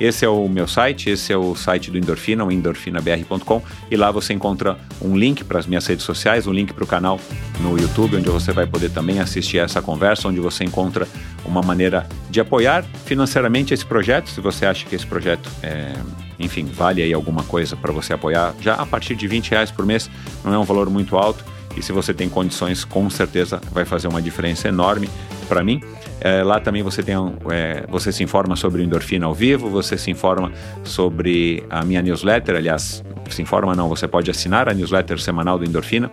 [0.00, 4.10] Esse é o meu site, esse é o site do Endorfina, o endorfinabr.com, e lá
[4.10, 7.20] você encontra um link para as minhas redes sociais, um link para o canal
[7.60, 11.06] no YouTube, onde você vai poder também assistir essa conversa, onde você encontra
[11.44, 15.92] uma maneira de apoiar financeiramente esse projeto, se você acha que esse projeto é
[16.38, 18.54] enfim, vale aí alguma coisa para você apoiar.
[18.60, 20.10] Já a partir de 20 reais por mês
[20.44, 21.44] não é um valor muito alto
[21.76, 25.08] e se você tem condições, com certeza vai fazer uma diferença enorme
[25.48, 25.80] para mim.
[26.24, 27.14] É, lá também você tem
[27.50, 30.50] é, você se informa sobre o endorfina ao vivo, você se informa
[30.82, 35.66] sobre a minha newsletter, aliás, se informa não, você pode assinar a newsletter semanal do
[35.66, 36.10] Endorfina,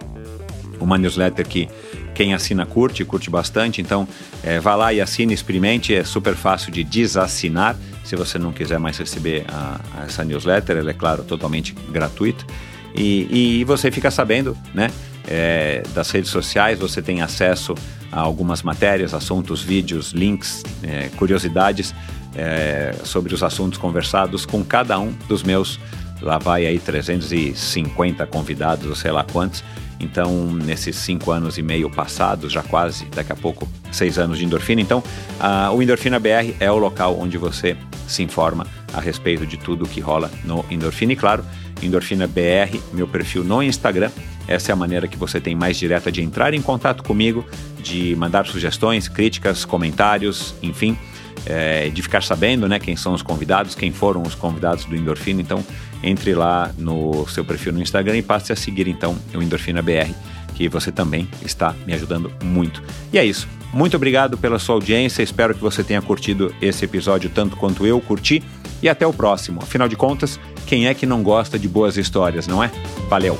[0.82, 1.70] uma newsletter que
[2.14, 4.06] quem assina curte, curte bastante, então
[4.44, 8.80] é, vá lá e assine, experimente, é super fácil de desassinar se você não quiser
[8.80, 12.44] mais receber a, a essa newsletter, ela é claro totalmente gratuita.
[12.94, 14.92] E, e você fica sabendo, né?
[15.26, 17.76] É, das redes sociais, você tem acesso
[18.12, 21.94] algumas matérias, assuntos, vídeos, links, é, curiosidades
[22.36, 25.80] é, sobre os assuntos conversados com cada um dos meus,
[26.22, 29.64] lá vai aí 350 convidados, ou sei lá quantos.
[30.00, 34.46] Então, nesses cinco anos e meio passados, já quase, daqui a pouco, seis anos de
[34.46, 34.82] endorfina.
[34.82, 35.04] Então,
[35.40, 37.78] a, o Endorfina BR é o local onde você
[38.08, 41.14] se informa a respeito de tudo que rola no Endorfina.
[41.14, 41.46] E claro,
[41.84, 44.10] Endorfina BR, meu perfil no Instagram.
[44.48, 47.46] Essa é a maneira que você tem mais direta de entrar em contato comigo,
[47.82, 50.98] de mandar sugestões, críticas, comentários, enfim,
[51.46, 55.42] é, de ficar sabendo né, quem são os convidados, quem foram os convidados do Endorfina.
[55.42, 55.64] Então,
[56.04, 60.12] entre lá no seu perfil no Instagram e passe a seguir então o Endorfina BR,
[60.56, 62.82] que você também está me ajudando muito.
[63.12, 63.48] E é isso.
[63.74, 68.02] Muito obrigado pela sua audiência, espero que você tenha curtido esse episódio tanto quanto eu
[68.02, 68.44] curti
[68.82, 69.62] e até o próximo.
[69.64, 72.70] Afinal de contas, quem é que não gosta de boas histórias, não é?
[73.10, 73.40] Valeu!